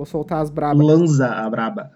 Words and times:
Vou 0.00 0.06
soltar 0.06 0.40
as 0.40 0.48
brabas. 0.48 0.86
Lanza 0.86 1.26
a 1.26 1.50
braba. 1.50 1.90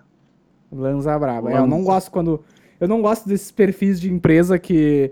Lanza 0.70 1.18
braba. 1.18 1.50
É, 1.50 1.56
eu 1.56 1.66
não 1.66 1.82
gosto 1.82 2.10
quando. 2.10 2.44
Eu 2.78 2.86
não 2.86 3.00
gosto 3.00 3.26
desses 3.26 3.50
perfis 3.50 3.98
de 3.98 4.12
empresa 4.12 4.58
que, 4.58 5.10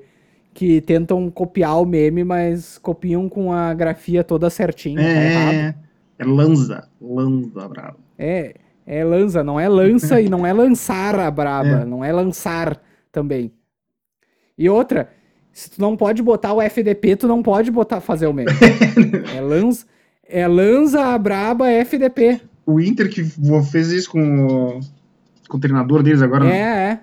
que 0.53 0.79
tentam 0.83 1.31
copiar 1.31 1.81
o 1.81 1.87
meme, 1.87 2.23
mas 2.23 2.77
copiam 2.77 3.31
com 3.31 3.51
a 3.51 3.73
grafia 3.73 4.23
toda 4.23 4.51
certinha. 4.51 5.01
tá. 5.01 5.09
É, 5.09 5.75
é 6.19 6.25
Lanza. 6.27 6.87
Lanza 7.01 7.67
braba. 7.67 7.97
É, 8.19 8.57
é 8.85 9.03
lança, 9.03 9.43
não 9.43 9.59
é 9.59 9.71
lança 9.71 10.21
e 10.21 10.29
não 10.29 10.47
é 10.47 10.53
lançar 10.53 11.19
a 11.19 11.31
braba, 11.31 11.81
É. 11.81 11.85
não 11.87 12.05
é 12.05 12.13
lançar 12.13 12.79
também. 13.11 13.55
E 14.59 14.69
outra, 14.69 15.09
se 15.51 15.71
tu 15.71 15.81
não 15.81 15.97
pode 15.97 16.23
botar 16.23 16.53
o 16.53 16.61
FDP, 16.61 17.17
tu 17.17 17.27
não 17.27 17.43
pode 17.43 17.71
botar 17.71 18.03
fazer 18.03 18.27
o 18.27 18.35
meme. 18.35 18.51
é 19.35 19.41
lança, 19.41 19.87
é 20.29 20.47
lança 20.47 21.01
a 21.07 21.17
braba 21.17 21.71
FDP. 21.71 22.52
O 22.67 22.81
Inter 22.81 23.11
que 23.11 23.23
vo- 23.23 23.63
fez 23.63 23.91
isso 23.91 24.11
com 24.11 24.47
o, 24.47 24.81
com 25.49 25.57
o 25.57 25.61
treinador 25.61 26.03
deles 26.03 26.23
agora. 26.23 26.45
né? 26.45 26.57
É, 26.57 26.93
é. 26.93 27.01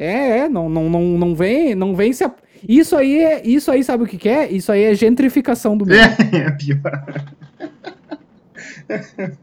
É, 0.00 0.38
é, 0.40 0.48
não, 0.48 0.68
não, 0.68 0.88
não, 0.88 1.02
não 1.18 1.34
vem, 1.34 1.74
não 1.74 1.94
vem 1.96 2.12
se 2.12 2.24
Isso 2.68 2.94
aí 2.96 3.18
é, 3.18 3.44
isso 3.46 3.68
aí 3.70 3.82
sabe 3.82 4.04
o 4.04 4.06
que 4.06 4.16
que 4.16 4.28
é? 4.28 4.48
Isso 4.50 4.70
aí 4.70 4.84
é 4.84 4.94
gentrificação 4.94 5.76
do 5.76 5.84
meme. 5.84 6.00
É, 6.32 6.36
é 6.46 6.50
pior. 6.52 7.26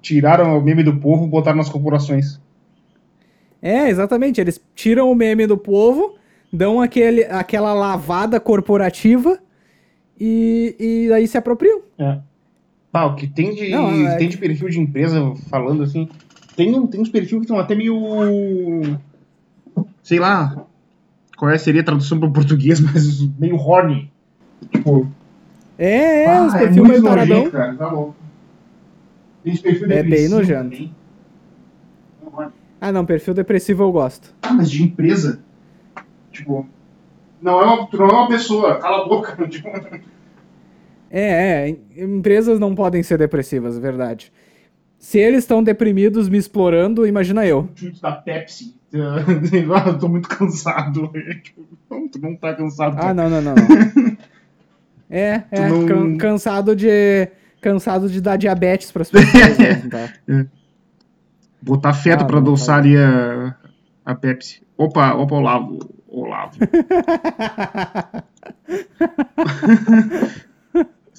Tiraram 0.00 0.56
o 0.58 0.62
meme 0.62 0.82
do 0.82 0.96
povo 0.96 1.26
e 1.26 1.28
botaram 1.28 1.58
nas 1.58 1.68
corporações. 1.68 2.40
É, 3.60 3.88
exatamente. 3.88 4.40
Eles 4.40 4.60
tiram 4.74 5.10
o 5.10 5.14
meme 5.14 5.46
do 5.46 5.58
povo, 5.58 6.16
dão 6.52 6.80
aquele, 6.80 7.24
aquela 7.24 7.72
lavada 7.74 8.38
corporativa 8.40 9.38
e, 10.18 10.76
e 11.08 11.12
aí 11.12 11.26
se 11.26 11.36
apropriam. 11.36 11.82
É. 11.98 12.18
Pá, 12.92 13.04
o 13.04 13.14
que 13.14 13.26
tem 13.26 13.54
de, 13.54 13.70
Não, 13.70 14.08
é 14.08 14.16
tem 14.16 14.28
de 14.28 14.38
perfil 14.38 14.68
de 14.68 14.80
empresa 14.80 15.34
falando 15.48 15.82
assim. 15.82 16.08
Tem, 16.56 16.86
tem 16.86 17.00
uns 17.00 17.10
perfis 17.10 17.30
que 17.32 17.40
estão 17.40 17.58
até 17.58 17.74
meio. 17.74 18.98
Sei 20.02 20.18
lá. 20.18 20.66
Qual 21.36 21.50
é, 21.50 21.58
seria 21.58 21.82
a 21.82 21.84
tradução 21.84 22.18
para 22.18 22.28
o 22.28 22.32
português, 22.32 22.80
mas 22.80 23.20
meio 23.38 23.56
horny. 23.56 24.10
Tipo. 24.72 25.06
É, 25.78 26.22
é, 26.24 26.26
ah, 26.28 26.46
os 26.46 26.54
perfil 26.54 26.84
meio 26.84 27.02
taradão. 27.02 27.36
nojento, 27.36 27.52
cara, 27.52 27.74
tá 27.74 27.90
louco. 27.90 28.16
Tem 29.44 29.52
esse 29.52 29.62
perfil 29.62 29.92
É 29.92 30.02
bem 30.02 30.28
nojento. 30.28 30.70
também. 30.70 30.94
Ah, 32.80 32.92
não, 32.92 33.04
perfil 33.04 33.34
depressivo 33.34 33.82
eu 33.82 33.92
gosto. 33.92 34.34
Ah, 34.42 34.52
mas 34.54 34.70
de 34.70 34.82
empresa? 34.82 35.40
Tipo. 36.32 36.66
Não 37.40 37.60
é 37.60 37.64
uma, 37.64 37.88
não 37.92 38.06
é 38.06 38.12
uma 38.12 38.28
pessoa, 38.28 38.78
cala 38.78 39.04
a 39.04 39.08
boca. 39.08 39.36
Tipo, 39.48 39.68
É, 41.10 41.22
é, 41.22 41.68
em- 41.68 41.80
empresas 42.18 42.58
não 42.58 42.74
podem 42.74 43.02
ser 43.02 43.18
depressivas, 43.18 43.78
verdade. 43.78 44.32
Se 44.98 45.18
eles 45.18 45.40
estão 45.40 45.62
deprimidos 45.62 46.28
me 46.28 46.38
explorando, 46.38 47.06
imagina 47.06 47.46
eu. 47.46 47.68
chute 47.74 48.00
da 48.02 48.12
Pepsi. 48.12 48.74
Ah, 48.94 49.22
eu 49.90 49.98
tô 49.98 50.08
muito 50.08 50.28
cansado. 50.28 51.10
Tu 52.12 52.18
não 52.20 52.34
tá 52.36 52.54
cansado. 52.54 52.96
Ah, 52.98 53.12
não, 53.14 53.28
não, 53.30 53.40
não. 53.42 53.54
não. 53.54 54.16
É, 55.08 55.44
é, 55.52 55.68
não- 55.68 55.86
can- 55.86 56.16
cansado 56.16 56.74
de 56.74 57.28
cansado 57.60 58.08
de 58.08 58.20
dar 58.20 58.36
diabetes 58.36 58.90
pras 58.90 59.08
pessoas, 59.08 59.56
mesmo, 59.56 59.88
tá? 59.90 60.08
Botar 61.62 61.92
feto 61.94 62.22
Ah, 62.22 62.24
pra 62.26 62.36
não, 62.36 62.42
adoçar 62.42 62.78
ali 62.78 62.96
a, 62.96 63.54
a 64.04 64.14
Pepsi. 64.16 64.62
Opa, 64.76 65.14
opa, 65.14 65.36
Olavo. 65.36 65.78
Olavo. 66.08 66.58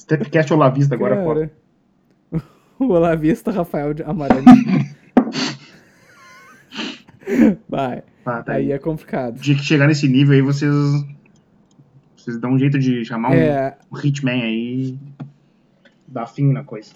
Stepcast 0.08 0.53
Olavista 0.53 0.95
agora. 0.95 1.16
Cara, 1.16 1.25
O 2.80 2.86
Olavista 2.86 3.52
Rafael 3.52 3.94
de 3.94 4.03
Amarante. 4.03 4.45
Vai, 7.67 8.03
Tá, 8.23 8.41
tá 8.44 8.53
aí 8.53 8.66
aí. 8.67 8.72
é 8.72 8.80
complicado. 8.80 9.38
dia 9.39 9.55
que 9.55 9.64
chegar 9.64 9.88
nesse 9.88 10.08
nível 10.08 10.33
aí, 10.33 10.41
vocês. 10.41 10.73
Vocês 12.15 12.39
dão 12.39 12.52
um 12.52 12.59
jeito 12.59 12.77
de 12.80 13.04
chamar 13.05 13.32
um, 13.32 13.33
É, 13.33 13.77
um 13.92 13.98
hitman 13.98 14.43
aí. 14.43 14.98
Dar 16.08 16.26
fim 16.27 16.52
na 16.53 16.64
coisa. 16.64 16.92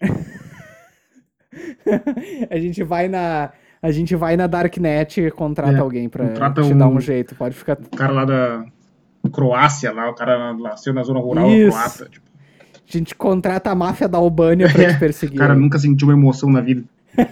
a 2.50 2.58
gente 2.58 2.82
vai 2.82 3.08
na 3.08 3.50
a 3.82 3.90
gente 3.90 4.14
vai 4.16 4.36
na 4.36 4.46
Darknet 4.46 5.20
e 5.20 5.30
contrata 5.30 5.76
É, 5.76 5.80
alguém 5.80 6.08
pra 6.08 6.26
te 6.62 6.72
um- 6.74 6.78
dar 6.78 6.88
um 6.88 7.00
jeito. 7.00 7.34
Pode 7.34 7.54
ficar. 7.54 7.78
O 7.78 7.96
cara 7.96 8.12
lá 8.12 8.24
da 8.24 8.64
Croácia, 9.30 9.92
lá, 9.92 10.08
o 10.10 10.14
cara 10.14 10.54
nasceu 10.54 10.92
na 10.94 11.02
zona 11.02 11.20
rural 11.20 11.48
croata. 11.68 12.08
Tipo, 12.10 12.26
A 12.74 12.78
gente 12.92 13.14
contrata 13.14 13.70
a 13.70 13.74
máfia 13.74 14.08
da 14.08 14.18
Albânia 14.18 14.70
pra 14.72 14.88
te 14.90 14.94
o 14.96 14.98
perseguir. 14.98 15.38
cara 15.38 15.54
nunca 15.54 15.78
sentiu 15.78 16.08
uma 16.08 16.14
emoção 16.14 16.50
na 16.50 16.60
vida. 16.60 16.84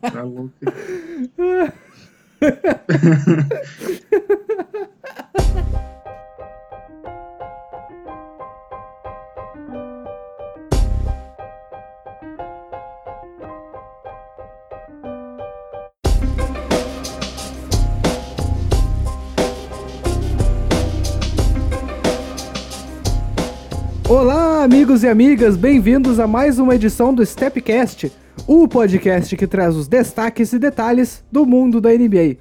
Tá 0.00 0.22
louco. 0.22 0.52
Olá, 24.10 24.64
amigos 24.64 25.04
e 25.04 25.08
amigas, 25.08 25.56
bem-vindos 25.56 26.18
a 26.18 26.26
mais 26.26 26.58
uma 26.58 26.74
edição 26.74 27.14
do 27.14 27.24
Stepcast, 27.24 28.10
o 28.44 28.66
podcast 28.66 29.36
que 29.36 29.46
traz 29.46 29.76
os 29.76 29.86
destaques 29.86 30.52
e 30.52 30.58
detalhes 30.58 31.24
do 31.30 31.46
mundo 31.46 31.80
da 31.80 31.90
NBA. 31.90 32.36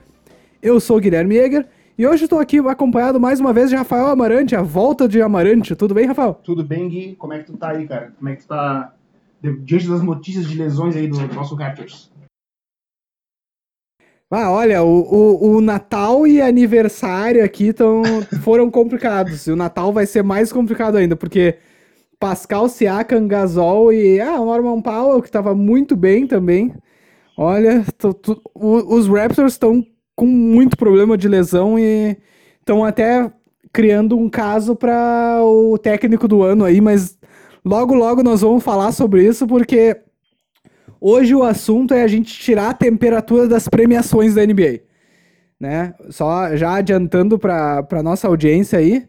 Eu 0.63 0.79
sou 0.79 0.99
Guilherme 0.99 1.35
Jäger 1.35 1.67
e 1.95 2.07
hoje 2.07 2.23
estou 2.23 2.39
aqui 2.39 2.57
acompanhado 2.57 3.19
mais 3.19 3.39
uma 3.39 3.53
vez 3.53 3.69
de 3.69 3.75
Rafael 3.75 4.07
Amarante, 4.07 4.55
a 4.55 4.63
volta 4.63 5.07
de 5.07 5.21
Amarante. 5.21 5.75
Tudo 5.75 5.93
bem, 5.93 6.07
Rafael? 6.07 6.39
Tudo 6.43 6.63
bem, 6.63 6.89
Gui? 6.89 7.15
Como 7.15 7.33
é 7.33 7.37
que 7.37 7.45
tu 7.45 7.55
tá 7.55 7.69
aí, 7.69 7.87
cara? 7.87 8.13
Como 8.17 8.29
é 8.29 8.35
que 8.35 8.41
tu 8.41 8.47
tá 8.47 8.95
diante 9.63 9.87
das 9.87 10.01
notícias 10.01 10.47
de 10.47 10.57
lesões 10.57 10.95
aí 10.95 11.07
do 11.07 11.19
nosso 11.35 11.53
Raptors? 11.53 12.08
Ah, 14.31 14.51
olha, 14.51 14.83
o, 14.83 15.01
o, 15.01 15.55
o 15.57 15.61
Natal 15.61 16.27
e 16.27 16.39
aniversário 16.41 17.43
aqui 17.43 17.73
tão, 17.73 18.03
foram 18.43 18.69
complicados. 18.69 19.47
E 19.47 19.51
o 19.51 19.55
Natal 19.55 19.91
vai 19.91 20.05
ser 20.05 20.23
mais 20.23 20.51
complicado 20.51 20.97
ainda, 20.97 21.15
porque 21.15 21.57
Pascal 22.19 22.69
Siakam, 22.69 23.27
Gasol 23.27 23.93
e 23.93 24.21
ah, 24.21 24.39
o 24.41 24.45
Norman 24.45 24.81
Powell, 24.81 25.21
que 25.21 25.31
tava 25.31 25.55
muito 25.55 25.95
bem 25.95 26.27
também. 26.27 26.73
Olha, 27.37 27.85
tô- 27.97 28.13
tô- 28.13 28.41
os 28.55 29.07
Raptors 29.07 29.53
estão 29.53 29.85
com 30.15 30.25
muito 30.27 30.77
problema 30.77 31.17
de 31.17 31.27
lesão 31.27 31.79
e 31.79 32.17
estão 32.59 32.85
até 32.85 33.31
criando 33.73 34.17
um 34.17 34.29
caso 34.29 34.75
para 34.75 35.39
o 35.43 35.77
técnico 35.77 36.27
do 36.27 36.43
ano 36.43 36.65
aí, 36.65 36.81
mas 36.81 37.17
logo 37.65 37.93
logo 37.95 38.23
nós 38.23 38.41
vamos 38.41 38.63
falar 38.63 38.91
sobre 38.91 39.25
isso 39.25 39.47
porque 39.47 39.97
hoje 40.99 41.35
o 41.35 41.43
assunto 41.43 41.93
é 41.93 42.03
a 42.03 42.07
gente 42.07 42.33
tirar 42.39 42.69
a 42.69 42.73
temperatura 42.73 43.47
das 43.47 43.67
premiações 43.67 44.35
da 44.35 44.45
NBA, 44.45 44.81
né? 45.59 45.93
Só 46.09 46.55
já 46.55 46.75
adiantando 46.75 47.37
para 47.39 48.03
nossa 48.03 48.27
audiência 48.27 48.79
aí, 48.79 49.07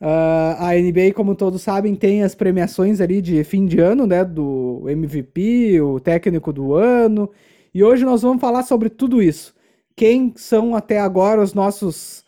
ah, 0.00 0.68
a 0.68 0.74
NBA, 0.74 1.12
como 1.14 1.34
todos 1.34 1.62
sabem, 1.62 1.94
tem 1.94 2.22
as 2.22 2.34
premiações 2.34 3.00
ali 3.00 3.22
de 3.22 3.42
fim 3.44 3.64
de 3.66 3.80
ano, 3.80 4.06
né? 4.06 4.24
Do 4.24 4.84
MVP, 4.88 5.80
o 5.80 5.98
técnico 6.00 6.52
do 6.52 6.74
ano. 6.74 7.30
E 7.72 7.82
hoje 7.82 8.04
nós 8.04 8.22
vamos 8.22 8.40
falar 8.40 8.62
sobre 8.62 8.88
tudo 8.90 9.22
isso. 9.22 9.54
Quem 9.94 10.32
são 10.36 10.74
até 10.74 11.00
agora 11.00 11.42
os 11.42 11.54
nossos. 11.54 12.24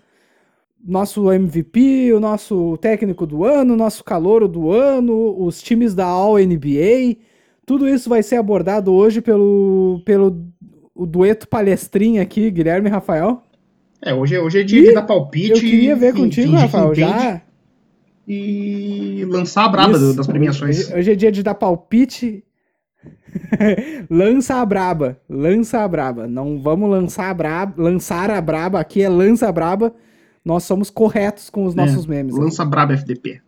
Nosso 0.85 1.31
MVP, 1.33 2.13
o 2.15 2.21
nosso 2.21 2.77
técnico 2.79 3.27
do 3.27 3.45
ano, 3.45 3.77
nosso 3.77 4.05
calouro 4.05 4.47
do 4.49 4.71
ano, 4.71 5.35
os 5.43 5.61
times 5.61 5.95
da 5.95 6.07
All 6.07 6.39
NBA. 6.39 7.17
Tudo 7.69 7.87
isso 7.87 8.09
vai 8.09 8.23
ser 8.23 8.37
abordado 8.37 8.91
hoje 8.95 9.21
pelo, 9.21 10.01
pelo 10.07 10.43
o 10.95 11.05
dueto 11.05 11.47
palestrinha 11.47 12.23
aqui, 12.23 12.51
Guilherme 12.51 12.89
e 12.89 12.91
Rafael. 12.91 13.43
É, 14.03 14.15
hoje, 14.15 14.35
é- 14.37 14.41
hoje 14.41 14.61
é 14.61 14.63
dia 14.65 14.81
E 14.81 14.85
de 14.87 14.95
dar 14.95 15.03
palpite. 15.03 15.51
Eu 15.51 15.57
queria 15.61 15.95
ver 15.95 16.15
fin- 16.15 16.21
contigo, 16.23 16.53
Rafael, 16.57 16.95
já. 16.95 17.43
E 18.27 19.23
lançar 19.29 19.67
a 19.67 19.69
braba 19.69 19.93
Isso. 19.93 20.15
das 20.15 20.27
premiações. 20.27 20.91
Hoje, 20.91 21.13
é 21.13 21.15
dia 21.15 21.31
de 21.31 21.43
dar 21.43 21.55
palpite. 21.55 22.43
lança 24.11 24.55
a 24.57 24.65
braba. 24.65 25.21
Lança 25.29 25.81
a 25.81 25.89
braba. 25.89 26.27
Não 26.27 26.59
vamos 26.63 26.89
lançar 26.89 27.29
a 27.31 27.35
braba. 27.35 27.75
Lançar 27.83 28.31
a 28.31 28.41
braba. 28.41 28.81
Aqui 28.81 29.03
é 29.03 29.09
lança 29.11 29.47
a 29.47 29.53
braba. 29.53 29.95
Nós 30.43 30.65
somos 30.65 30.89
corretos 30.89 31.51
com 31.51 31.65
os 31.67 31.75
nossos 31.75 32.07
memes. 32.07 32.35
Lança 32.35 32.63
a 32.63 32.67
braba 32.67 32.95
FDP. 32.95 33.43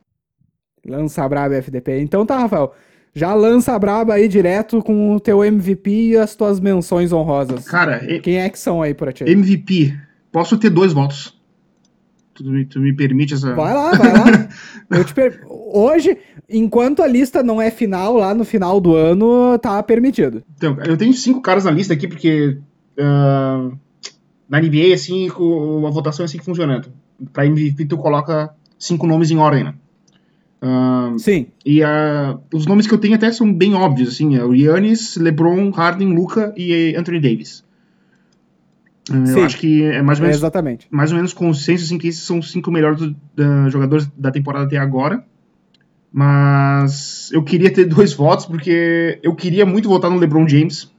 Lança 0.86 1.24
a 1.24 1.28
braba 1.28 1.54
FDP. 1.54 2.00
Então 2.00 2.26
tá, 2.26 2.38
Rafael. 2.38 2.74
Já 3.14 3.34
lança 3.34 3.72
a 3.72 3.78
braba 3.78 4.14
aí 4.14 4.28
direto 4.28 4.82
com 4.82 5.14
o 5.14 5.20
teu 5.20 5.44
MVP 5.44 5.90
e 5.90 6.16
as 6.16 6.34
tuas 6.36 6.60
menções 6.60 7.12
honrosas. 7.12 7.64
Cara, 7.64 7.98
Quem 8.22 8.40
é 8.40 8.48
que 8.48 8.58
são 8.58 8.80
aí 8.80 8.94
pra 8.94 9.12
ti? 9.12 9.24
MVP. 9.24 9.98
posso 10.30 10.56
ter 10.56 10.70
dois 10.70 10.92
votos. 10.92 11.38
Tu 12.34 12.44
me, 12.44 12.64
tu 12.64 12.80
me 12.80 12.94
permite 12.94 13.34
essa. 13.34 13.54
Vai 13.54 13.74
lá, 13.74 13.90
vai 13.90 14.12
lá. 14.12 14.48
Eu 14.90 15.04
te 15.04 15.12
per... 15.12 15.42
Hoje, 15.46 16.16
enquanto 16.48 17.02
a 17.02 17.06
lista 17.06 17.42
não 17.42 17.60
é 17.60 17.70
final, 17.70 18.16
lá 18.16 18.32
no 18.32 18.44
final 18.44 18.80
do 18.80 18.94
ano, 18.94 19.58
tá 19.58 19.82
permitido. 19.82 20.42
Então, 20.56 20.76
eu 20.84 20.96
tenho 20.96 21.12
cinco 21.12 21.40
caras 21.40 21.64
na 21.64 21.70
lista 21.70 21.92
aqui, 21.94 22.08
porque 22.08 22.58
uh, 22.98 23.78
na 24.48 24.60
NBA, 24.60 24.94
assim, 24.94 25.28
a 25.28 25.90
votação 25.90 26.24
é 26.24 26.26
assim 26.26 26.38
que 26.38 26.44
funciona. 26.44 26.82
Pra 27.32 27.46
MVP, 27.46 27.84
tu 27.84 27.98
coloca 27.98 28.50
cinco 28.78 29.06
nomes 29.06 29.30
em 29.30 29.36
ordem, 29.36 29.64
né? 29.64 29.74
Uh, 30.62 31.18
Sim. 31.18 31.46
E 31.64 31.82
uh, 31.82 32.38
os 32.52 32.66
nomes 32.66 32.86
que 32.86 32.92
eu 32.92 32.98
tenho 32.98 33.14
até 33.14 33.32
são 33.32 33.52
bem 33.52 33.74
óbvios, 33.74 34.10
assim, 34.10 34.36
é 34.36 34.44
o 34.44 34.54
Yannis, 34.54 35.16
LeBron, 35.16 35.70
Harden, 35.70 36.14
Luca 36.14 36.52
e 36.56 36.94
Anthony 36.96 37.18
Davis. 37.18 37.64
Uh, 39.10 39.38
eu 39.38 39.44
acho 39.44 39.56
que 39.56 39.82
é 39.84 40.02
mais 40.02 40.18
ou 40.18 40.24
menos, 40.24 40.36
é 40.36 40.40
exatamente. 40.40 40.86
mais 40.90 41.10
ou 41.10 41.16
menos 41.16 41.32
consenso 41.32 41.84
assim, 41.84 41.98
que 41.98 42.08
esses 42.08 42.22
são 42.22 42.38
os 42.38 42.50
cinco 42.50 42.70
melhores 42.70 43.00
jogadores 43.68 44.06
da 44.16 44.30
temporada 44.30 44.66
até 44.66 44.76
agora. 44.76 45.24
Mas 46.12 47.30
eu 47.32 47.42
queria 47.42 47.72
ter 47.72 47.86
dois 47.88 48.12
votos, 48.12 48.44
porque 48.44 49.18
eu 49.22 49.34
queria 49.34 49.64
muito 49.64 49.88
votar 49.88 50.10
no 50.10 50.18
LeBron 50.18 50.46
James, 50.46 50.92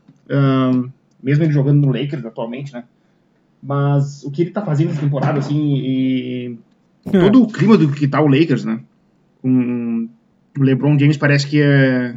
mesmo 1.21 1.43
ele 1.43 1.53
jogando 1.53 1.85
no 1.85 1.93
Lakers 1.93 2.25
atualmente, 2.25 2.73
né? 2.73 2.83
Mas 3.61 4.23
o 4.23 4.31
que 4.31 4.41
ele 4.41 4.49
tá 4.49 4.65
fazendo 4.65 4.87
nessa 4.87 5.01
temporada, 5.01 5.37
assim, 5.37 5.75
e 5.75 6.57
todo 7.11 7.43
o 7.43 7.47
clima 7.47 7.77
do 7.77 7.89
que 7.91 8.07
tá 8.07 8.19
o 8.19 8.27
Lakers, 8.27 8.65
né? 8.65 8.79
Um, 9.43 10.09
o 10.57 10.63
LeBron 10.63 10.97
James 10.97 11.17
parece 11.17 11.47
que 11.47 11.61
é. 11.61 12.15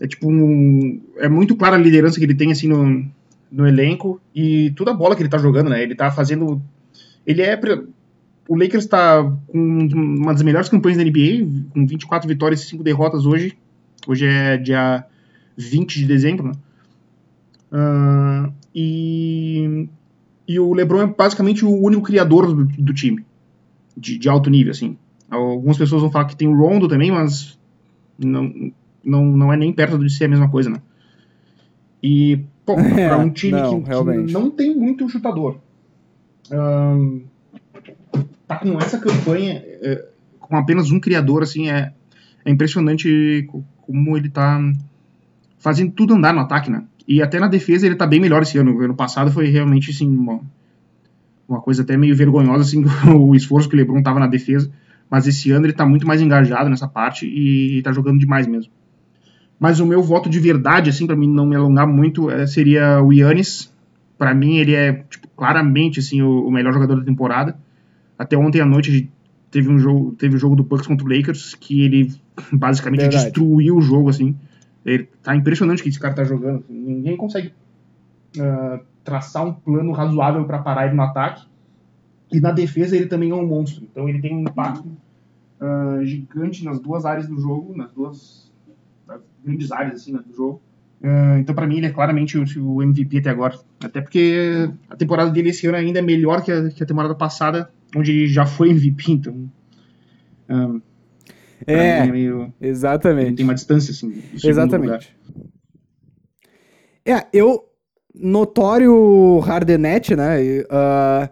É 0.00 0.06
tipo 0.06 0.28
um. 0.28 1.00
É 1.18 1.28
muito 1.28 1.56
clara 1.56 1.76
a 1.76 1.78
liderança 1.78 2.18
que 2.18 2.24
ele 2.24 2.34
tem 2.34 2.50
assim 2.50 2.68
no, 2.68 3.04
no 3.50 3.66
elenco 3.66 4.20
e 4.34 4.70
toda 4.72 4.90
a 4.90 4.94
bola 4.94 5.14
que 5.14 5.22
ele 5.22 5.28
tá 5.28 5.38
jogando, 5.38 5.70
né? 5.70 5.82
Ele 5.82 5.94
tá 5.94 6.10
fazendo. 6.10 6.60
Ele 7.26 7.42
é. 7.42 7.58
O 8.48 8.56
Lakers 8.56 8.86
tá 8.86 9.22
com 9.46 9.88
uma 9.94 10.32
das 10.32 10.42
melhores 10.42 10.68
campanhas 10.68 10.98
da 10.98 11.04
NBA, 11.04 11.70
com 11.72 11.86
24 11.86 12.28
vitórias 12.28 12.62
e 12.62 12.66
5 12.66 12.82
derrotas 12.82 13.24
hoje. 13.24 13.56
Hoje 14.06 14.26
é 14.26 14.56
dia 14.56 15.04
20 15.56 16.00
de 16.00 16.06
dezembro, 16.06 16.48
né? 16.48 16.52
Uh, 17.72 18.52
e, 18.74 19.88
e 20.46 20.58
o 20.58 20.74
LeBron 20.74 21.02
é 21.02 21.06
basicamente 21.06 21.64
o 21.64 21.70
único 21.70 22.02
criador 22.02 22.52
do, 22.52 22.64
do 22.64 22.92
time, 22.92 23.24
de, 23.96 24.18
de 24.18 24.28
alto 24.28 24.50
nível, 24.50 24.72
assim. 24.72 24.98
Algumas 25.32 25.78
pessoas 25.78 26.02
vão 26.02 26.10
falar 26.10 26.26
que 26.26 26.36
tem 26.36 26.46
o 26.46 26.54
Rondo 26.54 26.86
também, 26.86 27.10
mas 27.10 27.58
não, 28.18 28.52
não, 29.02 29.24
não 29.24 29.52
é 29.52 29.56
nem 29.56 29.72
perto 29.72 29.98
de 29.98 30.12
ser 30.12 30.26
a 30.26 30.28
mesma 30.28 30.50
coisa, 30.50 30.68
né? 30.68 30.76
E, 32.02 32.44
pô, 32.66 32.78
é, 32.78 33.08
pra 33.08 33.16
um 33.16 33.30
time 33.30 33.58
não, 33.58 33.80
que, 33.80 33.90
que, 34.26 34.32
não 34.32 34.50
tem 34.50 34.76
muito 34.76 35.08
chutador, 35.08 35.56
um, 36.50 37.22
tá 38.46 38.56
com 38.56 38.78
essa 38.78 38.98
campanha, 38.98 39.62
é, 39.64 40.06
com 40.38 40.54
apenas 40.54 40.90
um 40.90 41.00
criador, 41.00 41.42
assim, 41.42 41.70
é, 41.70 41.94
é 42.44 42.50
impressionante 42.50 43.48
como 43.80 44.14
ele 44.18 44.28
tá 44.28 44.60
fazendo 45.58 45.92
tudo 45.92 46.12
andar 46.12 46.34
no 46.34 46.40
ataque, 46.40 46.70
né? 46.70 46.84
E 47.08 47.22
até 47.22 47.40
na 47.40 47.48
defesa 47.48 47.86
ele 47.86 47.96
tá 47.96 48.06
bem 48.06 48.20
melhor 48.20 48.42
esse 48.42 48.58
ano. 48.58 48.78
Ano 48.82 48.94
passado 48.94 49.32
foi 49.32 49.48
realmente, 49.48 49.92
assim, 49.92 50.06
uma, 50.14 50.40
uma 51.48 51.60
coisa 51.62 51.82
até 51.82 51.96
meio 51.96 52.14
vergonhosa, 52.14 52.64
assim, 52.64 52.84
o 53.16 53.34
esforço 53.34 53.66
que 53.66 53.74
o 53.74 53.78
LeBron 53.78 54.02
tava 54.02 54.20
na 54.20 54.26
defesa 54.26 54.70
mas 55.12 55.26
esse 55.26 55.50
ano 55.50 55.66
ele 55.66 55.72
está 55.72 55.84
muito 55.84 56.06
mais 56.06 56.22
engajado 56.22 56.70
nessa 56.70 56.88
parte 56.88 57.26
e 57.26 57.76
está 57.76 57.92
jogando 57.92 58.18
demais 58.18 58.46
mesmo. 58.46 58.72
Mas 59.60 59.78
o 59.78 59.84
meu 59.84 60.02
voto 60.02 60.30
de 60.30 60.40
verdade, 60.40 60.88
assim, 60.88 61.06
para 61.06 61.14
mim 61.14 61.28
não 61.28 61.44
me 61.44 61.54
alongar 61.54 61.86
muito, 61.86 62.30
é, 62.30 62.46
seria 62.46 62.98
o 63.02 63.12
Yannis. 63.12 63.70
Para 64.16 64.32
mim 64.32 64.56
ele 64.56 64.74
é 64.74 65.04
tipo, 65.10 65.28
claramente 65.36 66.00
assim 66.00 66.22
o, 66.22 66.46
o, 66.46 66.50
melhor 66.50 66.72
jogador 66.72 66.96
da 66.96 67.04
temporada. 67.04 67.58
Até 68.18 68.38
ontem 68.38 68.62
à 68.62 68.64
noite 68.64 69.12
teve 69.50 69.68
um 69.68 69.78
jogo, 69.78 70.12
teve 70.12 70.32
o 70.32 70.36
um 70.38 70.40
jogo 70.40 70.56
do 70.56 70.64
Bucks 70.64 70.86
contra 70.86 71.06
o 71.06 71.10
Lakers 71.14 71.56
que 71.56 71.82
ele 71.82 72.10
basicamente 72.50 73.00
verdade. 73.00 73.24
destruiu 73.24 73.76
o 73.76 73.82
jogo 73.82 74.08
assim. 74.08 74.34
Ele, 74.82 75.06
tá 75.22 75.36
impressionante 75.36 75.82
que 75.82 75.90
esse 75.90 76.00
cara 76.00 76.14
tá 76.14 76.24
jogando. 76.24 76.64
Ninguém 76.70 77.18
consegue 77.18 77.52
uh, 78.38 78.80
traçar 79.04 79.44
um 79.46 79.52
plano 79.52 79.92
razoável 79.92 80.42
para 80.46 80.58
parar 80.60 80.86
ele 80.86 80.94
no 80.94 81.02
ataque. 81.02 81.44
E 82.32 82.40
na 82.40 82.50
defesa 82.50 82.96
ele 82.96 83.06
também 83.06 83.28
é 83.28 83.34
um 83.34 83.46
monstro. 83.46 83.84
Então 83.92 84.08
ele 84.08 84.22
tem 84.22 84.34
um 84.34 84.40
impacto 84.40 85.01
uh, 85.62 86.04
gigante 86.04 86.64
nas 86.64 86.80
duas 86.80 87.04
áreas 87.04 87.28
do 87.28 87.38
jogo, 87.38 87.76
nas 87.76 87.92
duas 87.92 88.50
nas 89.06 89.20
grandes 89.44 89.70
áreas 89.70 90.02
assim, 90.02 90.12
né, 90.12 90.20
do 90.26 90.34
jogo. 90.34 90.60
Uh, 91.00 91.38
então 91.38 91.54
para 91.54 91.66
mim 91.66 91.78
ele 91.78 91.86
é 91.86 91.90
claramente 91.90 92.38
o, 92.38 92.44
o, 92.74 92.82
MVP 92.82 93.18
até 93.18 93.30
agora. 93.30 93.58
Até 93.82 94.00
porque 94.00 94.70
a 94.90 94.96
temporada 94.96 95.30
dele 95.30 95.50
esse 95.50 95.66
ano 95.66 95.76
ainda 95.76 96.00
é 96.00 96.02
melhor 96.02 96.42
que 96.42 96.50
a, 96.50 96.68
que 96.70 96.82
a 96.82 96.86
temporada 96.86 97.14
passada, 97.14 97.70
onde 97.96 98.10
ele 98.10 98.26
já 98.26 98.46
foi 98.46 98.70
MVP. 98.70 99.12
Então. 99.12 99.50
Uh, 100.48 100.82
é, 101.66 101.98
é 101.98 102.06
meio, 102.06 102.52
exatamente. 102.60 103.36
Tem 103.36 103.44
uma 103.44 103.54
distância 103.54 103.92
assim. 103.92 104.22
Exatamente. 104.44 105.16
É, 107.04 107.26
eu 107.32 107.68
notório 108.14 109.40
Hardenet, 109.40 110.14
né? 110.14 110.38
Uh, 110.40 111.28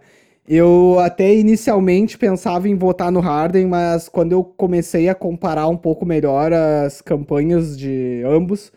eu 0.53 0.99
até 0.99 1.33
inicialmente 1.33 2.17
pensava 2.17 2.67
em 2.67 2.75
votar 2.75 3.09
no 3.09 3.21
Harden, 3.21 3.67
mas 3.67 4.09
quando 4.09 4.33
eu 4.33 4.43
comecei 4.43 5.07
a 5.07 5.15
comparar 5.15 5.69
um 5.69 5.77
pouco 5.77 6.05
melhor 6.05 6.51
as 6.51 6.99
campanhas 6.99 7.77
de 7.77 8.21
ambos, 8.25 8.69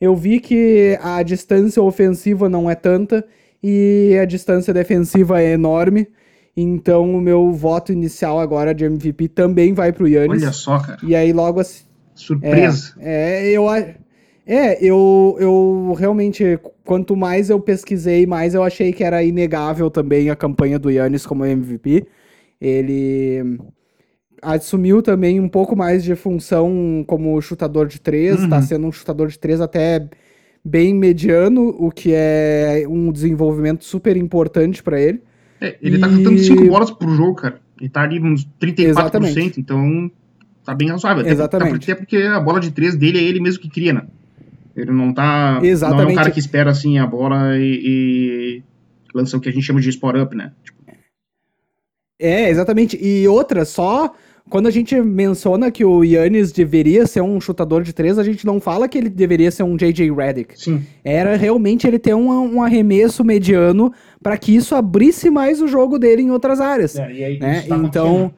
eu 0.00 0.16
vi 0.16 0.40
que 0.40 0.98
a 1.02 1.22
distância 1.22 1.82
ofensiva 1.82 2.48
não 2.48 2.70
é 2.70 2.74
tanta 2.74 3.22
e 3.62 4.16
a 4.18 4.24
distância 4.24 4.72
defensiva 4.72 5.42
é 5.42 5.52
enorme. 5.52 6.08
Então 6.56 7.14
o 7.14 7.20
meu 7.20 7.52
voto 7.52 7.92
inicial 7.92 8.40
agora 8.40 8.74
de 8.74 8.86
MVP 8.86 9.28
também 9.28 9.74
vai 9.74 9.92
pro 9.92 10.08
Yannis. 10.08 10.42
Olha 10.42 10.52
só, 10.52 10.78
cara. 10.78 11.00
E 11.02 11.14
aí 11.14 11.34
logo 11.34 11.60
assim. 11.60 11.84
Surpresa. 12.14 12.94
É, 12.98 13.46
é 13.46 13.50
eu 13.50 13.68
é, 14.52 14.84
eu, 14.84 15.36
eu 15.38 15.94
realmente, 15.96 16.58
quanto 16.84 17.14
mais 17.14 17.50
eu 17.50 17.60
pesquisei, 17.60 18.26
mais 18.26 18.52
eu 18.52 18.64
achei 18.64 18.92
que 18.92 19.04
era 19.04 19.22
inegável 19.22 19.88
também 19.88 20.28
a 20.28 20.34
campanha 20.34 20.76
do 20.76 20.90
Yannis 20.90 21.24
como 21.24 21.46
MVP. 21.46 22.04
Ele 22.60 23.60
assumiu 24.42 25.02
também 25.02 25.38
um 25.38 25.48
pouco 25.48 25.76
mais 25.76 26.02
de 26.02 26.16
função 26.16 27.04
como 27.06 27.40
chutador 27.40 27.86
de 27.86 28.00
três, 28.00 28.42
está 28.42 28.56
uhum. 28.56 28.62
sendo 28.62 28.86
um 28.88 28.92
chutador 28.92 29.28
de 29.28 29.38
três 29.38 29.60
até 29.60 30.08
bem 30.64 30.92
mediano, 30.94 31.68
o 31.78 31.88
que 31.92 32.10
é 32.12 32.84
um 32.88 33.12
desenvolvimento 33.12 33.84
super 33.84 34.16
importante 34.16 34.82
para 34.82 35.00
ele. 35.00 35.22
É, 35.60 35.78
ele 35.80 35.96
tá 35.96 36.08
e... 36.08 36.10
tá 36.10 36.16
chutando 36.16 36.38
5 36.40 36.66
bolas 36.66 36.90
por 36.90 37.08
jogo, 37.10 37.36
cara. 37.36 37.60
Ele 37.80 37.88
tá 37.88 38.02
ali 38.02 38.20
uns 38.20 38.44
34%, 38.60 38.80
Exatamente. 38.80 39.60
então 39.60 40.10
tá 40.64 40.74
bem 40.74 40.88
razoável. 40.88 41.24
Exatamente. 41.24 41.88
Até 41.88 41.94
porque 41.94 42.16
a 42.16 42.40
bola 42.40 42.58
de 42.58 42.72
três 42.72 42.96
dele 42.96 43.18
é 43.18 43.22
ele 43.22 43.38
mesmo 43.38 43.62
que 43.62 43.70
cria, 43.70 43.92
né? 43.92 44.02
Ele 44.80 44.92
não 44.92 45.12
tá. 45.12 45.60
Exatamente. 45.62 46.02
Não 46.02 46.10
é 46.10 46.12
um 46.12 46.16
cara 46.16 46.30
que 46.30 46.40
espera 46.40 46.70
assim 46.70 46.98
a 46.98 47.06
bola 47.06 47.56
e, 47.58 47.82
e 47.84 48.62
lança 49.14 49.36
o 49.36 49.40
que 49.40 49.48
a 49.48 49.52
gente 49.52 49.64
chama 49.64 49.80
de 49.80 49.88
spot 49.88 50.16
up, 50.16 50.34
né? 50.34 50.52
Tipo... 50.62 50.80
É, 52.18 52.50
exatamente. 52.50 52.98
E 53.02 53.26
outra, 53.26 53.64
só 53.64 54.14
quando 54.50 54.66
a 54.66 54.70
gente 54.70 55.00
menciona 55.00 55.70
que 55.70 55.84
o 55.84 56.02
Yannis 56.02 56.50
deveria 56.50 57.06
ser 57.06 57.22
um 57.22 57.40
chutador 57.40 57.82
de 57.82 57.92
três, 57.92 58.18
a 58.18 58.24
gente 58.24 58.44
não 58.44 58.60
fala 58.60 58.88
que 58.88 58.98
ele 58.98 59.08
deveria 59.08 59.50
ser 59.50 59.62
um 59.62 59.76
JJ 59.76 60.12
Redick. 60.12 60.60
Sim. 60.60 60.84
Era 61.04 61.36
realmente 61.36 61.86
ele 61.86 61.98
ter 61.98 62.14
um, 62.14 62.56
um 62.56 62.62
arremesso 62.62 63.24
mediano 63.24 63.92
para 64.20 64.36
que 64.36 64.54
isso 64.54 64.74
abrisse 64.74 65.30
mais 65.30 65.62
o 65.62 65.68
jogo 65.68 65.98
dele 65.98 66.22
em 66.22 66.30
outras 66.30 66.60
áreas. 66.60 66.96
É, 66.96 67.12
e 67.12 67.24
aí, 67.24 67.38
né? 67.38 67.62
Tá 67.62 67.76
então. 67.76 68.32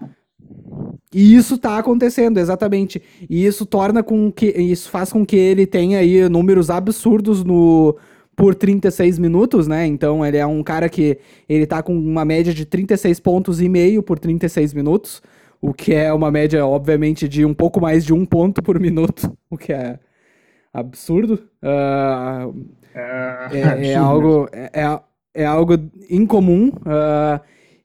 E 1.12 1.34
isso 1.34 1.58
tá 1.58 1.78
acontecendo, 1.78 2.38
exatamente. 2.38 3.02
E 3.28 3.44
isso 3.44 3.66
torna 3.66 4.02
com 4.02 4.32
que. 4.32 4.46
Isso 4.46 4.90
faz 4.90 5.12
com 5.12 5.24
que 5.24 5.36
ele 5.36 5.66
tenha 5.66 5.98
aí 5.98 6.28
números 6.28 6.70
absurdos 6.70 7.44
no. 7.44 7.96
Por 8.34 8.54
36 8.54 9.18
minutos, 9.18 9.68
né? 9.68 9.86
Então 9.86 10.24
ele 10.24 10.38
é 10.38 10.46
um 10.46 10.62
cara 10.62 10.88
que 10.88 11.18
ele 11.46 11.66
tá 11.66 11.82
com 11.82 11.94
uma 11.94 12.24
média 12.24 12.52
de 12.52 12.64
36 12.64 13.20
pontos 13.20 13.60
e 13.60 13.68
meio 13.68 14.02
por 14.02 14.18
36 14.18 14.72
minutos. 14.72 15.22
O 15.60 15.74
que 15.74 15.94
é 15.94 16.12
uma 16.12 16.30
média, 16.30 16.66
obviamente, 16.66 17.28
de 17.28 17.44
um 17.44 17.52
pouco 17.52 17.78
mais 17.80 18.04
de 18.04 18.12
um 18.14 18.24
ponto 18.24 18.62
por 18.62 18.80
minuto. 18.80 19.30
O 19.50 19.58
que 19.58 19.70
é 19.70 19.98
absurdo. 20.72 21.34
Uh, 21.62 22.64
é, 22.94 23.48
é, 23.52 23.88
é, 23.88 23.94
algo. 24.00 24.48
É, 24.50 24.70
é, 24.72 25.00
é 25.34 25.44
algo 25.44 25.74
incomum. 26.08 26.68
Uh, 26.68 27.38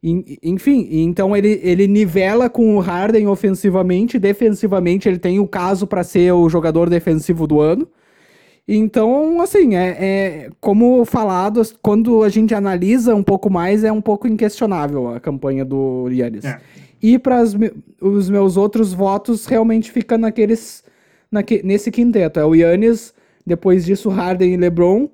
enfim, 0.03 0.87
então 0.91 1.35
ele, 1.35 1.59
ele 1.63 1.87
nivela 1.87 2.49
com 2.49 2.75
o 2.75 2.79
Harden 2.79 3.27
ofensivamente, 3.27 4.19
defensivamente 4.19 5.09
ele 5.09 5.17
tem 5.17 5.39
o 5.39 5.47
caso 5.47 5.87
para 5.87 6.03
ser 6.03 6.31
o 6.33 6.47
jogador 6.47 6.89
defensivo 6.89 7.47
do 7.47 7.59
ano. 7.59 7.87
Então, 8.67 9.41
assim, 9.41 9.75
é, 9.75 9.97
é, 9.99 10.49
como 10.59 11.05
falado, 11.05 11.61
quando 11.81 12.21
a 12.21 12.29
gente 12.29 12.53
analisa 12.53 13.15
um 13.15 13.23
pouco 13.23 13.49
mais, 13.49 13.83
é 13.83 13.91
um 13.91 14.01
pouco 14.01 14.27
inquestionável 14.27 15.07
a 15.07 15.19
campanha 15.19 15.63
do 15.63 16.09
Yannis. 16.11 16.43
É. 16.43 16.59
E 17.01 17.17
para 17.17 17.43
os 18.01 18.29
meus 18.29 18.57
outros 18.57 18.93
votos, 18.93 19.45
realmente 19.45 19.89
fica 19.89 20.17
naqueles, 20.17 20.83
naque, 21.31 21.61
nesse 21.63 21.89
quinteto. 21.91 22.39
É 22.39 22.45
o 22.45 22.53
Yannis, 22.53 23.13
depois 23.45 23.85
disso 23.85 24.09
Harden 24.09 24.53
e 24.53 24.57
LeBron, 24.57 25.09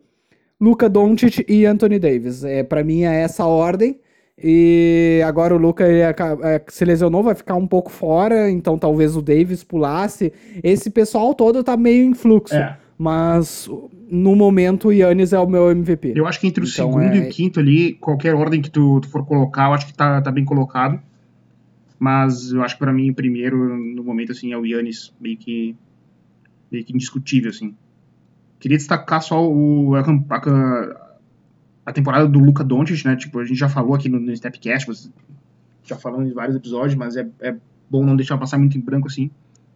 Luca 0.59 0.89
Doncic 0.89 1.45
e 1.47 1.65
Anthony 1.65 1.99
Davis. 1.99 2.43
É, 2.43 2.63
para 2.63 2.83
mim 2.83 3.03
é 3.03 3.21
essa 3.21 3.45
ordem. 3.45 3.99
E 4.43 5.21
agora 5.25 5.55
o 5.55 5.57
Luca 5.57 5.87
ele 5.87 6.01
é, 6.01 6.61
se 6.67 6.83
lesionou, 6.83 7.23
vai 7.23 7.33
ficar 7.33 7.55
um 7.55 7.65
pouco 7.65 7.89
fora, 7.89 8.49
então 8.51 8.77
talvez 8.77 9.15
o 9.15 9.21
Davis 9.21 9.63
pulasse. 9.63 10.33
Esse 10.61 10.89
pessoal 10.89 11.33
todo 11.33 11.63
tá 11.63 11.77
meio 11.77 12.03
em 12.03 12.13
fluxo. 12.13 12.53
É. 12.53 12.77
Mas 12.97 13.69
no 14.11 14.35
momento 14.35 14.89
o 14.89 14.91
Yannis 14.91 15.31
é 15.31 15.39
o 15.39 15.47
meu 15.47 15.71
MVP. 15.71 16.11
Eu 16.15 16.27
acho 16.27 16.41
que 16.41 16.47
entre 16.47 16.61
o 16.61 16.67
então, 16.67 16.91
segundo 16.91 17.13
é... 17.13 17.17
e 17.17 17.21
o 17.21 17.29
quinto 17.29 17.59
ali, 17.59 17.93
qualquer 17.93 18.35
ordem 18.35 18.61
que 18.61 18.69
tu, 18.69 18.99
tu, 18.99 19.09
for 19.09 19.25
colocar, 19.25 19.69
eu 19.69 19.73
acho 19.73 19.87
que 19.87 19.93
tá, 19.93 20.21
tá 20.21 20.29
bem 20.29 20.43
colocado. 20.43 20.99
Mas 21.97 22.51
eu 22.51 22.61
acho 22.61 22.75
que 22.75 22.79
para 22.79 22.91
mim 22.91 23.11
o 23.11 23.15
primeiro, 23.15 23.57
no 23.77 24.03
momento, 24.03 24.33
assim, 24.33 24.51
é 24.51 24.57
o 24.57 24.65
Yannis, 24.65 25.13
meio 25.21 25.37
que, 25.37 25.73
meio 26.69 26.83
que 26.83 26.93
indiscutível, 26.93 27.49
assim. 27.49 27.73
Queria 28.59 28.77
destacar 28.77 29.21
só 29.21 29.41
o, 29.41 29.95
a, 29.95 30.01
a, 30.01 31.02
a 31.85 31.91
temporada 31.91 32.27
do 32.27 32.39
Luca 32.39 32.63
Doncic, 32.63 33.05
né? 33.05 33.15
Tipo, 33.15 33.39
a 33.39 33.45
gente 33.45 33.57
já 33.57 33.69
falou 33.69 33.93
aqui 33.93 34.09
no, 34.09 34.19
no 34.19 34.35
Stepcast, 34.35 35.11
já 35.83 35.95
falamos 35.95 36.29
em 36.29 36.33
vários 36.33 36.55
episódios, 36.55 36.95
mas 36.95 37.15
é, 37.15 37.27
é 37.41 37.55
bom 37.89 38.05
não 38.05 38.15
deixar 38.15 38.37
passar 38.37 38.57
muito 38.57 38.77
em 38.77 38.81
branco 38.81 39.07
assim. 39.07 39.29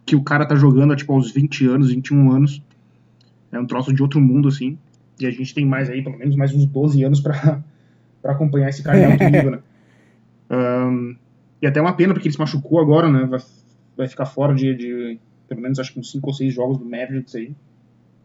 Que 0.06 0.16
o 0.16 0.22
cara 0.22 0.46
tá 0.46 0.54
jogando 0.54 0.96
tipo, 0.96 1.12
aos 1.12 1.30
20 1.30 1.66
anos, 1.66 1.90
21 1.90 2.32
anos. 2.32 2.62
É 3.52 3.58
um 3.58 3.66
troço 3.66 3.92
de 3.92 4.02
outro 4.02 4.20
mundo, 4.20 4.48
assim. 4.48 4.78
E 5.20 5.26
a 5.26 5.30
gente 5.30 5.54
tem 5.54 5.66
mais 5.66 5.90
aí, 5.90 6.02
pelo 6.02 6.16
menos 6.16 6.36
mais 6.36 6.54
uns 6.54 6.64
12 6.64 7.02
anos 7.02 7.20
pra, 7.20 7.62
pra 8.22 8.32
acompanhar 8.32 8.68
esse 8.68 8.82
cara 8.82 8.98
em 8.98 9.04
alto 9.04 9.24
nível, 9.24 9.50
né? 9.52 9.58
Um, 10.50 11.14
e 11.60 11.66
até 11.66 11.78
uma 11.78 11.92
pena, 11.92 12.14
porque 12.14 12.26
ele 12.26 12.32
se 12.32 12.40
machucou 12.40 12.80
agora, 12.80 13.12
né? 13.12 13.26
Vai, 13.26 13.38
vai 13.94 14.08
ficar 14.08 14.24
fora 14.24 14.54
de, 14.54 14.74
de, 14.74 15.18
pelo 15.46 15.60
menos 15.60 15.78
acho 15.78 15.92
que 15.92 16.00
uns 16.00 16.10
5 16.10 16.26
ou 16.26 16.32
6 16.32 16.54
jogos 16.54 16.78
do 16.78 16.86
Mavericks 16.86 17.34
aí. 17.34 17.54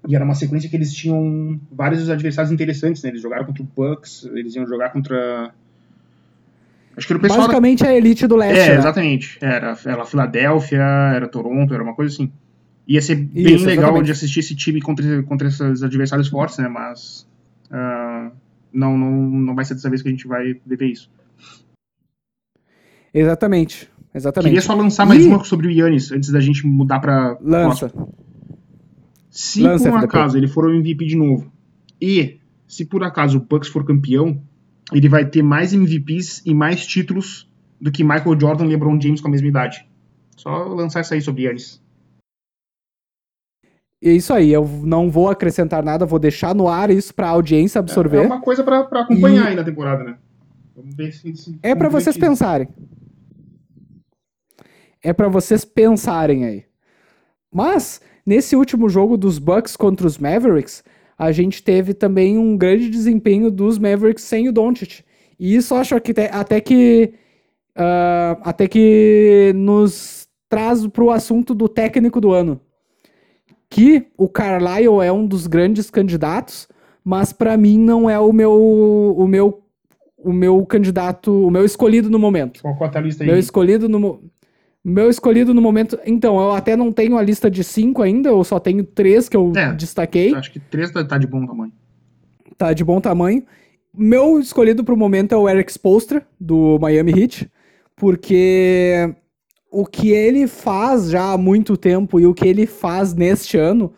E 0.07 0.15
era 0.15 0.25
uma 0.25 0.35
sequência 0.35 0.69
que 0.69 0.75
eles 0.75 0.93
tinham 0.93 1.59
vários 1.71 2.09
adversários 2.09 2.51
interessantes, 2.51 3.01
né? 3.03 3.09
Eles 3.09 3.21
jogaram 3.21 3.45
contra 3.45 3.63
o 3.63 3.65
Bucks, 3.65 4.25
eles 4.33 4.55
iam 4.55 4.67
jogar 4.67 4.89
contra. 4.89 5.53
Acho 6.95 7.07
que 7.07 7.13
era 7.13 7.17
o 7.17 7.21
pessoal. 7.21 7.41
Basicamente 7.41 7.85
a 7.85 7.93
elite 7.93 8.27
do 8.27 8.35
leste. 8.35 8.59
É, 8.59 8.69
né? 8.69 8.77
exatamente. 8.79 9.37
Era, 9.41 9.77
era 9.85 10.05
Filadélfia, 10.05 10.81
era 10.81 11.27
Toronto, 11.27 11.73
era 11.73 11.81
uma 11.81 11.95
coisa 11.95 12.13
assim. 12.13 12.31
Ia 12.85 13.01
ser 13.01 13.15
bem 13.15 13.55
Isso, 13.55 13.65
legal 13.65 13.85
exatamente. 13.85 14.05
de 14.05 14.11
assistir 14.11 14.39
esse 14.41 14.55
time 14.55 14.81
contra, 14.81 15.23
contra 15.23 15.47
esses 15.47 15.83
adversários 15.83 16.27
fortes, 16.27 16.57
né? 16.57 16.67
Mas. 16.67 17.25
Uh, 17.71 18.31
não, 18.73 18.97
não, 18.97 19.11
não 19.11 19.55
vai 19.55 19.63
ser 19.63 19.75
dessa 19.75 19.89
vez 19.89 20.01
que 20.01 20.09
a 20.09 20.11
gente 20.11 20.27
vai 20.27 20.59
viver 20.65 20.87
isso. 20.87 21.09
Exatamente. 23.13 23.89
Exatamente. 24.13 24.49
Queria 24.49 24.61
só 24.61 24.75
lançar 24.75 25.05
mais 25.05 25.25
e... 25.25 25.27
uma 25.27 25.43
sobre 25.43 25.67
o 25.67 25.71
Yannis, 25.71 26.11
antes 26.11 26.29
da 26.29 26.39
gente 26.39 26.67
mudar 26.67 26.99
pra. 26.99 27.37
Lança. 27.41 27.91
Se 29.33 29.63
Lança 29.63 29.89
por 29.89 29.99
um 29.99 30.03
acaso 30.03 30.37
ele 30.37 30.47
for 30.47 30.65
o 30.65 30.71
MVP 30.71 31.07
de 31.07 31.15
novo, 31.15 31.51
e 31.99 32.39
se 32.67 32.85
por 32.85 33.03
acaso 33.03 33.39
o 33.39 33.41
Bucks 33.41 33.67
for 33.67 33.83
campeão, 33.83 34.39
ele 34.93 35.09
vai 35.09 35.25
ter 35.27 35.41
mais 35.41 35.73
MVPs 35.73 36.43
e 36.45 36.53
mais 36.53 36.85
títulos 36.85 37.51
do 37.81 37.91
que 37.91 38.03
Michael 38.03 38.39
Jordan 38.39 38.65
e 38.65 38.67
LeBron 38.67 39.01
James 39.01 39.21
com 39.21 39.29
a 39.29 39.31
mesma 39.31 39.47
idade. 39.47 39.89
Só 40.37 40.65
lançar 40.65 41.01
isso 41.01 41.15
aí 41.15 41.21
sobre 41.21 41.45
Yannis. 41.45 41.81
É 44.03 44.11
isso 44.11 44.31
aí, 44.31 44.53
eu 44.53 44.67
não 44.83 45.09
vou 45.09 45.27
acrescentar 45.27 45.83
nada, 45.83 46.05
vou 46.05 46.19
deixar 46.19 46.53
no 46.53 46.67
ar 46.67 46.91
isso 46.91 47.11
pra 47.15 47.29
audiência 47.29 47.79
absorver. 47.79 48.17
É, 48.17 48.23
é 48.25 48.27
uma 48.27 48.41
coisa 48.41 48.63
para 48.63 48.81
acompanhar 48.81 49.45
e... 49.45 49.47
aí 49.47 49.55
na 49.55 49.63
temporada, 49.63 50.03
né? 50.03 50.17
Vamos 50.75 50.93
ver 50.93 51.11
se. 51.11 51.35
se 51.35 51.57
é 51.63 51.73
para 51.73 51.89
vocês 51.89 52.15
pensarem. 52.15 52.67
É 55.01 55.11
para 55.11 55.27
vocês 55.27 55.65
pensarem 55.65 56.45
aí. 56.45 56.65
Mas 57.51 57.99
Nesse 58.25 58.55
último 58.55 58.87
jogo 58.87 59.17
dos 59.17 59.37
Bucks 59.37 59.75
contra 59.75 60.07
os 60.07 60.17
Mavericks, 60.17 60.83
a 61.17 61.31
gente 61.31 61.61
teve 61.61 61.93
também 61.93 62.37
um 62.37 62.57
grande 62.57 62.89
desempenho 62.89 63.51
dos 63.51 63.77
Mavericks 63.77 64.23
sem 64.23 64.47
o 64.47 64.51
Doncic. 64.51 65.03
E 65.39 65.55
isso 65.55 65.75
acho 65.75 65.99
que 65.99 66.13
até 66.31 66.61
que 66.61 67.13
uh, 67.77 68.39
até 68.41 68.67
que 68.67 69.51
nos 69.55 70.27
traz 70.47 70.85
para 70.87 71.03
o 71.03 71.11
assunto 71.11 71.53
do 71.53 71.67
técnico 71.67 72.21
do 72.21 72.31
ano, 72.31 72.61
que 73.69 74.07
o 74.17 74.29
Carlisle 74.29 75.01
é 75.01 75.11
um 75.11 75.25
dos 75.25 75.47
grandes 75.47 75.89
candidatos, 75.89 76.67
mas 77.03 77.33
para 77.33 77.57
mim 77.57 77.77
não 77.77 78.09
é 78.09 78.19
o 78.19 78.31
meu 78.31 78.53
o 79.17 79.27
meu 79.27 79.63
o 80.17 80.31
meu 80.31 80.65
candidato, 80.65 81.47
o 81.47 81.51
meu 81.51 81.65
escolhido 81.65 82.09
no 82.09 82.17
momento. 82.17 82.61
Qual 82.61 82.77
a 82.81 82.99
lista 83.01 83.23
aí? 83.23 83.29
Meu 83.29 83.37
escolhido 83.37 83.89
no 83.89 84.21
meu 84.83 85.09
escolhido 85.09 85.53
no 85.53 85.61
momento. 85.61 85.97
Então, 86.05 86.39
eu 86.39 86.51
até 86.51 86.75
não 86.75 86.91
tenho 86.91 87.17
a 87.17 87.21
lista 87.21 87.49
de 87.49 87.63
cinco 87.63 88.01
ainda, 88.01 88.29
eu 88.29 88.43
só 88.43 88.59
tenho 88.59 88.83
três 88.83 89.29
que 89.29 89.37
eu 89.37 89.53
é, 89.55 89.73
destaquei. 89.73 90.35
Acho 90.35 90.51
que 90.51 90.59
três 90.59 90.91
tá, 90.91 91.03
tá 91.03 91.17
de 91.17 91.25
bom 91.25 91.45
tamanho. 91.45 91.71
Tá 92.57 92.73
de 92.73 92.83
bom 92.83 92.99
tamanho. 92.99 93.43
Meu 93.95 94.39
escolhido 94.39 94.83
pro 94.83 94.97
momento 94.97 95.33
é 95.33 95.37
o 95.37 95.47
Eric 95.47 95.71
Spolstra, 95.71 96.25
do 96.39 96.77
Miami 96.79 97.11
Heat, 97.11 97.49
porque 97.95 99.13
o 99.71 99.85
que 99.85 100.09
ele 100.09 100.47
faz 100.47 101.09
já 101.09 101.31
há 101.31 101.37
muito 101.37 101.77
tempo 101.77 102.19
e 102.19 102.25
o 102.25 102.33
que 102.33 102.47
ele 102.47 102.65
faz 102.65 103.13
neste 103.13 103.57
ano, 103.57 103.93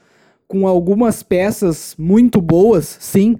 com 0.47 0.67
algumas 0.67 1.23
peças 1.23 1.95
muito 1.97 2.41
boas, 2.41 2.97
sim, 2.99 3.37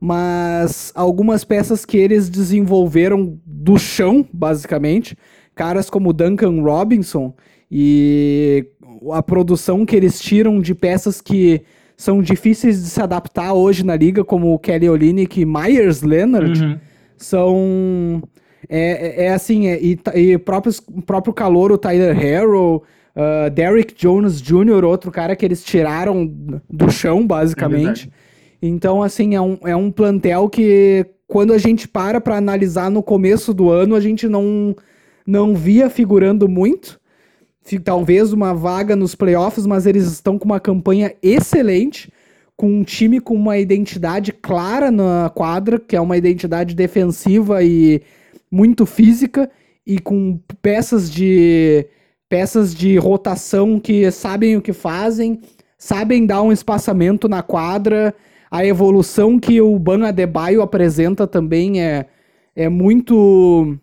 mas 0.00 0.92
algumas 0.94 1.44
peças 1.44 1.84
que 1.84 1.96
eles 1.96 2.28
desenvolveram 2.28 3.38
do 3.44 3.78
chão, 3.78 4.26
basicamente 4.32 5.16
caras 5.58 5.90
como 5.90 6.12
Duncan 6.12 6.62
Robinson 6.62 7.34
e 7.68 8.64
a 9.12 9.20
produção 9.20 9.84
que 9.84 9.96
eles 9.96 10.20
tiram 10.20 10.60
de 10.60 10.72
peças 10.72 11.20
que 11.20 11.62
são 11.96 12.22
difíceis 12.22 12.80
de 12.80 12.88
se 12.88 13.02
adaptar 13.02 13.52
hoje 13.52 13.84
na 13.84 13.96
liga, 13.96 14.22
como 14.22 14.54
o 14.54 14.58
Kelly 14.58 14.88
Olynyk 14.88 15.40
e 15.40 15.44
Myers 15.44 16.02
Leonard, 16.02 16.62
uhum. 16.62 16.78
são... 17.16 18.22
É, 18.68 19.24
é, 19.24 19.26
é 19.26 19.32
assim, 19.32 19.66
é, 19.66 19.80
e, 19.82 19.98
e 20.14 20.38
próprios, 20.38 20.78
o 20.78 21.02
próprio 21.02 21.34
calor, 21.34 21.72
o 21.72 21.78
Tyler 21.78 22.14
Harrow, 22.16 22.84
uh, 23.16 23.50
Derrick 23.50 23.94
Jones 23.94 24.40
Jr., 24.40 24.84
outro 24.84 25.10
cara 25.10 25.34
que 25.34 25.44
eles 25.44 25.64
tiraram 25.64 26.30
do 26.70 26.90
chão, 26.90 27.26
basicamente. 27.26 28.10
É 28.62 28.66
então, 28.68 29.02
assim, 29.02 29.34
é 29.34 29.40
um, 29.40 29.58
é 29.64 29.74
um 29.74 29.90
plantel 29.90 30.48
que 30.48 31.06
quando 31.26 31.52
a 31.52 31.58
gente 31.58 31.86
para 31.86 32.20
para 32.20 32.36
analisar 32.36 32.90
no 32.90 33.02
começo 33.02 33.52
do 33.52 33.70
ano, 33.70 33.94
a 33.94 34.00
gente 34.00 34.26
não 34.26 34.74
não 35.28 35.54
via 35.54 35.90
figurando 35.90 36.48
muito. 36.48 36.98
Talvez 37.84 38.32
uma 38.32 38.54
vaga 38.54 38.96
nos 38.96 39.14
playoffs, 39.14 39.66
mas 39.66 39.84
eles 39.84 40.06
estão 40.06 40.38
com 40.38 40.46
uma 40.46 40.58
campanha 40.58 41.14
excelente, 41.22 42.10
com 42.56 42.80
um 42.80 42.82
time 42.82 43.20
com 43.20 43.34
uma 43.34 43.58
identidade 43.58 44.32
clara 44.32 44.90
na 44.90 45.30
quadra, 45.34 45.78
que 45.78 45.94
é 45.94 46.00
uma 46.00 46.16
identidade 46.16 46.74
defensiva 46.74 47.62
e 47.62 48.00
muito 48.50 48.86
física, 48.86 49.50
e 49.86 49.98
com 49.98 50.40
peças 50.62 51.10
de 51.10 51.86
peças 52.26 52.74
de 52.74 52.96
rotação 52.96 53.78
que 53.78 54.10
sabem 54.10 54.56
o 54.56 54.62
que 54.62 54.72
fazem, 54.72 55.40
sabem 55.76 56.24
dar 56.24 56.40
um 56.40 56.52
espaçamento 56.52 57.28
na 57.28 57.42
quadra. 57.42 58.14
A 58.50 58.64
evolução 58.64 59.38
que 59.38 59.60
o 59.60 59.78
Ban 59.78 60.06
Adebayo 60.06 60.62
apresenta 60.62 61.26
também 61.26 61.82
é, 61.82 62.06
é 62.56 62.70
muito 62.70 63.78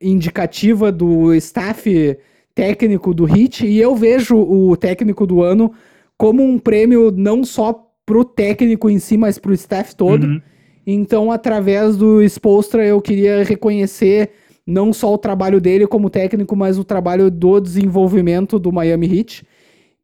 indicativa 0.00 0.90
do 0.92 1.32
staff 1.34 2.18
técnico 2.54 3.12
do 3.12 3.24
Hit 3.24 3.66
e 3.66 3.78
eu 3.78 3.94
vejo 3.94 4.36
o 4.36 4.76
técnico 4.76 5.26
do 5.26 5.42
ano 5.42 5.72
como 6.16 6.42
um 6.42 6.58
prêmio 6.58 7.10
não 7.10 7.44
só 7.44 7.86
pro 8.04 8.24
técnico 8.24 8.88
em 8.88 8.98
si, 8.98 9.16
mas 9.16 9.38
pro 9.38 9.52
staff 9.52 9.94
todo. 9.94 10.24
Uhum. 10.24 10.40
Então, 10.86 11.32
através 11.32 11.96
do 11.96 12.22
Expostra, 12.22 12.86
eu 12.86 13.00
queria 13.02 13.42
reconhecer 13.42 14.30
não 14.66 14.92
só 14.92 15.12
o 15.12 15.18
trabalho 15.18 15.60
dele 15.60 15.86
como 15.86 16.08
técnico, 16.08 16.54
mas 16.56 16.78
o 16.78 16.84
trabalho 16.84 17.30
do 17.30 17.60
desenvolvimento 17.60 18.58
do 18.58 18.72
Miami 18.72 19.18
Heat. 19.18 19.44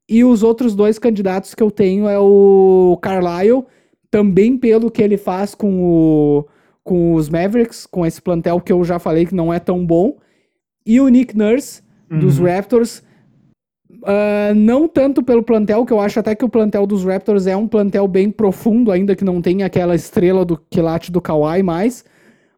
E 0.09 0.25
os 0.25 0.43
outros 0.43 0.75
dois 0.75 0.99
candidatos 0.99 1.55
que 1.55 1.63
eu 1.63 1.71
tenho 1.71 2.09
é 2.09 2.19
o 2.19 2.99
Carlisle, 3.01 3.65
também 4.11 4.59
pelo 4.59 4.91
que 4.91 5.03
ele 5.03 5.17
faz 5.17 5.55
com 5.55 5.83
o 5.83 6.47
com 6.85 7.15
os 7.15 7.29
Mavericks, 7.29 7.87
com 7.87 8.05
esse 8.05 8.21
plantel 8.21 8.61
que 8.61 8.73
eu 8.73 8.83
já 8.85 8.99
falei 8.99 9.27
que 9.27 9.35
não 9.35 9.53
é 9.53 9.59
tão 9.59 9.85
bom, 9.87 10.17
e 10.85 11.01
o 11.01 11.09
Nick 11.09 11.37
Nurse, 11.37 11.83
uhum. 12.11 12.19
dos 12.19 12.39
Raptors. 12.39 13.03
Uh, 13.91 14.55
não 14.57 14.89
tanto 14.89 15.23
pelo 15.23 15.43
plantel, 15.45 15.87
que 15.87 15.93
eu 15.93 16.01
acho 16.01 16.19
até 16.19 16.35
que 16.35 16.45
o 16.45 16.49
plantel 16.49 16.87
dos 16.87 17.05
Raptors 17.05 17.47
é 17.47 17.57
um 17.57 17.69
plantel 17.69 18.09
bem 18.09 18.31
profundo, 18.31 18.91
ainda 18.91 19.15
que 19.15 19.25
não 19.25 19.41
tenha 19.41 19.67
aquela 19.67 19.95
estrela 19.95 20.45
do 20.45 20.57
quilate 20.57 21.13
do 21.13 21.21
Kawhi 21.21 21.63
mais, 21.63 22.05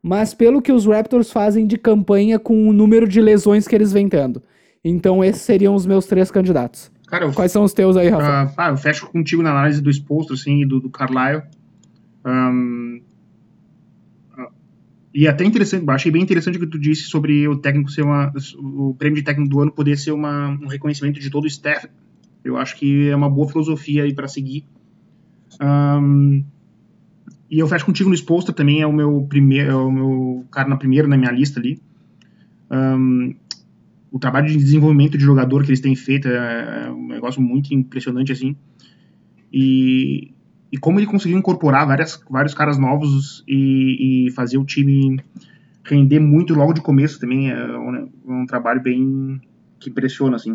mas 0.02 0.32
pelo 0.32 0.62
que 0.62 0.72
os 0.72 0.86
Raptors 0.86 1.30
fazem 1.30 1.66
de 1.66 1.76
campanha 1.76 2.38
com 2.38 2.68
o 2.68 2.72
número 2.72 3.06
de 3.06 3.20
lesões 3.20 3.68
que 3.68 3.74
eles 3.74 3.92
vêm 3.92 4.08
tendo. 4.08 4.42
Então 4.82 5.22
esses 5.22 5.42
seriam 5.42 5.74
os 5.74 5.84
meus 5.84 6.06
três 6.06 6.30
candidatos. 6.30 6.90
Cara, 7.06 7.30
Quais 7.32 7.52
são 7.52 7.62
os 7.62 7.72
teus 7.72 7.96
aí, 7.96 8.08
Rafa? 8.08 8.50
Uh, 8.50 8.54
ah, 8.56 8.68
eu 8.70 8.76
fecho 8.76 9.06
contigo 9.06 9.42
na 9.42 9.50
análise 9.50 9.80
do 9.80 9.90
exposto, 9.90 10.32
assim, 10.32 10.62
e 10.62 10.66
do, 10.66 10.80
do 10.80 10.90
Carlisle. 10.90 11.42
Um, 12.24 13.00
e 15.14 15.28
até 15.28 15.44
interessante, 15.44 15.88
achei 15.88 16.10
bem 16.10 16.22
interessante 16.22 16.58
o 16.58 16.60
que 16.60 16.66
tu 16.66 16.78
disse 16.78 17.02
sobre 17.02 17.46
o 17.46 17.56
técnico 17.56 17.90
ser 17.90 18.02
uma. 18.02 18.32
O 18.58 18.94
prêmio 18.98 19.16
de 19.16 19.22
técnico 19.22 19.48
do 19.48 19.60
ano 19.60 19.70
poder 19.70 19.96
ser 19.96 20.10
uma, 20.10 20.48
um 20.48 20.66
reconhecimento 20.66 21.20
de 21.20 21.30
todo 21.30 21.44
o 21.44 21.46
staff. 21.46 21.88
Eu 22.42 22.56
acho 22.56 22.76
que 22.76 23.08
é 23.08 23.14
uma 23.16 23.30
boa 23.30 23.48
filosofia 23.48 24.02
aí 24.02 24.12
para 24.12 24.26
seguir. 24.26 24.64
Um, 25.62 26.44
E 27.48 27.58
eu 27.60 27.68
fecho 27.68 27.86
contigo 27.86 28.08
no 28.08 28.14
Exposter 28.14 28.52
também, 28.54 28.80
é 28.80 28.86
o 28.86 28.92
meu 28.92 29.24
primeiro, 29.28 29.70
é 29.70 29.76
o 29.76 29.90
meu 29.90 30.44
cara 30.50 30.68
na 30.68 30.76
primeira 30.76 31.06
na 31.06 31.16
minha 31.16 31.30
lista 31.30 31.60
ali. 31.60 31.78
Um, 32.68 33.34
o 34.10 34.18
trabalho 34.18 34.48
de 34.48 34.56
desenvolvimento 34.56 35.16
de 35.16 35.24
jogador 35.24 35.62
que 35.62 35.70
eles 35.70 35.80
têm 35.80 35.94
feito 35.94 36.26
é, 36.26 36.86
é 36.86 36.90
um 36.90 37.06
negócio 37.08 37.40
muito 37.40 37.72
impressionante, 37.72 38.32
assim. 38.32 38.56
E, 39.52 40.32
e 40.74 40.76
como 40.76 40.98
ele 40.98 41.06
conseguiu 41.06 41.38
incorporar 41.38 41.86
várias, 41.86 42.20
vários 42.28 42.52
caras 42.52 42.76
novos 42.76 43.44
e, 43.46 44.26
e 44.26 44.30
fazer 44.32 44.58
o 44.58 44.64
time 44.64 45.22
render 45.84 46.18
muito 46.18 46.52
logo 46.52 46.72
de 46.72 46.80
começo 46.80 47.20
também 47.20 47.48
é 47.48 47.78
um, 47.78 48.10
um 48.26 48.44
trabalho 48.44 48.82
bem 48.82 49.40
que 49.78 49.90
impressiona, 49.90 50.34
assim. 50.34 50.54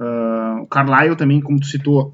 Uh, 0.00 0.62
o 0.62 0.66
Carlisle 0.66 1.14
também, 1.14 1.40
como 1.40 1.60
tu 1.60 1.66
citou, 1.66 2.12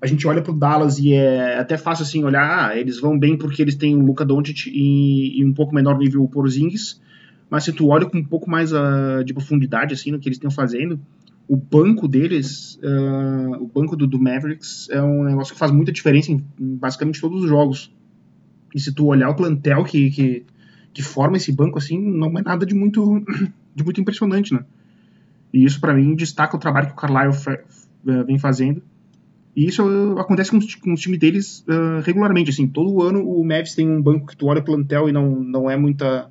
a 0.00 0.06
gente 0.06 0.28
olha 0.28 0.42
pro 0.42 0.52
Dallas 0.52 1.00
e 1.00 1.12
é 1.12 1.58
até 1.58 1.76
fácil 1.76 2.04
assim 2.04 2.22
olhar, 2.22 2.70
ah, 2.70 2.78
eles 2.78 3.00
vão 3.00 3.18
bem 3.18 3.36
porque 3.36 3.60
eles 3.60 3.74
têm 3.74 3.96
o 3.96 4.06
Luka 4.06 4.24
Doncic 4.24 4.68
e, 4.68 5.40
e 5.40 5.44
um 5.44 5.52
pouco 5.52 5.74
menor 5.74 5.98
nível 5.98 6.22
o 6.22 6.28
Porzingis, 6.28 7.02
mas 7.50 7.64
se 7.64 7.72
tu 7.72 7.88
olha 7.88 8.06
com 8.06 8.18
um 8.18 8.24
pouco 8.24 8.48
mais 8.48 8.72
uh, 8.72 9.24
de 9.24 9.34
profundidade 9.34 9.92
assim 9.92 10.12
no 10.12 10.20
que 10.20 10.28
eles 10.28 10.36
estão 10.36 10.52
fazendo, 10.52 11.00
o 11.46 11.56
banco 11.56 12.08
deles, 12.08 12.78
uh, 12.82 13.62
o 13.62 13.66
banco 13.66 13.96
do, 13.96 14.06
do, 14.06 14.18
Mavericks 14.18 14.88
é 14.90 15.02
um 15.02 15.24
negócio 15.24 15.52
que 15.52 15.58
faz 15.58 15.70
muita 15.70 15.92
diferença 15.92 16.32
em, 16.32 16.44
em, 16.58 16.76
basicamente 16.76 17.20
todos 17.20 17.42
os 17.42 17.48
jogos. 17.48 17.94
E 18.74 18.80
se 18.80 18.92
tu 18.92 19.06
olhar 19.06 19.28
o 19.28 19.36
plantel 19.36 19.84
que, 19.84 20.10
que, 20.10 20.46
que 20.92 21.02
forma 21.02 21.36
esse 21.36 21.52
banco 21.52 21.78
assim, 21.78 22.00
não 22.00 22.38
é 22.38 22.42
nada 22.42 22.64
de 22.64 22.74
muito 22.74 23.22
de 23.74 23.84
muito 23.84 24.00
impressionante, 24.00 24.54
né? 24.54 24.64
E 25.52 25.64
isso 25.64 25.80
para 25.80 25.94
mim 25.94 26.14
destaca 26.14 26.56
o 26.56 26.60
trabalho 26.60 26.88
que 26.88 26.92
o 26.92 26.96
Carlisle 26.96 27.58
uh, 28.06 28.24
vem 28.24 28.38
fazendo 28.38 28.82
e 29.56 29.66
isso 29.66 29.84
uh, 29.84 30.18
acontece 30.18 30.50
com 30.50 30.58
os, 30.58 30.74
com 30.74 30.92
os 30.92 31.00
times 31.00 31.18
deles 31.18 31.64
uh, 31.68 32.00
regularmente, 32.02 32.50
assim, 32.50 32.66
todo 32.66 33.02
ano 33.02 33.20
o 33.24 33.44
Mavs 33.44 33.74
tem 33.74 33.88
um 33.88 34.02
banco 34.02 34.26
que 34.26 34.36
tu 34.36 34.46
olha 34.46 34.62
plantel 34.62 35.08
e 35.08 35.12
não, 35.12 35.40
não 35.40 35.70
é 35.70 35.76
muita... 35.76 36.28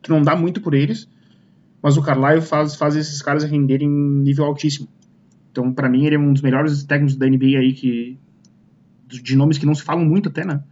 que 0.00 0.10
não 0.10 0.22
dá 0.22 0.36
muito 0.36 0.60
por 0.60 0.74
eles, 0.74 1.08
mas 1.82 1.96
o 1.96 2.02
Carlisle 2.02 2.42
faz, 2.42 2.76
faz 2.76 2.94
esses 2.94 3.20
caras 3.20 3.42
renderem 3.42 3.88
em 3.88 4.22
nível 4.22 4.44
altíssimo. 4.44 4.88
Então, 5.50 5.72
para 5.72 5.88
mim, 5.88 6.06
ele 6.06 6.14
é 6.14 6.18
um 6.18 6.32
dos 6.32 6.40
melhores 6.40 6.84
técnicos 6.84 7.16
da 7.16 7.26
NBA 7.26 7.58
aí, 7.58 7.72
que, 7.72 8.18
de 9.08 9.36
nomes 9.36 9.58
que 9.58 9.66
não 9.66 9.74
se 9.74 9.82
falam 9.82 10.04
muito 10.04 10.28
até, 10.28 10.44
né? 10.44 10.62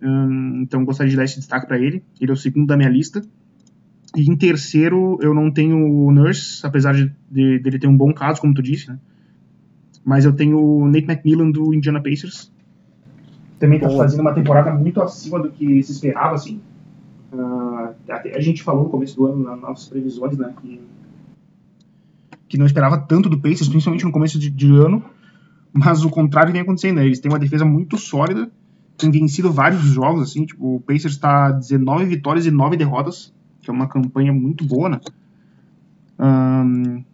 Um, 0.00 0.62
então, 0.62 0.84
gostaria 0.84 1.10
de 1.10 1.16
dar 1.16 1.24
esse 1.24 1.36
destaque 1.36 1.66
para 1.66 1.78
ele. 1.78 2.02
Ele 2.20 2.30
é 2.30 2.34
o 2.34 2.36
segundo 2.36 2.68
da 2.68 2.76
minha 2.76 2.88
lista. 2.88 3.20
E 4.16 4.22
em 4.22 4.36
terceiro, 4.36 5.18
eu 5.20 5.34
não 5.34 5.50
tenho 5.50 5.76
o 5.76 6.10
Nurse, 6.10 6.64
apesar 6.64 6.94
de, 6.94 7.12
de, 7.30 7.58
dele 7.58 7.78
ter 7.78 7.86
um 7.86 7.96
bom 7.96 8.12
caso, 8.12 8.40
como 8.40 8.54
tu 8.54 8.62
disse, 8.62 8.88
né? 8.88 8.98
Mas 10.04 10.24
eu 10.24 10.32
tenho 10.32 10.58
o 10.58 10.86
Nate 10.86 11.04
McMillan 11.04 11.50
do 11.50 11.74
Indiana 11.74 12.02
Pacers. 12.02 12.50
Também 13.58 13.76
está 13.76 13.90
fazendo 13.90 14.20
uma 14.20 14.32
temporada 14.32 14.72
muito 14.72 15.02
acima 15.02 15.38
do 15.38 15.50
que 15.50 15.82
se 15.82 15.92
esperava, 15.92 16.34
assim. 16.34 16.60
Uh, 17.32 17.94
a 18.34 18.40
gente 18.40 18.62
falou 18.62 18.84
no 18.84 18.90
começo 18.90 19.16
do 19.16 19.26
ano, 19.26 19.44
nas 19.44 19.60
nossas 19.60 19.88
previsões, 19.88 20.36
né, 20.36 20.52
que, 20.60 20.80
que 22.48 22.58
não 22.58 22.66
esperava 22.66 22.98
tanto 22.98 23.28
do 23.28 23.38
Pacers, 23.38 23.68
principalmente 23.68 24.04
no 24.04 24.10
começo 24.10 24.38
de, 24.38 24.50
de 24.50 24.68
ano, 24.72 25.04
mas 25.72 26.04
o 26.04 26.10
contrário 26.10 26.52
vem 26.52 26.62
acontecendo, 26.62 26.96
né? 26.96 27.06
Eles 27.06 27.20
têm 27.20 27.30
uma 27.30 27.38
defesa 27.38 27.64
muito 27.64 27.96
sólida, 27.96 28.50
têm 28.98 29.10
vencido 29.10 29.52
vários 29.52 29.82
jogos, 29.82 30.30
assim, 30.30 30.44
tipo, 30.44 30.76
o 30.76 30.80
Pacers 30.80 31.14
está 31.14 31.52
19 31.52 32.04
vitórias 32.06 32.46
e 32.46 32.50
9 32.50 32.76
derrotas, 32.76 33.32
que 33.60 33.70
é 33.70 33.72
uma 33.72 33.86
campanha 33.86 34.32
muito 34.32 34.64
boa, 34.64 34.88
né? 34.88 35.00
Um, 36.18 37.04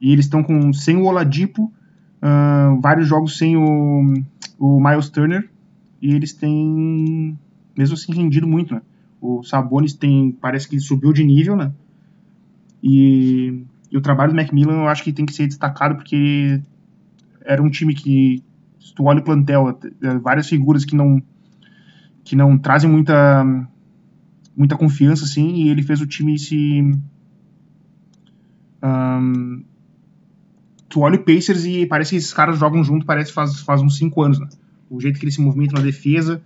e 0.00 0.12
eles 0.12 0.26
estão 0.26 0.42
com 0.42 0.72
sem 0.72 0.96
o 0.96 1.04
Oladipo, 1.04 1.64
uh, 2.22 2.80
vários 2.80 3.08
jogos 3.08 3.36
sem 3.36 3.56
o, 3.56 4.22
o 4.58 4.80
Miles 4.80 5.10
Turner 5.10 5.48
e 6.00 6.14
eles 6.14 6.32
têm, 6.32 7.36
mesmo 7.76 7.94
assim, 7.94 8.12
rendido 8.12 8.46
muito, 8.46 8.74
né? 8.74 8.82
O 9.26 9.42
Sabonis 9.42 9.94
tem, 9.94 10.32
parece 10.32 10.68
que 10.68 10.78
subiu 10.78 11.10
de 11.10 11.24
nível, 11.24 11.56
né? 11.56 11.72
E, 12.82 13.64
e 13.90 13.96
o 13.96 14.02
trabalho 14.02 14.32
do 14.32 14.36
Macmillan 14.36 14.82
eu 14.82 14.88
acho 14.88 15.02
que 15.02 15.14
tem 15.14 15.24
que 15.24 15.32
ser 15.32 15.46
destacado 15.46 15.94
porque 15.94 16.60
era 17.42 17.62
um 17.62 17.70
time 17.70 17.94
que, 17.94 18.44
se 18.78 18.94
tu 18.94 19.04
olha 19.04 19.20
o 19.20 19.24
plantel, 19.24 19.80
é, 20.02 20.18
várias 20.18 20.46
figuras 20.46 20.84
que 20.84 20.94
não 20.94 21.22
que 22.22 22.36
não 22.36 22.58
trazem 22.58 22.90
muita 22.90 23.66
muita 24.54 24.76
confiança, 24.76 25.24
assim, 25.24 25.54
e 25.54 25.68
ele 25.70 25.82
fez 25.82 26.02
o 26.02 26.06
time 26.06 26.38
se 26.38 26.82
um, 28.82 29.64
tu 30.86 31.00
olha 31.00 31.16
o 31.16 31.24
Pacers 31.24 31.64
e 31.64 31.86
parece 31.86 32.10
que 32.10 32.16
esses 32.16 32.34
caras 32.34 32.58
jogam 32.58 32.84
junto, 32.84 33.06
parece 33.06 33.32
faz, 33.32 33.58
faz 33.60 33.80
uns 33.80 33.96
5 33.96 34.22
anos, 34.22 34.38
né? 34.38 34.48
O 34.90 35.00
jeito 35.00 35.18
que 35.18 35.24
eles 35.24 35.34
se 35.34 35.40
movimentam 35.40 35.78
na 35.78 35.84
defesa, 35.84 36.42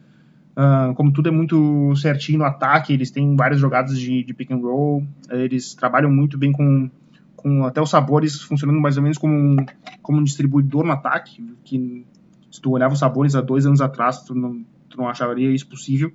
uh, 0.58 0.92
como 0.94 1.12
tudo 1.12 1.28
é 1.28 1.32
muito 1.32 1.94
certinho 1.96 2.38
no 2.38 2.44
ataque, 2.44 2.92
eles 2.92 3.10
têm 3.10 3.36
várias 3.36 3.60
jogadas 3.60 3.98
de, 3.98 4.24
de 4.24 4.34
pick 4.34 4.50
and 4.50 4.56
roll, 4.56 5.06
eles 5.30 5.74
trabalham 5.74 6.10
muito 6.10 6.36
bem 6.36 6.50
com, 6.50 6.90
com 7.36 7.64
até 7.64 7.80
os 7.80 7.90
sabores 7.90 8.42
funcionando 8.42 8.80
mais 8.80 8.96
ou 8.96 9.02
menos 9.02 9.16
como 9.16 9.34
um, 9.34 9.56
como 10.02 10.18
um 10.18 10.24
distribuidor 10.24 10.84
no 10.84 10.92
ataque, 10.92 11.42
que 11.64 12.04
se 12.50 12.60
tu 12.60 12.72
olhava 12.72 12.94
os 12.94 13.00
sabores 13.00 13.36
há 13.36 13.40
dois 13.40 13.64
anos 13.64 13.80
atrás, 13.80 14.22
tu 14.22 14.34
não, 14.34 14.64
tu 14.88 14.98
não 14.98 15.08
acharia 15.08 15.50
isso 15.50 15.68
possível. 15.68 16.10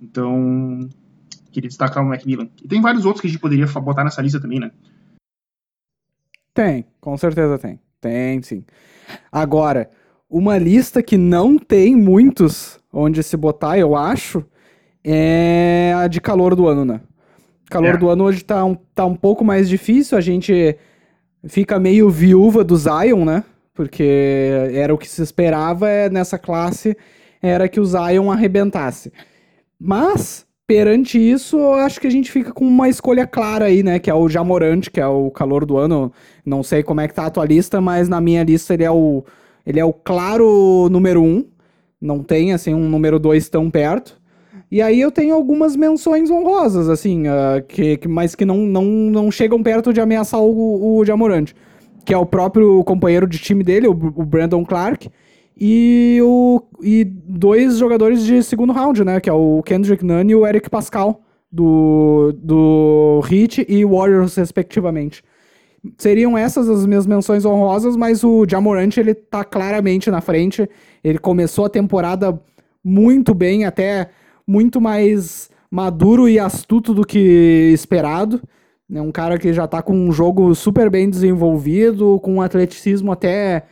Então, 0.00 0.88
queria 1.50 1.68
destacar 1.68 2.04
o 2.04 2.06
Macmillan. 2.06 2.48
E 2.62 2.68
tem 2.68 2.80
vários 2.80 3.06
outros 3.06 3.22
que 3.22 3.26
a 3.26 3.30
gente 3.30 3.40
poderia 3.40 3.66
botar 3.66 4.04
nessa 4.04 4.20
lista 4.20 4.38
também, 4.38 4.60
né? 4.60 4.70
Tem, 6.52 6.86
com 7.00 7.16
certeza 7.16 7.58
tem. 7.58 7.80
Tem, 8.00 8.42
sim. 8.42 8.64
Agora, 9.32 9.90
uma 10.28 10.58
lista 10.58 11.02
que 11.02 11.16
não 11.16 11.58
tem 11.58 11.96
muitos 11.96 12.78
onde 12.96 13.22
se 13.22 13.36
botar, 13.36 13.78
eu 13.78 13.94
acho, 13.94 14.44
é 15.04 15.92
a 15.96 16.06
de 16.08 16.20
calor 16.20 16.54
do 16.54 16.66
ano, 16.66 16.84
né? 16.84 17.00
Calor 17.70 17.94
é. 17.94 17.96
do 17.96 18.08
ano 18.08 18.24
hoje 18.24 18.42
tá 18.42 18.64
um, 18.64 18.74
tá 18.94 19.04
um 19.04 19.14
pouco 19.14 19.44
mais 19.44 19.68
difícil, 19.68 20.16
a 20.16 20.20
gente 20.20 20.76
fica 21.46 21.78
meio 21.78 22.08
viúva 22.08 22.64
do 22.64 22.76
Zion, 22.76 23.24
né? 23.24 23.44
Porque 23.74 24.70
era 24.72 24.94
o 24.94 24.98
que 24.98 25.08
se 25.08 25.22
esperava 25.22 25.88
é, 25.90 26.08
nessa 26.08 26.38
classe, 26.38 26.96
era 27.42 27.68
que 27.68 27.78
o 27.78 27.84
Zion 27.84 28.30
arrebentasse. 28.30 29.12
Mas 29.78 30.46
perante 30.66 31.18
isso, 31.18 31.58
eu 31.58 31.74
acho 31.74 32.00
que 32.00 32.06
a 32.06 32.10
gente 32.10 32.32
fica 32.32 32.50
com 32.50 32.66
uma 32.66 32.88
escolha 32.88 33.26
clara 33.26 33.66
aí, 33.66 33.82
né? 33.82 33.98
Que 33.98 34.08
é 34.08 34.14
o 34.14 34.28
Jamorante, 34.28 34.90
que 34.90 35.00
é 35.00 35.06
o 35.06 35.30
calor 35.30 35.66
do 35.66 35.76
ano. 35.76 36.10
Não 36.46 36.62
sei 36.62 36.82
como 36.82 37.02
é 37.02 37.08
que 37.08 37.14
tá 37.14 37.26
a 37.26 37.30
tua 37.30 37.44
lista, 37.44 37.78
mas 37.78 38.08
na 38.08 38.20
minha 38.22 38.42
lista 38.42 38.72
ele 38.72 38.84
é 38.84 38.90
o, 38.90 39.22
ele 39.66 39.78
é 39.78 39.84
o 39.84 39.92
claro 39.92 40.88
número 40.90 41.22
um. 41.22 41.44
Não 42.06 42.22
tem, 42.22 42.52
assim, 42.52 42.72
um 42.72 42.88
número 42.88 43.18
dois 43.18 43.48
tão 43.48 43.70
perto. 43.70 44.18
E 44.70 44.80
aí 44.80 45.00
eu 45.00 45.10
tenho 45.12 45.34
algumas 45.34 45.76
menções 45.76 46.30
honrosas, 46.30 46.88
assim, 46.88 47.28
uh, 47.28 47.62
que, 47.68 47.98
que, 47.98 48.08
mas 48.08 48.34
que 48.34 48.44
não, 48.44 48.58
não, 48.58 48.84
não 48.84 49.30
chegam 49.30 49.62
perto 49.62 49.92
de 49.92 50.00
ameaçar 50.00 50.40
o, 50.40 50.98
o 50.98 51.04
Jamorante. 51.04 51.54
Que 52.04 52.14
é 52.14 52.18
o 52.18 52.26
próprio 52.26 52.82
companheiro 52.84 53.26
de 53.26 53.38
time 53.38 53.62
dele, 53.62 53.88
o, 53.88 53.90
o 53.90 54.24
Brandon 54.24 54.64
Clark 54.64 55.10
e, 55.58 56.18
o, 56.22 56.62
e 56.82 57.04
dois 57.04 57.78
jogadores 57.78 58.24
de 58.24 58.42
segundo 58.42 58.72
round, 58.72 59.04
né? 59.04 59.20
Que 59.20 59.30
é 59.30 59.32
o 59.32 59.62
Kendrick 59.62 60.04
Nunn 60.04 60.28
e 60.28 60.34
o 60.34 60.46
Eric 60.46 60.68
Pascal, 60.68 61.22
do, 61.50 62.32
do 62.36 63.22
Heat 63.30 63.64
e 63.68 63.84
Warriors, 63.84 64.36
respectivamente. 64.36 65.22
Seriam 65.98 66.36
essas 66.36 66.68
as 66.68 66.86
minhas 66.86 67.06
menções 67.06 67.44
honrosas, 67.44 67.96
mas 67.96 68.24
o 68.24 68.46
Jamorant, 68.48 68.96
ele 68.96 69.14
tá 69.14 69.44
claramente 69.44 70.10
na 70.10 70.20
frente. 70.20 70.68
Ele 71.02 71.18
começou 71.18 71.66
a 71.66 71.70
temporada 71.70 72.40
muito 72.82 73.34
bem, 73.34 73.64
até 73.64 74.10
muito 74.46 74.80
mais 74.80 75.50
maduro 75.70 76.28
e 76.28 76.38
astuto 76.38 76.94
do 76.94 77.04
que 77.04 77.70
esperado. 77.72 78.40
É 78.92 79.02
um 79.02 79.10
cara 79.10 79.38
que 79.38 79.52
já 79.52 79.66
tá 79.66 79.82
com 79.82 79.94
um 79.94 80.12
jogo 80.12 80.54
super 80.54 80.88
bem 80.88 81.10
desenvolvido, 81.10 82.20
com 82.20 82.34
um 82.34 82.40
atleticismo 82.40 83.10
até 83.10 83.64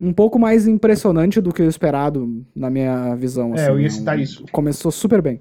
um 0.00 0.12
pouco 0.12 0.38
mais 0.38 0.66
impressionante 0.66 1.40
do 1.40 1.52
que 1.52 1.62
o 1.62 1.68
esperado, 1.68 2.44
na 2.54 2.68
minha 2.68 3.14
visão. 3.14 3.54
É, 3.54 3.62
assim, 3.62 3.70
eu 3.70 3.80
ia 3.80 3.90
citar 3.90 4.18
um, 4.18 4.20
isso. 4.20 4.44
Começou 4.50 4.90
super 4.90 5.22
bem. 5.22 5.40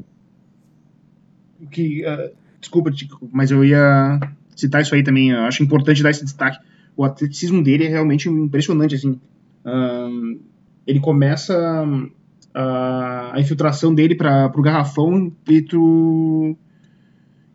Que, 1.71 2.05
uh, 2.05 2.31
desculpa, 2.61 2.91
mas 3.31 3.49
eu 3.49 3.65
ia 3.65 4.19
citar 4.55 4.81
isso 4.81 4.95
aí 4.95 5.03
também. 5.03 5.31
Eu 5.31 5.41
acho 5.41 5.63
importante 5.63 6.01
dar 6.01 6.11
esse 6.11 6.23
destaque. 6.23 6.57
O 6.95 7.03
atleticismo 7.03 7.63
dele 7.63 7.85
é 7.85 7.89
realmente 7.89 8.29
impressionante, 8.29 8.95
assim. 8.95 9.19
Uh, 9.65 10.39
ele 10.85 10.99
começa 10.99 11.53
uh, 11.85 13.31
a 13.33 13.35
infiltração 13.37 13.93
dele 13.93 14.15
para 14.15 14.51
o 14.55 14.61
garrafão 14.61 15.31
e 15.47 15.61
tu 15.61 16.55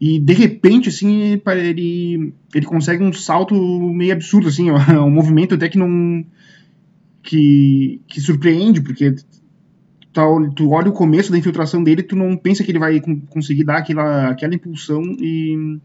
e 0.01 0.19
de 0.19 0.33
repente 0.33 0.89
assim 0.89 1.41
ele 1.47 2.33
ele 2.55 2.67
consegue 2.67 3.05
um 3.05 3.13
salto 3.13 3.55
meio 3.55 4.15
absurdo 4.15 4.49
assim 4.49 4.71
um 4.99 5.11
movimento 5.11 5.55
até 5.55 5.69
que 5.69 5.79
não 5.79 6.25
que, 7.23 8.01
que 8.07 8.21
surpreende, 8.21 8.81
porque 8.81 9.15
tá, 10.13 10.23
tu 10.55 10.71
olha 10.71 10.89
o 10.89 10.93
começo 10.93 11.31
da 11.31 11.39
infiltração 11.39 11.83
dele, 11.83 12.03
tu 12.03 12.17
não 12.17 12.37
pensa 12.37 12.65
que 12.65 12.71
ele 12.71 12.79
vai 12.79 13.01
conseguir 13.29 13.65
dar 13.65 13.79
aquela, 13.79 14.31
aquela 14.31 14.55
impulsão 14.55 15.03
e, 15.19 15.79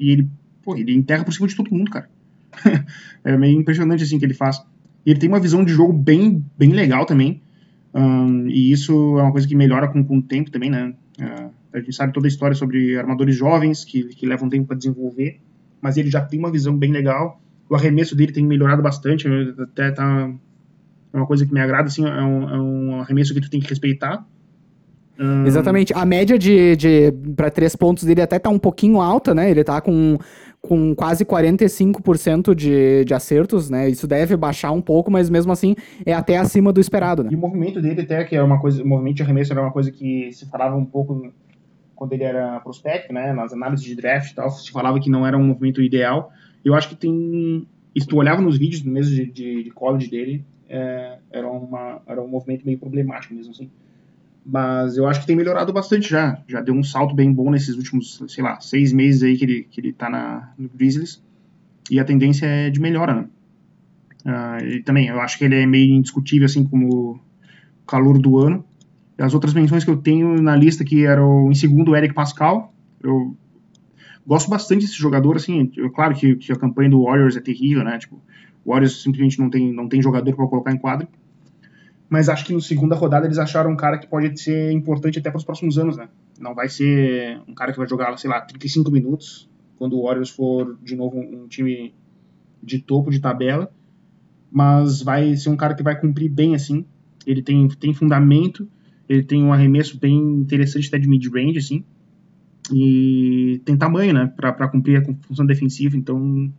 e 0.00 0.10
ele, 0.10 0.28
pô, 0.62 0.74
ele 0.74 0.94
enterra 0.94 1.24
por 1.24 1.32
cima 1.32 1.46
de 1.46 1.54
todo 1.54 1.70
mundo, 1.70 1.90
cara. 1.90 2.08
é 3.22 3.36
meio 3.36 3.60
impressionante 3.60 4.02
assim 4.02 4.18
que 4.18 4.24
ele 4.24 4.34
faz. 4.34 4.60
Ele 5.04 5.18
tem 5.18 5.28
uma 5.28 5.38
visão 5.38 5.64
de 5.64 5.72
jogo 5.72 5.92
bem, 5.92 6.44
bem 6.58 6.72
legal 6.72 7.04
também. 7.04 7.42
Um, 7.94 8.48
e 8.48 8.72
isso 8.72 8.92
é 9.18 9.22
uma 9.22 9.32
coisa 9.32 9.46
que 9.46 9.54
melhora 9.54 9.88
com, 9.88 10.02
com 10.02 10.18
o 10.18 10.22
tempo 10.22 10.50
também, 10.50 10.70
né? 10.70 10.94
Uh, 11.20 11.50
a 11.72 11.78
gente 11.78 11.94
sabe 11.94 12.12
toda 12.12 12.26
a 12.26 12.28
história 12.28 12.54
sobre 12.54 12.96
armadores 12.96 13.36
jovens 13.36 13.84
que, 13.84 14.04
que 14.04 14.26
levam 14.26 14.48
tempo 14.48 14.66
para 14.66 14.76
desenvolver, 14.76 15.40
mas 15.80 15.96
ele 15.96 16.10
já 16.10 16.20
tem 16.20 16.38
uma 16.38 16.50
visão 16.50 16.76
bem 16.76 16.90
legal. 16.90 17.40
O 17.68 17.76
arremesso 17.76 18.16
dele 18.16 18.32
tem 18.32 18.44
melhorado 18.44 18.82
bastante, 18.82 19.28
até 19.58 19.92
tá 19.92 20.32
é 21.12 21.16
uma 21.16 21.26
coisa 21.26 21.44
que 21.44 21.52
me 21.52 21.60
agrada, 21.60 21.88
assim, 21.88 22.04
é 22.04 22.22
um, 22.22 22.50
é 22.50 22.60
um 22.60 23.00
arremesso 23.00 23.34
que 23.34 23.40
tu 23.40 23.50
tem 23.50 23.60
que 23.60 23.68
respeitar. 23.68 24.24
Um... 25.20 25.44
Exatamente. 25.46 25.92
A 25.94 26.06
média 26.06 26.38
de, 26.38 26.74
de 26.76 27.12
para 27.36 27.50
três 27.50 27.76
pontos 27.76 28.04
dele 28.04 28.22
até 28.22 28.38
tá 28.38 28.48
um 28.48 28.58
pouquinho 28.58 29.00
alta, 29.00 29.34
né? 29.34 29.50
Ele 29.50 29.62
tá 29.62 29.78
com, 29.80 30.16
com 30.62 30.94
quase 30.94 31.26
45% 31.26 32.54
de, 32.54 33.04
de 33.04 33.12
acertos, 33.12 33.68
né? 33.68 33.88
Isso 33.90 34.06
deve 34.06 34.34
baixar 34.34 34.72
um 34.72 34.80
pouco, 34.80 35.10
mas 35.10 35.28
mesmo 35.28 35.52
assim 35.52 35.76
é 36.06 36.14
até 36.14 36.38
acima 36.38 36.72
do 36.72 36.80
esperado, 36.80 37.22
né? 37.22 37.28
E 37.30 37.36
o 37.36 37.38
movimento 37.38 37.82
dele 37.82 38.00
até, 38.00 38.24
que 38.24 38.34
é 38.34 38.42
uma 38.42 38.58
coisa, 38.58 38.82
o 38.82 38.86
movimento 38.86 39.16
de 39.16 39.22
arremesso 39.22 39.52
era 39.52 39.60
uma 39.60 39.72
coisa 39.72 39.92
que 39.92 40.32
se 40.32 40.48
falava 40.48 40.74
um 40.74 40.86
pouco 40.86 41.30
quando 41.94 42.14
ele 42.14 42.24
era 42.24 42.58
prospect, 42.60 43.12
né? 43.12 43.34
Nas 43.34 43.52
análises 43.52 43.84
de 43.84 43.94
draft 43.94 44.32
e 44.32 44.34
tal, 44.34 44.50
se 44.50 44.70
falava 44.70 44.98
que 44.98 45.10
não 45.10 45.26
era 45.26 45.36
um 45.36 45.44
movimento 45.44 45.82
ideal. 45.82 46.32
Eu 46.64 46.74
acho 46.74 46.88
que 46.88 46.96
tem... 46.96 47.66
Se 47.98 48.06
tu 48.06 48.16
olhava 48.16 48.40
nos 48.40 48.56
vídeos 48.56 48.82
mesmo 48.82 49.14
de, 49.14 49.26
de, 49.26 49.64
de 49.64 49.70
college 49.70 50.08
dele, 50.08 50.44
é, 50.66 51.18
era, 51.30 51.50
uma, 51.50 52.00
era 52.06 52.22
um 52.22 52.28
movimento 52.28 52.64
meio 52.64 52.78
problemático 52.78 53.34
mesmo, 53.34 53.50
assim. 53.50 53.70
Mas 54.44 54.96
eu 54.96 55.06
acho 55.06 55.20
que 55.20 55.26
tem 55.26 55.36
melhorado 55.36 55.72
bastante 55.72 56.08
já. 56.08 56.42
Já 56.48 56.60
deu 56.60 56.74
um 56.74 56.82
salto 56.82 57.14
bem 57.14 57.32
bom 57.32 57.50
nesses 57.50 57.76
últimos, 57.76 58.22
sei 58.28 58.42
lá, 58.42 58.58
seis 58.60 58.92
meses 58.92 59.22
aí 59.22 59.36
que 59.36 59.44
ele, 59.44 59.66
que 59.70 59.80
ele 59.80 59.92
tá 59.92 60.08
na, 60.08 60.52
no 60.58 60.68
Grizzlies. 60.68 61.22
E 61.90 61.98
a 61.98 62.04
tendência 62.04 62.46
é 62.46 62.70
de 62.70 62.80
melhora, 62.80 63.14
né? 63.14 63.28
Uh, 64.24 64.64
ele 64.64 64.82
também, 64.82 65.08
eu 65.08 65.20
acho 65.20 65.38
que 65.38 65.44
ele 65.44 65.56
é 65.56 65.66
meio 65.66 65.94
indiscutível, 65.94 66.46
assim, 66.46 66.64
como 66.64 67.20
calor 67.86 68.18
do 68.18 68.38
ano. 68.38 68.64
E 69.18 69.22
as 69.22 69.34
outras 69.34 69.52
menções 69.52 69.84
que 69.84 69.90
eu 69.90 69.96
tenho 69.96 70.40
na 70.40 70.56
lista 70.56 70.84
que 70.84 71.04
eram, 71.04 71.50
em 71.50 71.54
segundo, 71.54 71.90
o 71.90 71.96
Eric 71.96 72.14
Pascal. 72.14 72.72
Eu 73.02 73.36
gosto 74.26 74.48
bastante 74.48 74.82
desse 74.82 74.98
jogador, 74.98 75.36
assim, 75.36 75.70
eu, 75.76 75.90
claro 75.90 76.14
que, 76.14 76.36
que 76.36 76.52
a 76.52 76.56
campanha 76.56 76.90
do 76.90 77.02
Warriors 77.04 77.36
é 77.36 77.40
terrível, 77.40 77.82
né? 77.82 77.98
Tipo, 77.98 78.20
o 78.64 78.70
Warriors 78.70 79.02
simplesmente 79.02 79.38
não 79.38 79.50
tem, 79.50 79.72
não 79.72 79.88
tem 79.88 80.00
jogador 80.00 80.34
para 80.34 80.46
colocar 80.46 80.72
em 80.72 80.78
quadra. 80.78 81.08
Mas 82.10 82.28
acho 82.28 82.44
que 82.44 82.52
no 82.52 82.60
segunda 82.60 82.96
rodada 82.96 83.24
eles 83.24 83.38
acharam 83.38 83.70
um 83.70 83.76
cara 83.76 83.96
que 83.96 84.08
pode 84.08 84.38
ser 84.38 84.72
importante 84.72 85.20
até 85.20 85.30
para 85.30 85.38
os 85.38 85.44
próximos 85.44 85.78
anos, 85.78 85.96
né? 85.96 86.08
Não 86.40 86.56
vai 86.56 86.68
ser 86.68 87.40
um 87.46 87.54
cara 87.54 87.70
que 87.70 87.78
vai 87.78 87.88
jogar, 87.88 88.14
sei 88.18 88.28
lá, 88.28 88.40
35 88.40 88.90
minutos 88.90 89.48
quando 89.78 89.96
o 89.96 90.02
Warriors 90.02 90.28
for 90.28 90.76
de 90.82 90.96
novo 90.96 91.20
um, 91.20 91.46
time 91.46 91.94
de 92.60 92.80
topo 92.80 93.12
de 93.12 93.20
tabela, 93.20 93.72
mas 94.50 95.00
vai 95.02 95.36
ser 95.36 95.50
um 95.50 95.56
cara 95.56 95.72
que 95.72 95.84
vai 95.84 95.98
cumprir 95.98 96.28
bem 96.28 96.56
assim. 96.56 96.84
Ele 97.24 97.42
tem, 97.42 97.68
tem 97.68 97.94
fundamento, 97.94 98.68
ele 99.08 99.22
tem 99.22 99.44
um 99.44 99.52
arremesso 99.52 99.96
bem 99.98 100.18
interessante 100.18 100.88
até 100.88 100.98
de 100.98 101.08
mid-range, 101.08 101.58
assim, 101.58 101.84
e 102.72 103.62
tem 103.64 103.76
tamanho, 103.76 104.12
né, 104.12 104.32
para 104.36 104.68
cumprir 104.68 105.00
a 105.00 105.26
função 105.26 105.46
defensiva, 105.46 105.96
então 105.96 106.52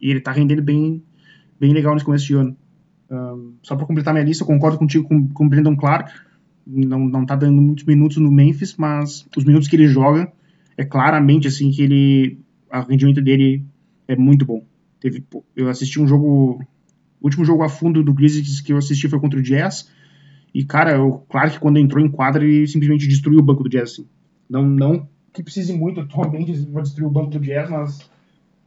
e 0.00 0.10
ele 0.10 0.20
tá 0.20 0.32
rendendo 0.32 0.62
bem 0.62 1.02
bem 1.60 1.72
legal 1.72 1.92
nesse 1.92 2.04
começo 2.04 2.26
de 2.26 2.34
ano. 2.34 2.56
Só 3.62 3.76
para 3.76 3.86
completar 3.86 4.14
minha 4.14 4.24
lista, 4.24 4.42
eu 4.42 4.46
concordo 4.46 4.78
contigo 4.78 5.06
com, 5.06 5.28
com 5.28 5.46
o 5.46 5.48
Brandon 5.48 5.76
Clark. 5.76 6.12
Não, 6.66 7.00
não 7.08 7.26
tá 7.26 7.36
dando 7.36 7.60
muitos 7.60 7.84
minutos 7.84 8.16
no 8.16 8.30
Memphis, 8.30 8.76
mas 8.76 9.26
os 9.36 9.44
minutos 9.44 9.68
que 9.68 9.76
ele 9.76 9.86
joga, 9.86 10.32
é 10.76 10.84
claramente 10.84 11.46
assim 11.46 11.70
que 11.70 11.82
ele. 11.82 12.38
O 12.72 12.80
rendimento 12.90 13.20
dele 13.20 13.64
é 14.08 14.16
muito 14.16 14.44
bom. 14.44 14.64
Teve, 15.00 15.24
eu 15.54 15.68
assisti 15.68 16.00
um 16.00 16.06
jogo. 16.06 16.62
O 17.20 17.26
último 17.26 17.44
jogo 17.44 17.62
a 17.62 17.68
fundo 17.68 18.02
do 18.02 18.12
Grizzlies 18.12 18.60
que 18.60 18.72
eu 18.72 18.78
assisti 18.78 19.08
foi 19.08 19.20
contra 19.20 19.38
o 19.38 19.42
Jazz. 19.42 19.90
E, 20.54 20.64
cara, 20.64 21.02
o 21.02 21.18
Clark, 21.20 21.58
quando 21.58 21.78
entrou 21.78 22.04
em 22.04 22.08
quadra, 22.08 22.44
ele 22.44 22.66
simplesmente 22.66 23.08
destruiu 23.08 23.40
o 23.40 23.42
banco 23.42 23.62
do 23.62 23.68
Jazz. 23.68 23.92
Assim. 23.92 24.06
Não, 24.48 24.62
não 24.62 25.08
que 25.34 25.42
precise 25.42 25.72
muito 25.72 26.00
atualmente 26.00 26.52
para 26.66 26.82
destruir 26.82 27.06
o 27.06 27.10
banco 27.10 27.30
do 27.30 27.40
Jazz, 27.40 27.68
mas 27.68 28.10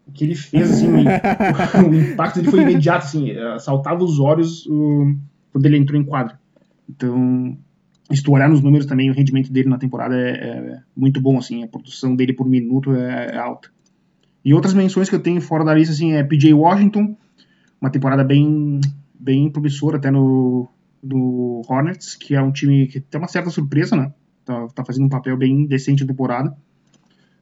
o 0.08 0.12
que 0.12 0.24
ele 0.24 0.36
fez, 0.36 0.72
assim, 0.72 0.88
o, 0.88 0.98
o, 1.90 1.96
impacto 1.96 2.36
dele 2.38 2.52
foi 2.52 2.62
imediato, 2.62 3.06
assim, 3.06 3.34
saltava 3.60 4.04
os 4.04 4.20
olhos 4.20 4.66
o, 4.68 5.14
quando 5.52 5.66
ele 5.66 5.78
entrou 5.78 6.00
em 6.00 6.04
quadra. 6.04 6.40
Então, 6.90 7.58
se 8.16 8.24
tu 8.24 8.32
olhar 8.32 8.50
nos 8.50 8.62
números 8.62 8.86
também, 8.86 9.10
o 9.10 9.14
rendimento 9.14 9.52
dele 9.52 9.70
na 9.70 9.78
temporada 9.78 10.16
é, 10.16 10.32
é 10.32 10.80
muito 10.96 11.20
bom, 11.20 11.38
assim, 11.38 11.64
a 11.64 11.68
produção 11.68 12.16
dele 12.16 12.34
por 12.34 12.48
minuto 12.48 12.94
é, 12.94 13.32
é, 13.34 13.38
alta. 13.38 13.70
E 14.46 14.54
outras 14.54 14.74
menções 14.74 15.10
que 15.10 15.16
eu 15.16 15.20
tenho 15.20 15.42
fora 15.42 15.66
da 15.66 15.74
lista, 15.74 15.94
assim, 15.94 16.14
é 16.14 16.24
PJ 16.24 16.54
Washington, 16.54 17.18
uma 17.82 17.90
temporada 17.90 18.24
bem, 18.24 18.80
bem 19.20 19.50
promissora 19.50 19.98
até 19.98 20.10
no, 20.10 20.70
no 21.04 21.62
Hornets, 21.68 22.16
que 22.16 22.34
é 22.34 22.42
um 22.42 22.52
time 22.52 22.88
que 22.88 23.02
tem 23.02 23.20
uma 23.20 23.28
certa 23.28 23.50
surpresa, 23.50 23.96
né? 23.96 24.14
Tá, 24.46 24.68
tá 24.68 24.86
fazendo 24.86 25.06
um 25.06 25.10
papel 25.10 25.36
bem 25.36 25.66
decente 25.66 26.04
na 26.04 26.08
temporada. 26.08 26.56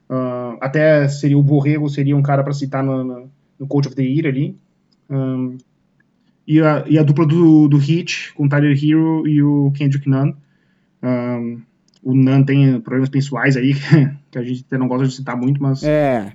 Uh, 0.08 0.56
até 0.60 1.08
seria 1.08 1.36
o 1.36 1.42
Borrego, 1.42 1.88
seria 1.88 2.16
um 2.16 2.22
cara 2.22 2.44
para 2.44 2.52
citar 2.52 2.82
no, 2.82 3.02
no, 3.02 3.30
no, 3.58 3.66
Coach 3.66 3.88
of 3.88 3.96
the 3.96 4.02
Year 4.02 4.26
ali. 4.26 4.56
Um, 5.10 5.58
e, 6.46 6.60
a, 6.60 6.84
e 6.86 6.98
a 6.98 7.02
dupla 7.02 7.26
do, 7.26 7.66
do 7.68 7.76
Hit, 7.76 8.32
com 8.34 8.46
o 8.46 8.48
Tyler 8.48 8.72
Hero 8.72 9.26
e 9.26 9.42
o 9.42 9.72
Kendrick 9.72 10.08
Nunn. 10.08 10.32
Um, 11.02 11.60
o 12.02 12.14
Nunn 12.14 12.44
tem 12.44 12.80
problemas 12.80 13.08
pessoais 13.08 13.56
aí, 13.56 13.74
que 14.30 14.38
a 14.38 14.42
gente 14.42 14.64
até 14.66 14.78
não 14.78 14.86
gosta 14.86 15.06
de 15.06 15.14
citar 15.14 15.36
muito, 15.36 15.60
mas... 15.60 15.82
É... 15.82 16.32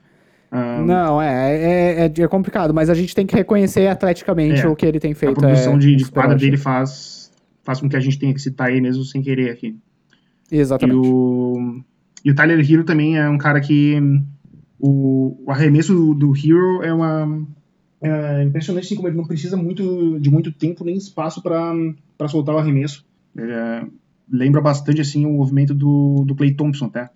Um, 0.54 0.86
não, 0.86 1.22
é, 1.22 1.56
é, 1.56 2.06
é, 2.08 2.24
é, 2.24 2.28
complicado, 2.28 2.74
mas 2.74 2.90
a 2.90 2.94
gente 2.94 3.16
tem 3.16 3.26
que 3.26 3.34
reconhecer 3.34 3.88
atleticamente 3.88 4.60
é, 4.60 4.68
o 4.68 4.76
que 4.76 4.86
ele 4.86 5.00
tem 5.00 5.14
feito. 5.14 5.38
A 5.38 5.48
produção 5.48 5.76
é, 5.76 5.78
de, 5.78 5.96
de 5.96 6.12
quadra 6.12 6.36
dele 6.36 6.58
faz, 6.58 7.32
faz 7.64 7.80
com 7.80 7.88
que 7.88 7.96
a 7.96 8.02
gente 8.02 8.20
tenha 8.20 8.34
que 8.34 8.42
citar 8.42 8.70
ele 8.70 8.82
mesmo 8.82 9.06
sem 9.06 9.22
querer 9.22 9.50
aqui. 9.50 9.78
Exatamente. 10.52 10.98
E 10.98 11.00
o, 11.00 11.82
e 12.24 12.32
o 12.32 12.36
Tyler 12.36 12.60
Hero 12.60 12.84
também 12.84 13.18
é 13.18 13.30
um 13.30 13.38
cara 13.38 13.60
que 13.60 13.98
o, 14.80 15.44
o 15.46 15.52
arremesso 15.52 15.94
do, 15.94 16.14
do 16.14 16.34
Hero 16.36 16.84
é 16.84 16.94
uma 16.94 17.46
é 18.02 18.44
impressionante 18.44 18.86
assim, 18.86 18.96
como 18.96 19.08
ele 19.08 19.18
não 19.18 19.28
precisa 19.28 19.56
muito 19.56 20.20
de 20.20 20.30
muito 20.32 20.52
tempo 20.52 20.84
nem 20.84 20.96
espaço 20.96 21.42
para 21.42 22.28
soltar 22.28 22.56
o 22.56 22.58
arremesso. 22.58 23.06
É, 23.38 23.86
lembra 24.30 24.60
bastante 24.60 25.02
assim 25.02 25.26
o 25.26 25.34
movimento 25.34 25.74
do, 25.74 26.24
do 26.26 26.36
Clay 26.36 26.56
Thompson, 26.56 26.86
até. 26.86 27.10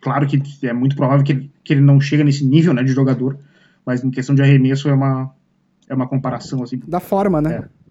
Claro 0.00 0.26
que 0.26 0.40
é 0.66 0.72
muito 0.72 0.94
provável 0.94 1.24
que 1.24 1.32
ele, 1.32 1.50
que 1.64 1.72
ele 1.72 1.80
não 1.80 2.00
chega 2.00 2.22
nesse 2.22 2.44
nível 2.44 2.72
né, 2.72 2.84
de 2.84 2.92
jogador, 2.92 3.36
mas 3.84 4.04
em 4.04 4.10
questão 4.10 4.34
de 4.34 4.42
arremesso 4.42 4.88
é 4.88 4.94
uma, 4.94 5.34
é 5.88 5.94
uma 5.94 6.08
comparação 6.08 6.62
assim. 6.62 6.80
Da 6.86 7.00
forma, 7.00 7.40
né? 7.40 7.54
É. 7.54 7.82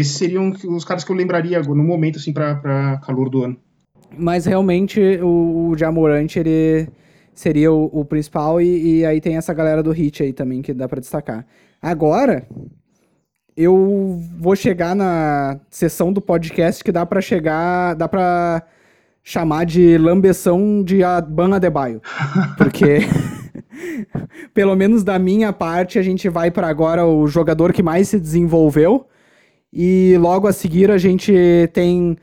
Esses 0.00 0.16
seriam 0.16 0.50
os 0.50 0.84
caras 0.84 1.04
que 1.04 1.12
eu 1.12 1.16
lembraria 1.16 1.60
no 1.62 1.84
momento 1.84 2.18
assim 2.18 2.32
para 2.32 2.98
calor 2.98 3.28
do 3.28 3.44
ano. 3.44 3.56
Mas 4.16 4.46
realmente 4.46 5.00
o, 5.22 5.70
o 5.70 5.76
ele 6.36 6.88
seria 7.34 7.72
o, 7.72 7.90
o 7.92 8.04
principal 8.04 8.60
e, 8.60 9.00
e, 9.00 9.06
aí 9.06 9.20
tem 9.20 9.36
essa 9.36 9.52
galera 9.52 9.82
do 9.82 9.92
Hit 9.92 10.22
aí 10.22 10.32
também 10.32 10.62
que 10.62 10.72
dá 10.72 10.88
para 10.88 11.00
destacar. 11.00 11.46
Agora, 11.80 12.46
eu 13.56 14.18
vou 14.38 14.56
chegar 14.56 14.94
na 14.94 15.60
sessão 15.70 16.12
do 16.12 16.20
podcast 16.20 16.82
que 16.82 16.90
dá 16.90 17.04
para 17.04 17.20
chegar, 17.20 17.94
dá 17.94 18.08
para 18.08 18.62
chamar 19.22 19.66
de 19.66 19.98
lambeção 19.98 20.82
de 20.82 21.00
Ban 21.28 21.54
Adebayo, 21.54 22.00
porque 22.56 23.00
pelo 24.54 24.76
menos 24.76 25.02
da 25.02 25.18
minha 25.18 25.52
parte 25.52 25.98
a 25.98 26.02
gente 26.02 26.28
vai 26.28 26.50
para 26.50 26.68
agora 26.68 27.04
o 27.04 27.26
jogador 27.26 27.72
que 27.72 27.82
mais 27.82 28.08
se 28.08 28.20
desenvolveu 28.20 29.06
e 29.72 30.16
logo 30.18 30.46
a 30.46 30.52
seguir 30.52 30.90
a 30.90 30.96
gente 30.96 31.34
tem 31.72 32.16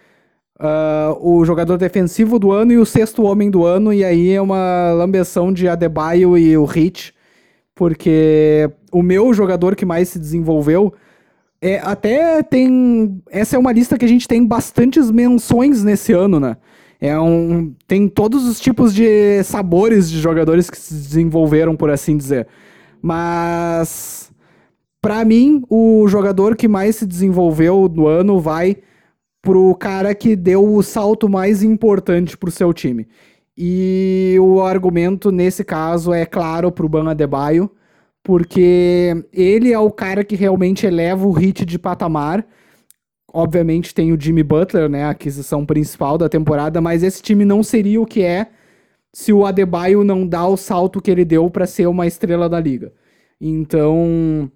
uh, 0.59 1.17
o 1.19 1.45
jogador 1.45 1.77
defensivo 1.77 2.37
do 2.39 2.51
ano 2.51 2.71
e 2.71 2.77
o 2.77 2.85
sexto 2.85 3.23
homem 3.23 3.49
do 3.49 3.65
ano, 3.65 3.93
e 3.93 4.03
aí 4.03 4.31
é 4.31 4.41
uma 4.41 4.91
lambeção 4.93 5.51
de 5.51 5.67
Adebayo 5.67 6.37
e 6.37 6.57
o 6.57 6.65
Hit, 6.65 7.13
porque 7.75 8.69
o 8.91 9.01
meu 9.01 9.33
jogador 9.33 9.75
que 9.75 9.85
mais 9.85 10.09
se 10.09 10.19
desenvolveu 10.19 10.93
é, 11.61 11.79
até 11.79 12.43
tem. 12.43 13.21
Essa 13.31 13.55
é 13.55 13.59
uma 13.59 13.71
lista 13.71 13.97
que 13.97 14.03
a 14.03 14.07
gente 14.07 14.27
tem 14.27 14.45
bastantes 14.45 15.09
menções 15.09 15.81
nesse 15.81 16.11
ano, 16.11 16.37
né? 16.37 16.57
É 16.99 17.17
um, 17.17 17.73
tem 17.87 18.07
todos 18.07 18.45
os 18.47 18.59
tipos 18.59 18.93
de 18.93 19.41
sabores 19.43 20.09
de 20.09 20.19
jogadores 20.19 20.69
que 20.69 20.77
se 20.77 20.93
desenvolveram, 20.93 21.75
por 21.75 21.89
assim 21.89 22.17
dizer. 22.17 22.47
Mas, 23.01 24.31
para 25.01 25.23
mim, 25.25 25.63
o 25.69 26.05
jogador 26.07 26.55
que 26.55 26.67
mais 26.67 26.97
se 26.97 27.05
desenvolveu 27.05 27.89
no 27.93 28.07
ano 28.07 28.39
vai 28.39 28.77
pro 29.43 29.75
cara 29.75 30.15
que 30.15 30.37
deu 30.37 30.73
o 30.73 30.81
salto 30.81 31.27
mais 31.27 31.61
importante 31.61 32.37
pro 32.37 32.49
seu 32.49 32.73
time. 32.73 33.05
E 33.57 34.37
o 34.39 34.61
argumento 34.61 35.31
nesse 35.31 35.65
caso 35.65 36.13
é 36.13 36.25
claro 36.25 36.71
pro 36.71 36.87
Ban 36.87 37.09
Adebayo, 37.09 37.69
porque 38.23 39.13
ele 39.33 39.73
é 39.73 39.77
o 39.77 39.91
cara 39.91 40.23
que 40.23 40.35
realmente 40.35 40.87
eleva 40.87 41.27
o 41.27 41.31
hit 41.33 41.65
de 41.65 41.77
patamar. 41.77 42.47
Obviamente 43.33 43.93
tem 43.93 44.13
o 44.13 44.19
Jimmy 44.19 44.43
Butler, 44.43 44.89
né, 44.89 45.03
a 45.03 45.09
aquisição 45.09 45.65
principal 45.65 46.17
da 46.17 46.29
temporada, 46.29 46.79
mas 46.79 47.03
esse 47.03 47.21
time 47.21 47.43
não 47.43 47.61
seria 47.61 48.01
o 48.01 48.05
que 48.05 48.23
é 48.23 48.47
se 49.13 49.33
o 49.33 49.45
Adebayo 49.45 50.05
não 50.05 50.25
dá 50.25 50.47
o 50.47 50.55
salto 50.55 51.01
que 51.01 51.11
ele 51.11 51.25
deu 51.25 51.49
para 51.49 51.67
ser 51.67 51.87
uma 51.87 52.07
estrela 52.07 52.47
da 52.47 52.61
liga. 52.61 52.93
Então, 53.41 54.49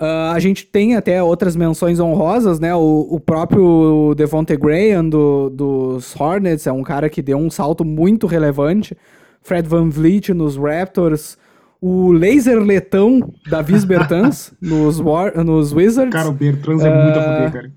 Uh, 0.00 0.32
a 0.32 0.38
gente 0.38 0.64
tem 0.64 0.96
até 0.96 1.22
outras 1.22 1.54
menções 1.54 2.00
honrosas, 2.00 2.58
né? 2.58 2.74
O, 2.74 3.06
o 3.10 3.20
próprio 3.20 4.14
Devonte 4.16 4.56
Graham 4.56 5.06
do, 5.06 5.50
dos 5.50 6.18
Hornets 6.18 6.66
é 6.66 6.72
um 6.72 6.82
cara 6.82 7.10
que 7.10 7.20
deu 7.20 7.36
um 7.36 7.50
salto 7.50 7.84
muito 7.84 8.26
relevante. 8.26 8.96
Fred 9.42 9.68
Van 9.68 9.90
Vliet 9.90 10.32
nos 10.32 10.56
Raptors. 10.56 11.36
O 11.82 12.12
Laser 12.12 12.58
Letão 12.60 13.30
da 13.50 13.60
Vis 13.60 13.84
Bertans 13.84 14.54
nos, 14.60 14.98
War, 15.00 15.44
nos 15.44 15.70
Wizards. 15.74 16.14
Cara, 16.14 16.30
o 16.30 16.32
Bertans 16.32 16.82
é 16.82 17.04
muito 17.04 17.18
a 17.18 17.22
poder, 17.22 17.52
cara. 17.52 17.72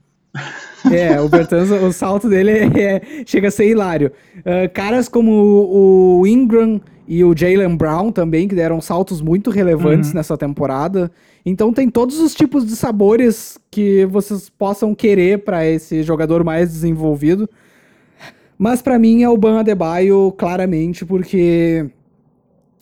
É, 0.92 1.20
o 1.20 1.28
Bertans, 1.28 1.72
o 1.72 1.92
salto 1.92 2.30
dele 2.30 2.52
é, 2.52 2.82
é, 2.82 3.02
chega 3.26 3.50
a 3.50 3.52
ser 3.52 3.68
hilário. 3.68 4.14
Uh, 4.40 4.72
caras 4.74 5.10
como 5.10 5.32
o, 5.32 6.22
o 6.22 6.28
Ingram 6.28 6.80
e 7.06 7.22
o 7.24 7.36
Jalen 7.36 7.76
Brown 7.76 8.12
também, 8.12 8.48
que 8.48 8.56
deram 8.56 8.80
saltos 8.80 9.22
muito 9.22 9.50
relevantes 9.50 10.10
uhum. 10.10 10.16
nessa 10.16 10.38
temporada. 10.38 11.12
Então 11.46 11.74
tem 11.74 11.90
todos 11.90 12.20
os 12.20 12.34
tipos 12.34 12.66
de 12.66 12.76
sabores 12.76 13.58
que 13.70 14.06
vocês 14.06 14.50
possam 14.50 14.96
querer 14.96 15.44
para 15.44 15.66
esse 15.66 16.02
jogador 16.04 16.44
mais 16.44 16.72
desenvolvido. 16.72 17.50
Mas 18.58 18.82
para 18.82 18.98
mim 18.98 19.24
é 19.24 19.30
o 19.30 19.38
Ban 19.38 19.60
Adebayo, 19.60 20.32
claramente, 20.38 21.06
porque 21.06 21.90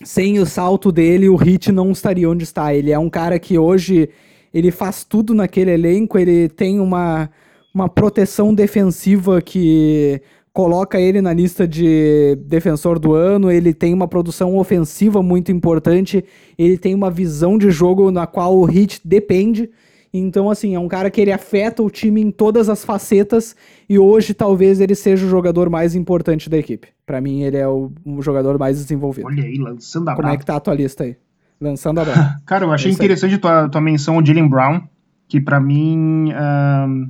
sem 0.03 0.39
o 0.39 0.45
salto 0.45 0.91
dele, 0.91 1.27
o 1.29 1.35
Hit 1.35 1.71
não 1.71 1.91
estaria 1.91 2.29
onde 2.29 2.43
está. 2.43 2.73
Ele 2.73 2.91
é 2.91 2.99
um 2.99 3.09
cara 3.09 3.39
que 3.39 3.57
hoje 3.57 4.09
ele 4.53 4.69
faz 4.69 5.03
tudo 5.03 5.33
naquele 5.33 5.71
elenco, 5.71 6.19
ele 6.19 6.49
tem 6.49 6.79
uma, 6.79 7.29
uma 7.73 7.87
proteção 7.87 8.53
defensiva 8.53 9.41
que 9.41 10.21
coloca 10.53 10.99
ele 10.99 11.21
na 11.21 11.33
lista 11.33 11.67
de 11.67 12.35
defensor 12.45 12.99
do 12.99 13.13
ano, 13.13 13.49
ele 13.49 13.73
tem 13.73 13.93
uma 13.93 14.07
produção 14.07 14.57
ofensiva 14.57 15.23
muito 15.23 15.51
importante, 15.51 16.23
ele 16.57 16.77
tem 16.77 16.93
uma 16.93 17.09
visão 17.09 17.57
de 17.57 17.71
jogo 17.71 18.11
na 18.11 18.27
qual 18.27 18.57
o 18.57 18.65
Hit 18.65 19.01
depende. 19.03 19.69
Então, 20.13 20.49
assim, 20.49 20.75
é 20.75 20.79
um 20.79 20.89
cara 20.89 21.09
que 21.09 21.21
ele 21.21 21.31
afeta 21.31 21.81
o 21.81 21.89
time 21.89 22.19
em 22.19 22.31
todas 22.31 22.67
as 22.67 22.83
facetas 22.83 23.55
e 23.87 23.97
hoje 23.97 24.33
talvez 24.33 24.81
ele 24.81 24.93
seja 24.93 25.25
o 25.25 25.29
jogador 25.29 25.69
mais 25.69 25.95
importante 25.95 26.49
da 26.49 26.57
equipe. 26.57 26.89
Para 27.05 27.21
mim, 27.21 27.43
ele 27.43 27.55
é 27.55 27.67
o, 27.67 27.89
o, 28.05 28.21
jogador 28.21 28.59
mais 28.59 28.77
desenvolvido. 28.77 29.27
Olha 29.27 29.45
aí, 29.45 29.57
lançando 29.57 30.09
a 30.09 30.15
Como 30.15 30.27
é 30.27 30.35
que 30.35 30.45
tá 30.45 30.57
a 30.57 30.59
tua 30.59 30.73
lista 30.73 31.05
aí? 31.05 31.15
Lançando 31.61 31.99
a 31.99 32.03
brava. 32.05 32.41
cara, 32.45 32.65
eu 32.65 32.73
achei 32.73 32.91
é 32.91 32.93
interessante 32.93 33.37
tua, 33.37 33.69
tua 33.69 33.79
menção 33.79 34.15
ao 34.15 34.25
Jalen 34.25 34.49
Brown, 34.49 34.81
que 35.29 35.39
para 35.39 35.61
mim, 35.61 36.33
uh, 36.33 37.09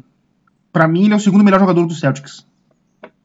para 0.71 0.87
mim 0.87 1.05
ele 1.05 1.13
é 1.15 1.17
o 1.17 1.19
segundo 1.19 1.43
melhor 1.43 1.59
jogador 1.59 1.87
do 1.87 1.93
Celtics. 1.95 2.45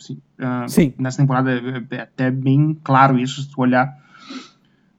Sim. 0.06 0.18
Uh, 0.38 0.68
Sim. 0.68 0.92
Nessa 0.98 1.18
temporada 1.18 1.50
é, 1.50 1.96
é, 1.96 2.00
até 2.00 2.30
bem 2.30 2.78
claro 2.84 3.18
isso, 3.18 3.42
se 3.42 3.50
tu 3.50 3.60
olhar. 3.60 3.92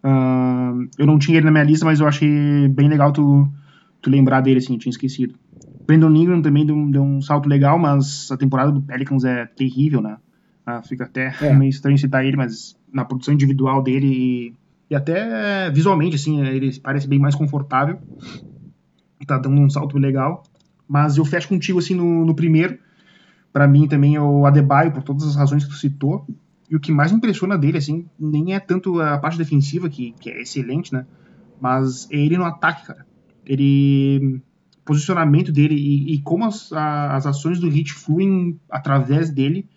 Uh, 0.03 0.87
eu 0.97 1.05
não 1.05 1.17
tinha 1.17 1.37
ele 1.37 1.45
na 1.45 1.51
minha 1.51 1.63
lista, 1.63 1.85
mas 1.85 1.99
eu 1.99 2.07
achei 2.07 2.67
bem 2.69 2.89
legal 2.89 3.11
tu, 3.11 3.47
tu 4.01 4.09
lembrar 4.09 4.41
dele, 4.41 4.59
assim, 4.59 4.77
tinha 4.77 4.91
esquecido. 4.91 5.35
Brandon 5.85 6.13
Ingram 6.13 6.41
também 6.41 6.65
deu, 6.65 6.91
deu, 6.91 7.01
um 7.01 7.21
salto 7.21 7.47
legal, 7.47 7.79
mas 7.79 8.29
a 8.31 8.37
temporada 8.37 8.71
do 8.71 8.81
Pelicans 8.81 9.23
é 9.23 9.45
terrível, 9.45 10.01
né? 10.01 10.17
Uh, 10.67 10.85
fica 10.85 11.05
até 11.05 11.33
é. 11.41 11.53
meio 11.55 11.69
estranho 11.69 11.97
citar 11.97 12.25
ele, 12.25 12.35
mas 12.35 12.77
na 12.91 13.05
produção 13.05 13.33
individual 13.33 13.81
dele 13.81 14.07
e, 14.07 14.53
e 14.89 14.95
até 14.95 15.71
visualmente, 15.71 16.15
assim, 16.15 16.41
ele 16.45 16.77
parece 16.79 17.07
bem 17.07 17.19
mais 17.19 17.35
confortável. 17.35 17.99
Tá 19.25 19.37
dando 19.37 19.59
um 19.59 19.69
salto 19.69 19.97
legal. 19.97 20.43
Mas 20.87 21.17
eu 21.17 21.25
fecho 21.25 21.49
contigo, 21.49 21.79
assim, 21.79 21.95
no, 21.95 22.25
no 22.25 22.33
primeiro 22.33 22.77
para 23.51 23.67
mim 23.67 23.87
também 23.87 24.15
é 24.15 24.21
o 24.21 24.45
Adebayo, 24.45 24.91
por 24.91 25.03
todas 25.03 25.23
as 25.23 25.35
razões 25.35 25.63
que 25.63 25.69
tu 25.69 25.75
citou. 25.75 26.25
E 26.69 26.75
o 26.75 26.79
que 26.79 26.91
mais 26.91 27.11
impressiona 27.11 27.57
dele, 27.57 27.77
assim, 27.77 28.05
nem 28.19 28.53
é 28.53 28.59
tanto 28.59 28.99
a 28.99 29.17
parte 29.17 29.37
defensiva, 29.37 29.89
que, 29.89 30.11
que 30.19 30.29
é 30.29 30.41
excelente, 30.41 30.93
né? 30.93 31.05
Mas 31.61 32.09
é 32.11 32.17
ele 32.17 32.37
no 32.37 32.43
ataque, 32.43 32.85
cara. 32.85 33.05
Ele. 33.45 34.41
Posicionamento 34.83 35.51
dele 35.51 35.75
e, 35.75 36.13
e 36.13 36.21
como 36.21 36.45
as, 36.45 36.71
a, 36.71 37.17
as 37.17 37.25
ações 37.25 37.59
do 37.59 37.67
Hit 37.67 37.93
fluem 37.93 38.57
através 38.69 39.29
dele 39.29 39.67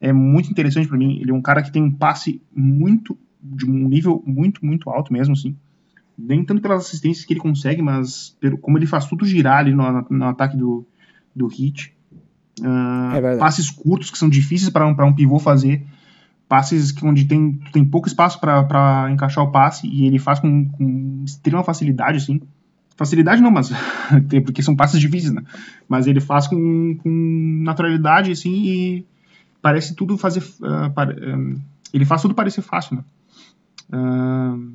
é 0.00 0.12
muito 0.12 0.50
interessante 0.50 0.88
para 0.88 0.98
mim. 0.98 1.18
Ele 1.20 1.30
é 1.30 1.34
um 1.34 1.42
cara 1.42 1.62
que 1.62 1.70
tem 1.70 1.82
um 1.82 1.92
passe 1.92 2.42
muito. 2.52 3.16
de 3.40 3.68
um 3.68 3.88
nível 3.88 4.22
muito, 4.26 4.64
muito 4.64 4.90
alto 4.90 5.12
mesmo, 5.12 5.34
assim. 5.34 5.56
Nem 6.16 6.44
tanto 6.44 6.60
pelas 6.60 6.86
assistências 6.86 7.24
que 7.24 7.34
ele 7.34 7.40
consegue, 7.40 7.80
mas 7.80 8.36
pelo, 8.40 8.58
como 8.58 8.76
ele 8.76 8.86
faz 8.86 9.06
tudo 9.06 9.24
girar 9.24 9.58
ali 9.58 9.72
no, 9.72 10.06
no 10.10 10.24
ataque 10.24 10.56
do, 10.56 10.84
do 11.34 11.46
Hit. 11.46 11.94
Uh, 12.60 13.16
é 13.16 13.36
passes 13.36 13.70
curtos 13.70 14.10
que 14.10 14.18
são 14.18 14.28
difíceis 14.28 14.70
para 14.70 14.86
um, 14.86 14.94
um 15.06 15.14
pivô 15.14 15.38
fazer. 15.38 15.84
Passes 16.48 16.92
que, 16.92 17.04
onde 17.06 17.26
tem, 17.26 17.60
tem 17.72 17.84
pouco 17.84 18.08
espaço 18.08 18.40
para 18.40 19.08
encaixar 19.10 19.44
o 19.44 19.52
passe 19.52 19.86
e 19.86 20.06
ele 20.06 20.18
faz 20.18 20.40
com, 20.40 20.66
com 20.70 21.22
extrema 21.24 21.62
facilidade, 21.62 22.16
assim. 22.16 22.40
Facilidade 22.96 23.40
não, 23.40 23.50
mas 23.50 23.70
porque 24.44 24.62
são 24.62 24.74
passes 24.74 25.00
difíceis, 25.00 25.32
né? 25.32 25.42
Mas 25.88 26.06
ele 26.06 26.20
faz 26.20 26.48
com, 26.48 26.96
com 26.96 27.60
naturalidade, 27.62 28.32
assim, 28.32 28.50
e 28.50 29.06
parece 29.62 29.94
tudo 29.94 30.18
fazer. 30.18 30.42
Uh, 30.60 30.90
pare, 30.92 31.12
uh, 31.12 31.60
ele 31.92 32.04
faz 32.04 32.22
tudo 32.22 32.34
parecer 32.34 32.62
fácil, 32.62 32.96
né? 32.96 33.04
Uh, 33.92 34.72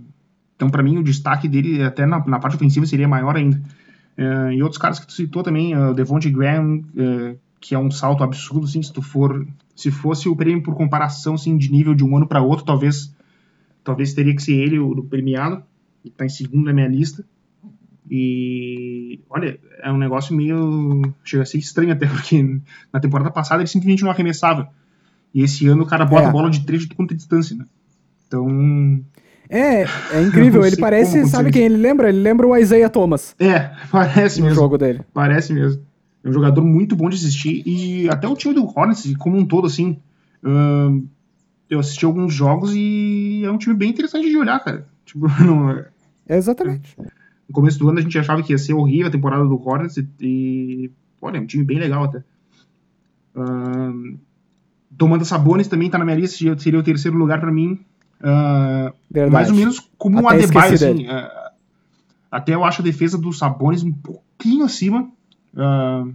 então, 0.56 0.69
para 0.69 0.82
mim, 0.84 0.98
o 0.98 1.04
destaque 1.04 1.50
dele, 1.50 1.84
até 1.84 2.06
na, 2.06 2.26
na, 2.26 2.39
parte 2.39 2.56
ofensiva, 2.56 2.86
seria 2.86 3.08
maior 3.08 3.36
ainda. 3.36 3.62
e 4.54 4.63
outros 4.63 4.80
caras 4.80 5.00
que 5.00 5.08
tu 5.08 5.13
citou 5.13 5.43
também, 5.43 5.76
o 5.76 5.93
Devonte 5.93 6.30
Graham, 6.30 6.82
que 7.63 7.73
é 7.73 7.80
um 7.80 7.89
salto 7.89 8.26
absurdo, 8.26 8.65
assim, 8.65 8.84
se 8.84 8.91
tu 8.91 9.02
for, 9.02 9.47
se 9.73 9.89
fosse 9.89 10.28
o 10.28 10.36
prêmio 10.36 10.62
por 10.62 10.76
comparação, 10.76 11.36
assim, 11.36 11.58
de 11.58 11.71
nível 11.71 11.95
de 11.95 12.04
um 12.04 12.17
ano 12.17 12.28
para 12.28 12.41
outro, 12.41 12.65
talvez, 12.65 13.15
talvez 13.86 14.13
teria 14.13 14.36
que 14.36 14.43
ser 14.43 14.56
ele 14.56 14.78
o, 14.78 14.89
o 14.91 15.04
premiado, 15.06 15.63
ele 16.04 16.13
tá 16.13 16.26
em 16.26 16.30
segundo 16.30 16.65
na 16.65 16.73
minha 16.73 16.89
lista, 16.89 17.23
e, 18.12 19.21
olha, 19.30 19.58
é 19.82 19.89
um 19.89 19.97
negócio 19.97 20.36
meio, 20.36 21.04
chega 21.23 21.43
a 21.43 21.45
ser 21.45 21.58
estranho 21.58 21.93
até, 21.93 22.06
porque 22.06 22.60
na 22.91 22.99
temporada 22.99 23.32
passada 23.32 23.62
ele 23.62 23.69
simplesmente 23.69 24.04
não 24.04 24.12
arremessava, 24.12 24.67
e 25.34 25.41
esse 25.41 25.65
ano 25.65 25.84
o 25.84 25.88
cara 25.88 26.06
bota 26.06 26.23
é. 26.23 26.28
a 26.28 26.32
bola 26.32 26.49
de 26.49 26.65
três 26.65 26.86
de 26.86 26.93
quanto 26.93 27.15
distância, 27.15 27.56
né, 27.56 27.65
então... 28.28 29.02
É, 29.49 29.84
é 29.84 30.21
incrível. 30.28 30.65
Ele 30.65 30.78
parece, 30.78 31.26
sabe 31.28 31.52
quem 31.52 31.63
ele 31.63 31.78
lembra? 31.78 32.10
Ele 32.10 32.19
lembra 32.19 32.47
o 32.47 32.58
Isaiah 32.58 32.89
Thomas. 32.89 33.36
É, 33.39 33.71
parece 33.91 34.39
no 34.39 34.47
mesmo. 34.47 34.60
jogo 34.60 34.78
dele. 34.78 35.02
Parece 35.13 35.54
mesmo. 35.54 35.92
É 36.23 36.29
um 36.29 36.33
jogador 36.33 36.63
muito 36.63 36.95
bom 36.95 37.09
de 37.09 37.17
assistir 37.17 37.63
e 37.65 38.09
até 38.09 38.27
o 38.27 38.36
time 38.36 38.53
do 38.53 38.65
Hornets, 38.65 39.15
como 39.17 39.38
um 39.38 39.45
todo, 39.45 39.67
assim, 39.67 39.97
uh, 40.43 41.05
eu 41.69 41.79
assisti 41.79 42.05
alguns 42.05 42.33
jogos 42.33 42.73
e 42.73 43.41
é 43.43 43.51
um 43.51 43.57
time 43.57 43.75
bem 43.75 43.89
interessante 43.89 44.29
de 44.29 44.38
olhar, 44.38 44.59
cara. 44.63 44.88
Tipo, 45.05 45.27
não, 45.43 45.69
é, 45.69 45.88
Exatamente. 46.29 46.95
No 46.97 47.53
começo 47.53 47.77
do 47.77 47.89
ano 47.89 47.99
a 47.99 48.01
gente 48.01 48.17
achava 48.17 48.41
que 48.41 48.53
ia 48.53 48.57
ser 48.57 48.73
horrível 48.73 49.07
a 49.07 49.12
temporada 49.12 49.43
do 49.43 49.55
Hornets 49.55 49.97
e, 49.97 50.07
e 50.21 50.91
olha, 51.21 51.38
é 51.38 51.41
um 51.41 51.45
time 51.45 51.63
bem 51.63 51.77
legal 51.77 52.05
até. 52.05 52.23
Uh, 53.36 54.17
Tomando 54.97 55.25
Sabonis 55.25 55.67
também 55.67 55.89
tá 55.89 55.97
na 55.97 56.05
minha 56.05 56.17
lista, 56.17 56.38
seria 56.59 56.79
o 56.79 56.83
terceiro 56.83 57.17
lugar 57.17 57.39
para 57.39 57.51
mim. 57.51 57.79
Uh, 58.19 59.29
mais 59.31 59.49
ou 59.49 59.55
menos 59.55 59.79
como 59.97 60.21
um 60.21 60.29
Adebayo, 60.29 60.73
assim. 60.73 61.07
Uh, 61.07 61.51
até 62.31 62.53
eu 62.53 62.63
acho 62.63 62.81
a 62.81 62.86
defesa 62.86 63.17
do 63.17 63.33
Sabonis 63.33 63.83
um 63.83 63.91
pouquinho 63.91 64.65
acima. 64.65 65.12
Uh, 65.53 66.13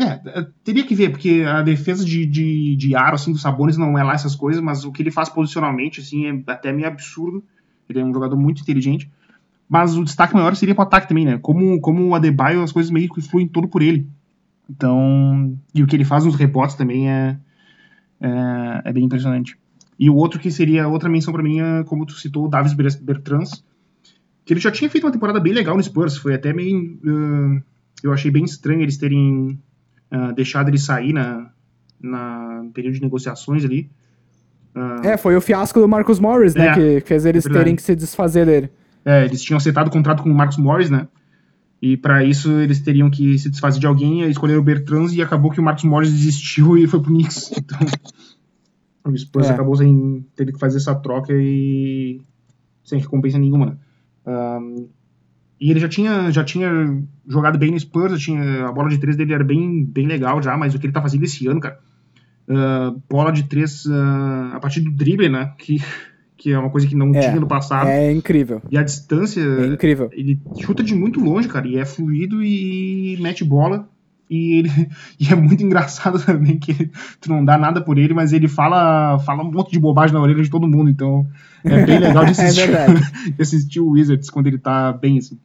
é, 0.00 0.46
teria 0.64 0.84
que 0.84 0.94
ver, 0.94 1.10
porque 1.10 1.44
a 1.46 1.60
defesa 1.60 2.04
de, 2.04 2.24
de, 2.24 2.76
de 2.76 2.96
aro, 2.96 3.14
assim, 3.14 3.32
dos 3.32 3.42
Sabonis 3.42 3.76
não 3.76 3.98
é 3.98 4.02
lá 4.02 4.14
essas 4.14 4.34
coisas, 4.34 4.62
mas 4.62 4.84
o 4.84 4.92
que 4.92 5.02
ele 5.02 5.10
faz 5.10 5.28
posicionalmente, 5.28 6.00
assim, 6.00 6.26
é 6.26 6.42
até 6.50 6.72
meio 6.72 6.88
absurdo. 6.88 7.44
Ele 7.88 8.00
é 8.00 8.04
um 8.04 8.12
jogador 8.12 8.36
muito 8.36 8.62
inteligente. 8.62 9.10
Mas 9.68 9.96
o 9.96 10.04
destaque 10.04 10.34
maior 10.34 10.54
seria 10.56 10.74
pro 10.74 10.84
ataque 10.84 11.08
também, 11.08 11.24
né? 11.24 11.38
Como, 11.38 11.80
como 11.80 12.06
o 12.06 12.14
Adebayo, 12.14 12.62
as 12.62 12.72
coisas 12.72 12.90
meio 12.90 13.08
que 13.12 13.20
fluem 13.20 13.46
todo 13.46 13.68
por 13.68 13.82
ele. 13.82 14.06
Então, 14.68 15.58
e 15.74 15.82
o 15.82 15.86
que 15.86 15.96
ele 15.96 16.04
faz 16.04 16.24
nos 16.24 16.36
rebotes 16.36 16.74
também 16.74 17.10
é, 17.10 17.38
é, 18.20 18.82
é 18.84 18.92
bem 18.92 19.04
impressionante. 19.04 19.58
E 19.98 20.08
o 20.08 20.14
outro 20.14 20.40
que 20.40 20.50
seria 20.50 20.88
outra 20.88 21.08
menção 21.08 21.32
para 21.32 21.42
mim, 21.42 21.60
é, 21.60 21.84
como 21.84 22.06
tu 22.06 22.14
citou, 22.14 22.46
o 22.46 22.48
Davis 22.48 22.72
Bertrans, 22.72 23.62
que 24.44 24.52
ele 24.54 24.60
já 24.60 24.70
tinha 24.70 24.88
feito 24.88 25.04
uma 25.04 25.12
temporada 25.12 25.38
bem 25.38 25.52
legal 25.52 25.76
no 25.76 25.82
Spurs, 25.82 26.16
foi 26.16 26.34
até 26.34 26.52
meio... 26.52 26.98
Uh, 27.04 27.71
eu 28.02 28.12
achei 28.12 28.30
bem 28.30 28.44
estranho 28.44 28.82
eles 28.82 28.96
terem 28.96 29.58
uh, 30.12 30.32
deixado 30.34 30.68
ele 30.68 30.78
sair 30.78 31.12
na, 31.12 31.50
na, 32.00 32.64
período 32.74 32.94
de 32.94 33.02
negociações 33.02 33.64
ali. 33.64 33.90
Uh, 34.74 35.06
é, 35.06 35.16
foi 35.16 35.36
o 35.36 35.40
fiasco 35.40 35.80
do 35.80 35.88
Marcus 35.88 36.18
Morris, 36.18 36.54
né? 36.54 36.68
É, 36.68 36.74
que 37.00 37.06
fez 37.06 37.26
eles 37.26 37.46
é 37.46 37.50
terem 37.50 37.76
que 37.76 37.82
se 37.82 37.94
desfazer 37.94 38.46
dele. 38.46 38.70
É, 39.04 39.24
eles 39.24 39.42
tinham 39.42 39.56
acertado 39.56 39.88
o 39.88 39.92
contrato 39.92 40.22
com 40.22 40.30
o 40.30 40.34
Marcus 40.34 40.56
Morris, 40.56 40.90
né? 40.90 41.08
E 41.80 41.96
para 41.96 42.24
isso 42.24 42.50
eles 42.60 42.80
teriam 42.80 43.10
que 43.10 43.36
se 43.38 43.50
desfazer 43.50 43.80
de 43.80 43.86
alguém, 43.86 44.22
escolheram 44.30 44.60
o 44.60 44.64
Bertrand 44.64 45.08
e 45.12 45.20
acabou 45.20 45.50
que 45.50 45.58
o 45.58 45.62
Marcus 45.62 45.84
Morris 45.84 46.12
desistiu 46.12 46.76
e 46.78 46.86
foi 46.86 47.00
pro 47.00 47.10
Knicks. 47.10 47.52
Então, 47.56 47.78
o 49.04 49.18
Spurs 49.18 49.48
é. 49.48 49.52
acabou 49.52 49.74
sem 49.74 50.24
ter 50.36 50.52
que 50.52 50.58
fazer 50.58 50.76
essa 50.76 50.94
troca 50.94 51.32
e 51.32 52.20
sem 52.84 53.00
recompensa 53.00 53.36
nenhuma. 53.36 53.66
Né? 53.66 53.76
Um, 54.24 54.88
e 55.64 55.70
ele 55.70 55.78
já 55.80 55.88
tinha, 55.88 56.30
já 56.32 56.42
tinha 56.44 56.68
jogado 57.28 57.56
bem 57.58 57.70
no 57.70 57.78
Spurs, 57.80 58.20
tinha, 58.20 58.66
a 58.66 58.72
bola 58.72 58.88
de 58.88 58.98
três 58.98 59.16
dele 59.16 59.32
era 59.32 59.44
bem, 59.44 59.84
bem 59.84 60.06
legal 60.06 60.42
já, 60.42 60.56
mas 60.56 60.74
o 60.74 60.78
que 60.78 60.86
ele 60.86 60.92
tá 60.92 61.00
fazendo 61.00 61.22
esse 61.24 61.46
ano, 61.46 61.60
cara, 61.60 61.78
uh, 62.48 63.00
bola 63.08 63.30
de 63.32 63.44
três 63.44 63.84
uh, 63.86 63.92
a 64.54 64.58
partir 64.60 64.80
do 64.80 64.90
drible, 64.90 65.28
né, 65.28 65.52
que, 65.58 65.80
que 66.36 66.50
é 66.52 66.58
uma 66.58 66.70
coisa 66.70 66.86
que 66.86 66.96
não 66.96 67.14
É, 67.14 67.20
tinha 67.20 67.40
no 67.40 67.46
passado. 67.46 67.88
É 67.88 68.10
incrível. 68.12 68.60
E 68.70 68.76
a 68.76 68.82
distância, 68.82 69.40
É 69.40 69.66
incrível. 69.66 70.10
ele 70.12 70.40
chuta 70.56 70.82
de 70.82 70.94
muito 70.94 71.20
longe, 71.20 71.48
cara, 71.48 71.66
e 71.68 71.76
é 71.76 71.84
fluido 71.84 72.42
e 72.42 73.16
mete 73.20 73.44
bola. 73.44 73.88
E, 74.30 74.54
ele, 74.60 74.70
e 75.20 75.28
é 75.30 75.34
muito 75.36 75.62
engraçado 75.62 76.18
também 76.24 76.58
que 76.58 76.72
ele- 76.72 76.90
tu 77.20 77.28
não 77.28 77.44
dá 77.44 77.56
nada 77.58 77.80
por 77.82 77.98
ele, 77.98 78.14
mas 78.14 78.32
ele 78.32 78.48
fala, 78.48 79.18
fala 79.20 79.42
um 79.44 79.52
monte 79.52 79.70
de 79.72 79.78
bobagem 79.78 80.14
na 80.14 80.20
orelha 80.22 80.42
de 80.42 80.50
todo 80.50 80.66
mundo. 80.66 80.88
Então 80.90 81.26
é 81.62 81.84
bem 81.84 81.98
legal 81.98 82.24
de 82.24 82.30
É 82.40 82.44
assistir, 82.46 82.66
verdade. 82.66 83.32
de 83.36 83.42
assistir 83.42 83.80
o 83.80 83.90
Wizards 83.90 84.30
quando 84.30 84.46
ele 84.48 84.58
tá 84.58 84.92
bem 84.92 85.18
assim. 85.18 85.38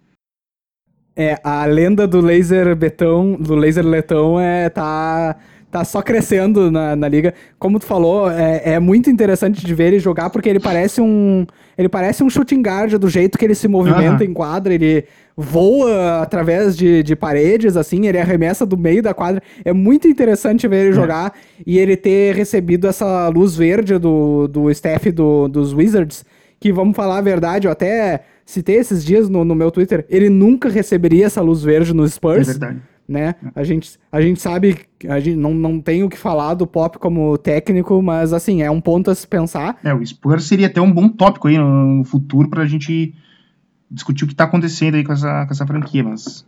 É, 1.19 1.39
a 1.43 1.65
lenda 1.65 2.05
do 2.05 2.21
laser 2.21 2.75
betão, 2.75 3.35
do 3.39 3.55
laser 3.55 3.83
letão 3.83 4.39
é, 4.39 4.69
tá, 4.69 5.35
tá 5.71 5.83
só 5.83 5.99
crescendo 5.99 6.69
na, 6.69 6.95
na 6.95 7.07
liga. 7.07 7.33
Como 7.57 7.79
tu 7.79 7.85
falou, 7.85 8.29
é, 8.29 8.73
é 8.73 8.79
muito 8.79 9.09
interessante 9.09 9.65
de 9.65 9.73
ver 9.73 9.87
ele 9.87 9.99
jogar 9.99 10.29
porque 10.29 10.47
ele 10.47 10.59
parece 10.59 11.01
um 11.01 11.45
ele 11.75 11.89
parece 11.89 12.23
um 12.23 12.29
shooting 12.29 12.61
guard 12.61 12.93
do 12.97 13.09
jeito 13.09 13.37
que 13.37 13.45
ele 13.45 13.53
se 13.55 13.67
movimenta 13.67 14.23
Aham. 14.23 14.25
em 14.25 14.33
quadra, 14.33 14.73
ele 14.73 15.05
voa 15.35 16.21
através 16.21 16.75
de, 16.75 17.03
de 17.03 17.15
paredes, 17.15 17.77
assim, 17.77 18.07
ele 18.07 18.17
arremessa 18.19 18.65
do 18.65 18.75
meio 18.75 19.03
da 19.03 19.13
quadra. 19.13 19.43
É 19.63 19.71
muito 19.73 20.07
interessante 20.07 20.67
ver 20.67 20.81
ele 20.85 20.89
É. 20.89 20.93
jogar 20.93 21.33
e 21.65 21.77
ele 21.77 21.95
ter 21.95 22.35
recebido 22.35 22.87
essa 22.87 23.27
luz 23.29 23.55
verde 23.55 23.97
do, 23.99 24.47
do 24.47 24.71
staff 24.71 25.11
do, 25.11 25.47
dos 25.47 25.73
Wizards, 25.73 26.25
que 26.59 26.71
vamos 26.71 26.95
falar 26.95 27.19
a 27.19 27.21
verdade, 27.21 27.67
eu 27.67 27.71
até 27.71 28.21
citei 28.47 28.77
esses 28.77 29.03
dias 29.03 29.29
no, 29.29 29.43
no 29.43 29.53
meu 29.53 29.69
Twitter, 29.69 30.05
ele 30.09 30.29
nunca 30.29 30.69
receberia 30.69 31.25
essa 31.25 31.41
luz 31.41 31.61
verde 31.61 31.93
no 31.93 32.05
É 32.05 32.07
Spurs, 32.07 32.47
verdade. 32.47 32.81
né? 33.07 33.35
A 33.53 33.61
gente, 33.63 33.99
a 34.09 34.21
gente 34.21 34.41
sabe, 34.41 34.77
a 35.07 35.19
gente 35.19 35.35
não, 35.35 35.53
não 35.53 35.81
tem 35.81 36.01
o 36.03 36.09
que 36.09 36.17
falar 36.17 36.53
do 36.53 36.65
Pop 36.65 36.97
como 36.97 37.37
técnico, 37.37 38.01
mas 38.01 38.31
assim, 38.31 38.61
é 38.61 38.71
um 38.71 38.79
ponto 38.79 39.11
a 39.11 39.15
se 39.15 39.27
pensar. 39.27 39.77
É, 39.83 39.93
o 39.93 40.03
Spurs 40.03 40.45
seria 40.45 40.67
até 40.67 40.79
um 40.79 40.91
bom 40.91 41.09
tópico 41.09 41.49
aí 41.49 41.57
no 41.57 42.03
futuro 42.05 42.49
pra 42.49 42.65
gente 42.65 43.13
discutir 43.91 44.23
o 44.23 44.27
que 44.27 44.35
tá 44.35 44.45
acontecendo 44.45 44.95
aí 44.95 45.03
com 45.03 45.11
essa, 45.13 45.45
com 45.45 45.51
essa 45.51 45.67
franquia, 45.67 46.03
mas 46.03 46.45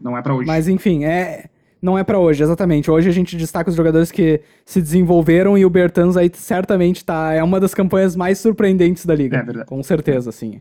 não 0.00 0.16
é 0.16 0.22
pra 0.22 0.34
hoje. 0.34 0.46
Mas 0.46 0.68
enfim, 0.68 1.04
é 1.04 1.46
não 1.82 1.96
é 1.96 2.02
pra 2.02 2.18
hoje, 2.18 2.42
exatamente. 2.42 2.90
Hoje 2.90 3.08
a 3.08 3.12
gente 3.12 3.36
destaca 3.36 3.70
os 3.70 3.76
jogadores 3.76 4.10
que 4.10 4.40
se 4.64 4.80
desenvolveram 4.80 5.56
e 5.58 5.64
o 5.64 5.70
Bertans 5.70 6.16
aí 6.16 6.30
certamente 6.34 7.04
tá 7.04 7.32
é 7.34 7.42
uma 7.42 7.60
das 7.60 7.72
campanhas 7.74 8.16
mais 8.16 8.38
surpreendentes 8.38 9.04
da 9.06 9.14
liga. 9.14 9.36
É 9.36 9.42
verdade. 9.42 9.66
Com 9.66 9.80
certeza, 9.82 10.32
sim. 10.32 10.60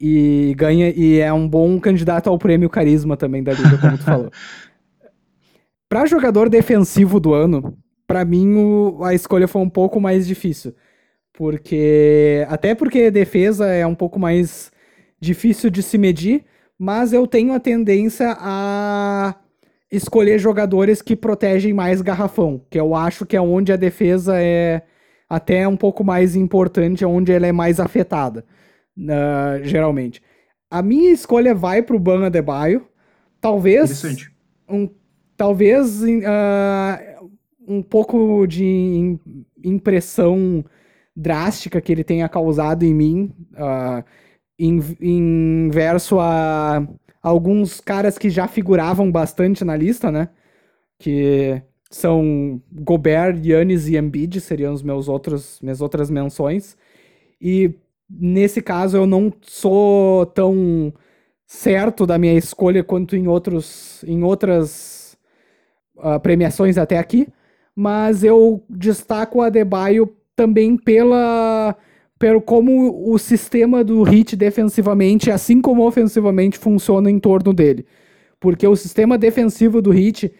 E 0.00 0.54
ganha 0.56 0.90
e 0.90 1.18
é 1.18 1.32
um 1.32 1.48
bom 1.48 1.78
candidato 1.80 2.28
ao 2.30 2.38
prêmio 2.38 2.70
carisma 2.70 3.16
também 3.16 3.42
da 3.42 3.52
liga, 3.52 3.78
como 3.78 3.98
tu 3.98 4.04
falou. 4.04 4.30
Pra 5.88 6.04
jogador 6.06 6.48
defensivo 6.50 7.18
do 7.18 7.32
ano, 7.32 7.76
pra 8.06 8.24
mim 8.24 8.54
o- 8.56 9.02
a 9.04 9.14
escolha 9.14 9.48
foi 9.48 9.62
um 9.62 9.70
pouco 9.70 9.98
mais 10.00 10.26
difícil. 10.26 10.74
Porque 11.32 12.44
até 12.48 12.74
porque 12.74 13.10
defesa 13.10 13.66
é 13.66 13.86
um 13.86 13.94
pouco 13.94 14.18
mais 14.18 14.70
difícil 15.20 15.70
de 15.70 15.82
se 15.82 15.96
medir, 15.96 16.44
mas 16.78 17.12
eu 17.12 17.26
tenho 17.26 17.52
a 17.54 17.60
tendência 17.60 18.36
a 18.38 19.34
escolher 19.90 20.38
jogadores 20.38 21.00
que 21.00 21.16
protegem 21.16 21.72
mais 21.72 22.02
garrafão, 22.02 22.60
que 22.68 22.78
eu 22.78 22.94
acho 22.94 23.24
que 23.24 23.36
é 23.36 23.40
onde 23.40 23.72
a 23.72 23.76
defesa 23.76 24.34
é 24.38 24.82
até 25.28 25.66
um 25.66 25.76
pouco 25.76 26.04
mais 26.04 26.36
importante, 26.36 27.04
é 27.04 27.06
onde 27.06 27.32
ela 27.32 27.46
é 27.46 27.52
mais 27.52 27.80
afetada, 27.80 28.44
na- 28.98 29.60
geralmente. 29.62 30.20
A 30.70 30.82
minha 30.82 31.10
escolha 31.12 31.54
vai 31.54 31.82
pro 31.82 31.98
Ban 31.98 32.26
Adebayo, 32.26 32.86
talvez 33.40 33.90
um, 34.68 34.90
talvez 35.36 36.02
ah, 36.26 37.00
um 37.66 37.82
pouco 37.82 38.46
de 38.46 38.64
im- 38.64 39.20
impressão 39.64 40.64
drástica 41.16 41.80
que 41.80 41.90
ele 41.92 42.04
tenha 42.04 42.28
causado 42.28 42.82
em 42.84 42.92
mim, 42.94 43.32
ah, 43.56 44.04
em, 44.58 44.80
em 45.00 45.70
verso 45.70 46.18
a 46.20 46.86
alguns 47.22 47.80
caras 47.80 48.18
que 48.18 48.28
já 48.28 48.46
figuravam 48.48 49.10
bastante 49.10 49.64
na 49.64 49.76
lista, 49.76 50.10
né? 50.10 50.28
Que 50.98 51.62
são 51.90 52.60
Gobert, 52.72 53.40
Yannis 53.44 53.88
e 53.88 53.96
Embiid, 53.96 54.40
seriam 54.40 54.74
os 54.74 54.82
meus 54.82 55.08
outros, 55.08 55.60
minhas 55.62 55.80
outras 55.80 56.10
menções. 56.10 56.76
E 57.40 57.72
nesse 58.08 58.62
caso 58.62 58.96
eu 58.96 59.06
não 59.06 59.32
sou 59.42 60.26
tão 60.26 60.92
certo 61.46 62.06
da 62.06 62.18
minha 62.18 62.34
escolha 62.34 62.84
quanto 62.84 63.16
em 63.16 63.26
outros 63.26 64.04
em 64.06 64.22
outras 64.22 65.18
ah, 65.98 66.18
premiações 66.20 66.78
até 66.78 66.98
aqui, 66.98 67.28
mas 67.74 68.22
eu 68.24 68.64
destaco 68.68 69.38
o 69.38 69.42
Adebayo 69.42 70.14
também 70.36 70.76
pela 70.76 71.76
pelo 72.18 72.40
como 72.40 73.12
o 73.12 73.18
sistema 73.18 73.84
do 73.84 74.06
Heat 74.06 74.34
defensivamente, 74.36 75.30
assim 75.30 75.60
como 75.60 75.86
ofensivamente, 75.86 76.58
funciona 76.58 77.10
em 77.10 77.18
torno 77.18 77.52
dele. 77.52 77.86
Porque 78.40 78.66
o 78.66 78.74
sistema 78.74 79.16
defensivo 79.16 79.80
do 79.80 79.92
Heat 79.92 80.32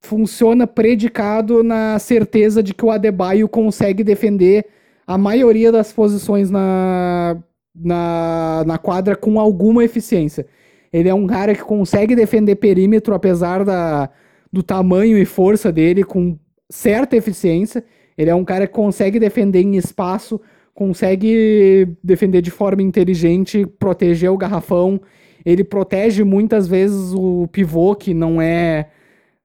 funciona 0.00 0.66
predicado 0.66 1.62
na 1.62 1.98
certeza 1.98 2.62
de 2.62 2.74
que 2.74 2.84
o 2.84 2.90
Adebayo 2.90 3.48
consegue 3.48 4.02
defender 4.02 4.66
a 5.10 5.18
maioria 5.18 5.72
das 5.72 5.92
posições 5.92 6.50
na, 6.50 7.36
na, 7.74 8.62
na 8.64 8.78
quadra 8.78 9.16
com 9.16 9.40
alguma 9.40 9.82
eficiência. 9.82 10.46
Ele 10.92 11.08
é 11.08 11.14
um 11.14 11.26
cara 11.26 11.52
que 11.52 11.64
consegue 11.64 12.14
defender 12.14 12.54
perímetro, 12.54 13.12
apesar 13.12 13.64
da, 13.64 14.08
do 14.52 14.62
tamanho 14.62 15.18
e 15.18 15.24
força 15.24 15.72
dele, 15.72 16.04
com 16.04 16.38
certa 16.68 17.16
eficiência. 17.16 17.84
Ele 18.16 18.30
é 18.30 18.34
um 18.36 18.44
cara 18.44 18.68
que 18.68 18.72
consegue 18.72 19.18
defender 19.18 19.60
em 19.62 19.74
espaço, 19.74 20.40
consegue 20.72 21.88
defender 22.04 22.40
de 22.40 22.52
forma 22.52 22.80
inteligente, 22.80 23.66
proteger 23.66 24.30
o 24.30 24.38
garrafão. 24.38 25.00
Ele 25.44 25.64
protege 25.64 26.22
muitas 26.22 26.68
vezes 26.68 27.12
o 27.12 27.48
pivô, 27.48 27.96
que 27.96 28.14
não 28.14 28.40
é 28.40 28.86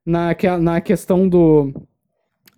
na, 0.05 0.29
na 0.61 0.79
questão 0.79 1.27
do. 1.27 1.73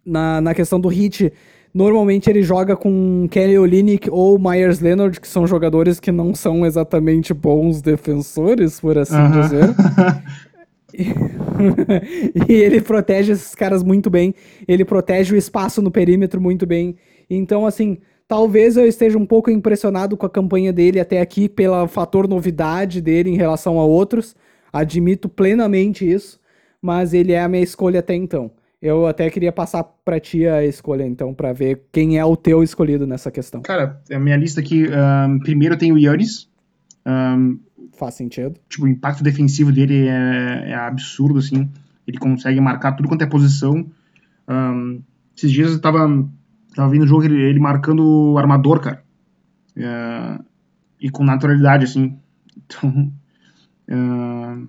Na, 0.05 0.41
na 0.41 0.53
questão 0.53 0.77
do 0.77 0.89
hit. 0.89 1.31
Normalmente 1.77 2.27
ele 2.27 2.41
joga 2.41 2.75
com 2.75 3.27
Kelly 3.29 3.55
Olynyk 3.55 4.09
ou 4.09 4.39
Myers 4.39 4.79
Leonard, 4.79 5.21
que 5.21 5.27
são 5.27 5.45
jogadores 5.45 5.99
que 5.99 6.11
não 6.11 6.33
são 6.33 6.65
exatamente 6.65 7.35
bons 7.35 7.83
defensores, 7.83 8.79
por 8.79 8.97
assim 8.97 9.13
Aham. 9.13 9.41
dizer. 9.41 9.75
e 12.49 12.53
ele 12.53 12.81
protege 12.81 13.33
esses 13.33 13.53
caras 13.53 13.83
muito 13.83 14.09
bem. 14.09 14.33
Ele 14.67 14.83
protege 14.83 15.35
o 15.35 15.37
espaço 15.37 15.79
no 15.79 15.91
perímetro 15.91 16.41
muito 16.41 16.65
bem. 16.65 16.95
Então, 17.29 17.63
assim, 17.63 17.99
talvez 18.27 18.75
eu 18.75 18.87
esteja 18.87 19.19
um 19.19 19.25
pouco 19.27 19.51
impressionado 19.51 20.17
com 20.17 20.25
a 20.25 20.29
campanha 20.31 20.73
dele 20.73 20.99
até 20.99 21.21
aqui, 21.21 21.47
pelo 21.47 21.87
fator 21.87 22.27
novidade 22.27 23.01
dele 23.01 23.29
em 23.29 23.37
relação 23.37 23.79
a 23.79 23.85
outros. 23.85 24.35
Admito 24.73 25.29
plenamente 25.29 26.11
isso, 26.11 26.39
mas 26.81 27.13
ele 27.13 27.33
é 27.33 27.41
a 27.43 27.47
minha 27.47 27.61
escolha 27.61 27.99
até 27.99 28.15
então. 28.15 28.49
Eu 28.81 29.07
até 29.07 29.29
queria 29.29 29.51
passar 29.51 29.83
pra 29.83 30.19
ti 30.19 30.45
a 30.47 30.63
escolha, 30.63 31.03
então, 31.03 31.33
pra 31.33 31.51
ver 31.51 31.83
quem 31.91 32.19
é 32.19 32.23
o 32.23 32.35
teu 32.35 32.61
escolhido 32.61 33.07
nessa 33.07 33.31
questão. 33.31 33.61
Cara, 33.61 33.99
a 34.11 34.19
minha 34.19 34.37
lista 34.37 34.59
aqui, 34.61 34.85
ahn, 34.87 35.39
primeiro 35.39 35.75
tenho 35.77 35.95
o 35.95 35.97
Yannis. 35.99 36.47
Ahn, 37.05 37.57
Faz 37.97 38.13
sentido? 38.13 38.59
tipo, 38.69 38.85
o 38.85 38.87
impacto 38.87 39.23
defensivo 39.23 39.71
dele 39.71 40.07
é, 40.07 40.69
é 40.71 40.75
absurdo, 40.75 41.39
assim. 41.39 41.67
Ele 42.07 42.19
consegue 42.19 42.61
marcar 42.61 42.91
tudo 42.91 43.09
quanto 43.09 43.23
é 43.23 43.25
posição. 43.25 43.89
Ahn, 44.47 44.99
esses 45.35 45.51
dias 45.51 45.71
eu 45.71 45.81
tava, 45.81 46.07
tava 46.75 46.89
vendo 46.89 47.03
o 47.03 47.07
jogo, 47.07 47.25
ele, 47.25 47.41
ele 47.41 47.59
marcando 47.59 48.03
o 48.33 48.37
armador, 48.37 48.79
cara. 48.79 49.03
É, 49.75 50.39
e 51.01 51.09
com 51.09 51.23
naturalidade, 51.23 51.85
assim. 51.85 52.17
Então, 52.69 53.11
ahn, 53.89 54.67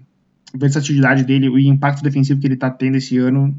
a 0.54 0.58
versatilidade 0.58 1.24
dele, 1.24 1.48
o 1.48 1.58
impacto 1.58 2.02
defensivo 2.02 2.38
que 2.40 2.46
ele 2.46 2.56
tá 2.56 2.70
tendo 2.70 2.96
esse 2.96 3.18
ano, 3.18 3.58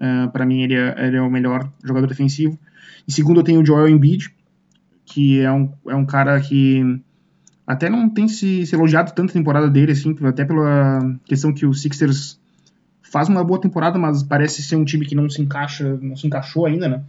ah, 0.00 0.28
pra 0.32 0.46
mim 0.46 0.62
ele 0.62 0.74
é, 0.74 1.06
ele 1.06 1.16
é 1.16 1.22
o 1.22 1.30
melhor 1.30 1.70
jogador 1.84 2.06
defensivo. 2.06 2.58
Em 3.06 3.10
segundo 3.10 3.40
eu 3.40 3.44
tenho 3.44 3.60
o 3.60 3.66
Joel 3.66 3.88
Embiid, 3.88 4.34
que 5.04 5.40
é 5.40 5.50
um, 5.50 5.72
é 5.86 5.94
um 5.94 6.04
cara 6.04 6.40
que 6.40 7.00
até 7.66 7.90
não 7.90 8.08
tem 8.08 8.28
se, 8.28 8.66
se 8.66 8.74
elogiado 8.74 9.12
tanto 9.14 9.30
a 9.30 9.34
temporada 9.34 9.68
dele, 9.68 9.92
assim, 9.92 10.16
até 10.22 10.44
pela 10.44 11.00
questão 11.24 11.52
que 11.52 11.66
o 11.66 11.74
Sixers 11.74 12.40
faz 13.02 13.28
uma 13.28 13.42
boa 13.42 13.60
temporada, 13.60 13.98
mas 13.98 14.22
parece 14.22 14.62
ser 14.62 14.76
um 14.76 14.84
time 14.84 15.06
que 15.06 15.14
não 15.14 15.28
se 15.28 15.42
encaixa, 15.42 15.98
não 16.00 16.16
se 16.16 16.26
encaixou 16.26 16.66
ainda, 16.66 16.88
né? 16.88 17.04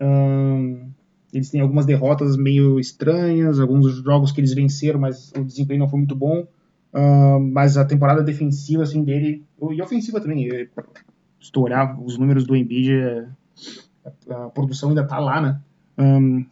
Ahn, 0.00 0.90
eles 1.32 1.50
têm 1.50 1.60
algumas 1.60 1.86
derrotas 1.86 2.36
meio 2.36 2.78
estranhas, 2.78 3.58
alguns 3.58 3.96
jogos 3.96 4.32
que 4.32 4.40
eles 4.40 4.54
venceram, 4.54 5.00
mas 5.00 5.32
o 5.36 5.44
desempenho 5.44 5.80
não 5.80 5.88
foi 5.88 5.98
muito 5.98 6.14
bom. 6.14 6.46
Ahn, 6.92 7.50
mas 7.52 7.76
a 7.76 7.84
temporada 7.84 8.22
defensiva 8.22 8.82
assim 8.82 9.02
dele 9.02 9.44
e 9.72 9.82
ofensiva 9.82 10.20
também, 10.20 10.48
é, 10.50 10.68
se 11.40 11.50
olhar 11.56 11.98
os 12.00 12.18
números 12.18 12.44
do 12.44 12.56
Embiid, 12.56 12.92
é, 12.92 13.26
a, 14.30 14.46
a 14.46 14.50
produção 14.50 14.90
ainda 14.90 15.04
tá 15.04 15.18
lá, 15.18 15.40
né? 15.40 15.60
Ahn, 15.96 16.44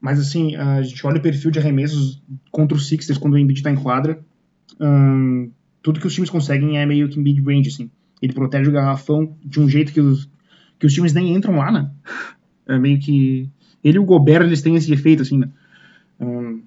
mas 0.00 0.20
assim, 0.20 0.54
a 0.54 0.82
gente 0.82 1.06
olha 1.06 1.18
o 1.18 1.22
perfil 1.22 1.50
de 1.50 1.58
arremessos 1.58 2.22
contra 2.50 2.76
o 2.76 2.80
Sixers 2.80 3.18
quando 3.18 3.34
o 3.34 3.38
Embiid 3.38 3.62
tá 3.62 3.70
em 3.70 3.76
quadra. 3.76 4.20
ahn, 4.78 5.48
tudo 5.82 6.00
que 6.00 6.06
os 6.06 6.14
times 6.14 6.30
conseguem 6.30 6.78
é 6.78 6.86
meio 6.86 7.08
que 7.08 7.18
mid-range, 7.18 7.68
assim. 7.68 7.90
Ele 8.20 8.32
protege 8.32 8.70
o 8.70 8.72
garrafão 8.72 9.36
de 9.44 9.60
um 9.60 9.68
jeito 9.68 9.92
que 9.92 10.00
os, 10.00 10.28
que 10.78 10.86
os 10.86 10.92
times 10.92 11.12
nem 11.12 11.34
entram 11.34 11.56
lá, 11.56 11.70
né? 11.70 11.90
É 12.66 12.78
meio 12.78 12.98
que 12.98 13.48
Ele 13.82 13.98
e 13.98 14.00
o 14.00 14.04
Gobert, 14.04 14.42
eles 14.42 14.62
têm 14.62 14.76
esse 14.76 14.92
efeito, 14.92 15.22
assim, 15.22 15.38
né? 15.38 15.50
Um, 16.18 16.62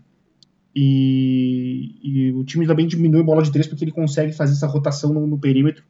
e, 0.76 1.95
e, 2.03 2.32
o 2.34 2.43
time 2.43 2.68
também 2.68 2.86
diminui 2.86 3.22
a 3.22 3.24
bola 3.24 3.41
de 3.41 3.51
três 3.51 3.65
porque 3.65 3.84
ele 3.84 3.91
consegue 3.91 4.32
fazer 4.32 4.53
essa 4.53 4.68
rotação 4.68 5.11
no, 5.11 5.26
no 5.26 5.39
perímetro 5.39 5.84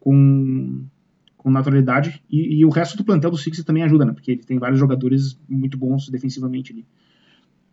com, 0.00 0.84
com 1.42 1.50
naturalidade. 1.50 2.22
E, 2.30 2.60
e, 2.60 2.64
o 2.64 2.70
resto 2.70 2.96
do 2.96 3.04
plantel 3.04 3.30
do 3.30 3.36
Sixers 3.36 3.64
também 3.64 3.82
ajuda, 3.82 4.04
né? 4.04 4.12
Porque 4.12 4.30
ele 4.30 4.42
tem 4.42 4.58
vários 4.58 4.78
jogadores 4.78 5.38
muito 5.48 5.76
bons 5.76 6.08
defensivamente 6.08 6.72
ali. 6.72 6.86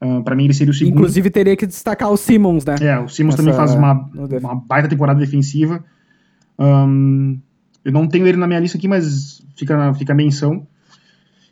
Uh, 0.01 0.23
para 0.23 0.35
mim, 0.35 0.45
ele 0.45 0.53
seria 0.53 0.71
o 0.71 0.73
segundo. 0.73 0.95
Inclusive, 0.95 1.29
teria 1.29 1.55
que 1.55 1.67
destacar 1.67 2.09
o 2.09 2.17
Simmons, 2.17 2.65
né? 2.65 2.75
É, 2.81 2.99
o 2.99 3.07
Simmons 3.07 3.35
Essa... 3.35 3.43
também 3.43 3.53
faz 3.53 3.73
uma, 3.75 4.09
uma 4.41 4.55
baita 4.55 4.87
temporada 4.87 5.19
defensiva. 5.19 5.83
Um, 6.57 7.39
eu 7.83 7.91
não 7.91 8.07
tenho 8.07 8.25
ele 8.25 8.37
na 8.37 8.47
minha 8.47 8.59
lista 8.59 8.77
aqui, 8.77 8.87
mas 8.87 9.45
fica, 9.55 9.93
fica 9.93 10.13
a 10.13 10.15
menção. 10.15 10.65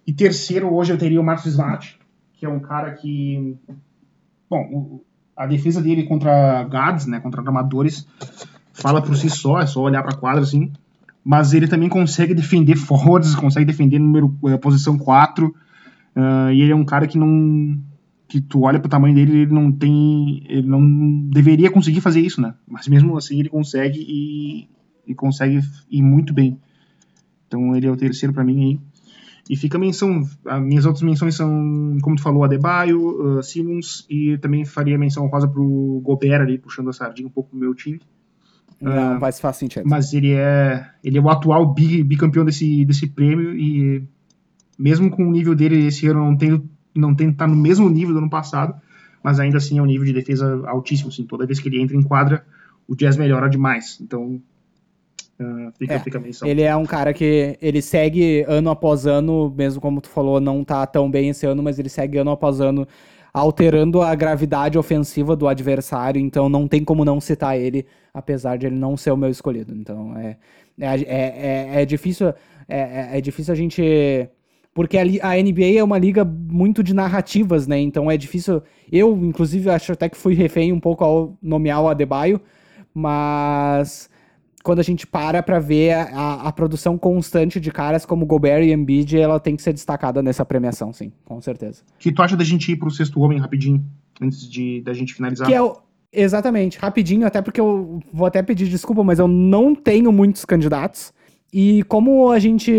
E 0.05 0.13
terceiro, 0.13 0.74
hoje 0.74 0.93
eu 0.93 0.97
teria 0.97 1.20
o 1.20 1.24
Marcos 1.24 1.45
Smart, 1.47 1.99
que 2.34 2.45
é 2.45 2.49
um 2.49 2.59
cara 2.59 2.93
que. 2.93 3.55
Bom, 4.49 5.01
a 5.36 5.45
defesa 5.45 5.82
dele 5.82 6.03
contra 6.03 6.63
guards, 6.63 7.05
né, 7.05 7.20
contra 7.20 7.41
armadores, 7.41 8.07
fala 8.74 9.01
por 9.01 9.15
si 9.18 9.30
só, 9.30 9.59
é 9.59 9.65
só 9.65 9.82
olhar 9.82 10.01
para 10.01 10.18
quadra 10.18 10.41
assim. 10.41 10.72
Mas 11.30 11.51
ele 11.51 11.67
também 11.67 11.89
consegue 11.89 12.34
defender 12.34 12.78
forwards, 12.78 13.36
consegue 13.36 13.65
defender 13.65 13.99
número 13.99 14.34
eh, 14.45 14.55
posição 14.55 14.97
4. 14.97 15.47
Uh, 15.47 15.53
eh, 16.15 16.53
e 16.53 16.61
ele 16.61 16.71
é 16.71 16.75
um 16.75 16.86
cara 16.86 17.05
que 17.05 17.17
não 17.17 17.78
que 18.30 18.39
tu 18.39 18.61
olha 18.61 18.80
pro 18.80 18.89
tamanho 18.89 19.13
dele, 19.13 19.39
ele 19.39 19.53
não 19.53 19.69
tem, 19.71 20.43
ele 20.49 20.67
não 20.67 21.30
deveria 21.30 21.69
conseguir 21.69 21.99
fazer 21.99 22.21
isso, 22.21 22.41
né? 22.41 22.53
Mas 22.65 22.88
mesmo 22.88 23.17
assim 23.17 23.39
ele 23.39 23.49
consegue 23.49 23.99
e, 23.99 24.69
e 25.05 25.13
consegue 25.15 25.59
ir 25.89 26.01
muito 26.01 26.34
bem. 26.34 26.57
Então 27.45 27.75
ele 27.75 27.88
é 27.88 27.91
o 27.91 27.97
terceiro 27.97 28.34
para 28.34 28.43
mim 28.43 28.63
aí. 28.63 28.80
E 29.49 29.55
fica 29.55 29.78
a 29.78 29.82
menção, 29.82 30.23
as 30.45 30.61
minhas 30.61 30.86
outras 30.86 31.03
menções 31.03 31.36
são, 31.36 31.97
como 32.01 32.15
tu 32.15 32.21
falou, 32.21 32.43
Adebayo, 32.43 33.38
uh, 33.39 33.43
Simmons, 33.43 34.05
e 34.09 34.38
também 34.38 34.65
faria 34.65 34.97
menção 34.97 35.28
rosa 35.28 35.47
pro 35.47 36.01
Gobert 36.03 36.41
ali, 36.41 36.57
puxando 36.57 36.89
a 36.89 36.93
sardinha 36.93 37.28
um 37.28 37.32
pouco 37.32 37.49
pro 37.49 37.59
meu 37.59 37.73
time. 37.73 38.01
Não, 38.82 39.17
uh, 39.17 39.19
faz, 39.19 39.39
faz 39.39 39.57
sentido. 39.57 39.84
Mas 39.88 40.13
ele 40.13 40.34
é, 40.34 40.86
ele 41.03 41.17
é 41.17 41.21
o 41.21 41.30
atual 41.30 41.73
bicampeão 41.73 42.45
desse, 42.45 42.86
desse 42.86 43.07
prêmio 43.07 43.55
e 43.55 44.03
mesmo 44.78 45.09
com 45.09 45.28
o 45.28 45.32
nível 45.32 45.55
dele 45.55 45.88
esse 45.88 46.07
ano 46.07 46.19
não 46.19 46.38
tem 46.38 46.61
não 46.95 47.15
tem 47.15 47.30
estar 47.30 47.45
tá 47.45 47.51
no 47.51 47.55
mesmo 47.55 47.89
nível 47.89 48.13
do 48.13 48.19
ano 48.19 48.30
passado, 48.30 48.73
mas 49.23 49.39
ainda 49.39 49.57
assim 49.57 49.78
é 49.78 49.82
um 49.82 49.86
nível 49.86 50.05
de 50.05 50.13
defesa 50.13 50.63
altíssimo, 50.65 51.09
assim, 51.09 51.25
toda 51.25 51.45
vez 51.45 51.59
que 51.59 51.69
ele 51.69 51.80
entra 51.80 51.95
em 51.95 52.01
quadra, 52.01 52.43
o 52.88 52.95
Jazz 52.95 53.17
melhora 53.17 53.49
demais. 53.49 53.99
Então, 54.01 54.41
Uh, 55.39 55.71
fica, 55.78 55.93
é, 55.93 55.99
fica 55.99 56.19
Ele 56.45 56.63
é 56.63 56.75
um 56.75 56.84
cara 56.84 57.13
que 57.13 57.59
ele 57.61 57.80
segue 57.80 58.43
ano 58.47 58.71
após 58.71 59.05
ano, 59.05 59.53
mesmo 59.55 59.80
como 59.80 60.01
tu 60.01 60.09
falou, 60.09 60.41
não 60.41 60.63
tá 60.63 60.84
tão 60.88 61.11
bem 61.11 61.30
esse 61.30 61.45
ano, 61.45 61.61
mas 61.61 61.78
ele 61.78 61.89
segue 61.89 62.17
ano 62.17 62.32
após 62.32 62.59
ano 62.59 62.88
alterando 63.38 64.01
a 64.01 64.13
gravidade 64.15 64.77
ofensiva 64.77 65.35
do 65.35 65.47
adversário, 65.47 66.19
então 66.19 66.49
não 66.49 66.67
tem 66.67 66.83
como 66.83 67.05
não 67.05 67.19
citar 67.19 67.57
ele, 67.57 67.85
apesar 68.13 68.57
de 68.57 68.65
ele 68.67 68.75
não 68.75 68.97
ser 68.97 69.11
o 69.11 69.17
meu 69.17 69.29
escolhido. 69.29 69.73
Então 69.75 70.17
é, 70.17 70.38
é, 70.79 70.85
é, 70.85 71.75
é, 71.77 71.81
é 71.81 71.85
difícil 71.85 72.29
é, 72.29 72.35
é, 72.67 73.17
é 73.17 73.21
difícil 73.21 73.53
a 73.53 73.55
gente 73.55 74.29
porque 74.73 74.95
a, 74.95 75.01
a, 75.01 75.41
NBA 75.41 75.79
é 75.79 75.83
uma 75.83 75.97
liga 75.97 76.23
muito 76.23 76.83
de 76.83 76.93
narrativas, 76.93 77.65
né? 77.65 77.79
Então 77.79 78.11
é 78.11 78.15
difícil. 78.15 78.61
Eu, 78.91 79.17
inclusive, 79.25 79.71
acho 79.71 79.91
até 79.91 80.07
que 80.07 80.15
fui 80.15 80.35
refém 80.35 80.71
um 80.71 80.79
pouco 80.79 81.03
ao 81.03 81.35
nomear 81.41 81.81
o 81.81 81.88
Adebayo, 81.88 82.39
mas 82.93 84.07
quando 84.68 84.80
a 84.80 84.84
gente 84.84 85.07
para 85.07 85.41
para 85.41 85.59
ver 85.59 85.93
a, 85.93 86.41
a, 86.41 86.51
produção 86.51 86.97
constante 86.97 87.57
de 87.57 87.72
caras 87.72 88.05
como 88.05 88.26
Gobert 88.26 88.65
e 88.65 88.74
Embiid, 88.74 89.18
ela 89.18 89.39
tem 89.39 89.55
que 89.55 89.61
ser 89.61 89.72
destacada 89.72 90.22
nessa 90.22 90.43
premiação, 90.43 90.91
sim, 90.91 91.09
com 91.24 91.39
certeza. 91.39 91.84
Que 91.97 92.11
tu 92.11 92.22
acha 92.22 92.36
da 92.36 92.43
gente 92.43 92.70
ir 92.70 92.76
pro 92.76 92.91
sexto 92.91 93.22
homem 93.22 93.39
rapidinho, 93.39 93.82
antes 94.22 94.45
de 94.45 94.82
da 94.82 94.91
gente 94.91 95.13
finalizar? 95.13 95.47
Que 95.47 95.53
é 95.53 95.61
o, 95.61 95.78
exatamente, 96.11 96.78
rapidinho, 96.80 97.26
até 97.26 97.41
porque 97.41 97.61
eu 97.61 98.01
vou 98.11 98.28
até 98.28 98.43
pedir 98.43 98.68
desculpa, 98.68 99.05
mas 99.05 99.20
eu 99.20 99.28
não 99.30 99.74
tenho 99.74 100.11
muitos 100.11 100.43
candidatos. 100.43 101.13
E 101.53 101.82
como 101.84 102.30
a 102.30 102.38
gente, 102.38 102.70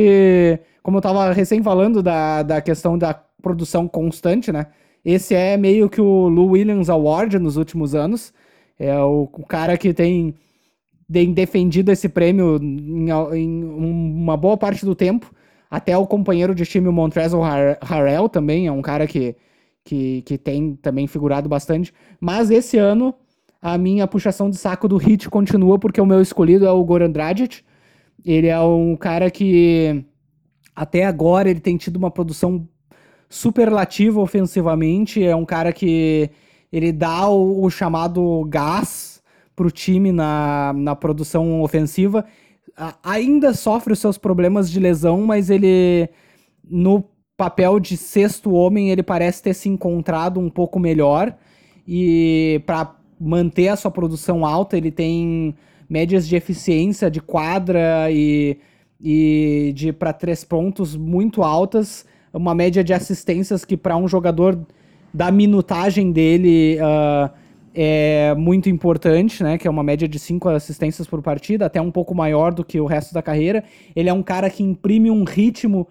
como 0.82 0.98
eu 0.98 1.00
tava 1.00 1.32
recém 1.32 1.62
falando 1.62 2.02
da, 2.02 2.42
da 2.42 2.60
questão 2.60 2.98
da 2.98 3.14
produção 3.40 3.88
constante, 3.88 4.52
né? 4.52 4.66
Esse 5.02 5.34
é 5.34 5.56
meio 5.56 5.88
que 5.88 6.02
o 6.02 6.28
Lou 6.28 6.50
Williams 6.50 6.90
Award 6.90 7.38
nos 7.38 7.56
últimos 7.56 7.94
anos. 7.94 8.34
É 8.78 8.94
o, 8.98 9.22
o 9.22 9.46
cara 9.46 9.78
que 9.78 9.94
tem 9.94 10.34
tem 11.10 11.32
defendido 11.32 11.90
esse 11.90 12.08
prêmio 12.08 12.58
em, 12.62 13.08
em, 13.10 13.64
uma 13.64 14.36
boa 14.36 14.56
parte 14.56 14.84
do 14.84 14.94
tempo. 14.94 15.32
Até 15.70 15.96
o 15.96 16.06
companheiro 16.06 16.54
de 16.54 16.64
time, 16.64 16.88
o 16.88 16.92
Montrezl 16.92 17.40
Harrell, 17.82 18.28
também 18.28 18.66
é 18.66 18.72
um 18.72 18.82
cara 18.82 19.06
que, 19.06 19.36
que, 19.84 20.22
que 20.22 20.38
tem 20.38 20.76
também 20.76 21.06
figurado 21.06 21.48
bastante. 21.48 21.92
Mas 22.20 22.50
esse 22.50 22.78
ano, 22.78 23.14
a 23.60 23.76
minha 23.76 24.06
puxação 24.06 24.48
de 24.50 24.56
saco 24.56 24.88
do 24.88 24.96
hit 24.96 25.28
continua, 25.28 25.78
porque 25.78 26.00
o 26.00 26.06
meu 26.06 26.22
escolhido 26.22 26.66
é 26.66 26.70
o 26.70 26.84
Goran 26.84 27.10
Dragic. 27.10 27.62
Ele 28.24 28.48
é 28.48 28.58
um 28.60 28.96
cara 28.96 29.30
que 29.30 30.04
até 30.74 31.04
agora 31.04 31.50
ele 31.50 31.60
tem 31.60 31.76
tido 31.76 31.96
uma 31.96 32.10
produção 32.10 32.66
superlativa 33.28 34.20
ofensivamente. 34.20 35.22
É 35.22 35.36
um 35.36 35.44
cara 35.44 35.72
que 35.72 36.30
ele 36.72 36.92
dá 36.92 37.28
o, 37.28 37.64
o 37.64 37.70
chamado 37.70 38.44
gás 38.48 39.17
para 39.58 39.66
o 39.66 39.70
time 39.72 40.12
na, 40.12 40.72
na 40.72 40.94
produção 40.94 41.60
ofensiva. 41.62 42.24
ainda 43.02 43.52
sofre 43.52 43.92
os 43.92 43.98
seus 43.98 44.16
problemas 44.16 44.70
de 44.70 44.78
lesão, 44.78 45.22
mas 45.22 45.50
ele, 45.50 46.08
no 46.64 47.02
papel 47.36 47.80
de 47.80 47.96
sexto 47.96 48.52
homem, 48.52 48.90
ele 48.90 49.02
parece 49.02 49.42
ter 49.42 49.54
se 49.54 49.68
encontrado 49.68 50.38
um 50.38 50.48
pouco 50.48 50.78
melhor. 50.78 51.36
E 51.86 52.62
para 52.66 52.94
manter 53.20 53.66
a 53.68 53.76
sua 53.76 53.90
produção 53.90 54.46
alta, 54.46 54.76
ele 54.76 54.92
tem 54.92 55.56
médias 55.90 56.28
de 56.28 56.36
eficiência 56.36 57.10
de 57.10 57.20
quadra 57.20 58.12
e, 58.12 58.58
e 59.00 59.72
de 59.74 59.92
para 59.92 60.12
três 60.12 60.44
pontos 60.44 60.94
muito 60.94 61.42
altas. 61.42 62.06
Uma 62.32 62.54
média 62.54 62.84
de 62.84 62.92
assistências 62.92 63.64
que, 63.64 63.76
para 63.76 63.96
um 63.96 64.06
jogador 64.06 64.56
da 65.12 65.32
minutagem 65.32 66.12
dele. 66.12 66.78
Uh, 66.78 67.47
é 67.74 68.34
muito 68.34 68.68
importante, 68.68 69.42
né? 69.42 69.58
Que 69.58 69.66
é 69.68 69.70
uma 69.70 69.82
média 69.82 70.08
de 70.08 70.18
cinco 70.18 70.48
assistências 70.48 71.06
por 71.06 71.22
partida, 71.22 71.66
até 71.66 71.80
um 71.80 71.90
pouco 71.90 72.14
maior 72.14 72.52
do 72.52 72.64
que 72.64 72.80
o 72.80 72.86
resto 72.86 73.14
da 73.14 73.22
carreira. 73.22 73.64
Ele 73.94 74.08
é 74.08 74.12
um 74.12 74.22
cara 74.22 74.50
que 74.50 74.62
imprime 74.62 75.10
um 75.10 75.24
ritmo 75.24 75.88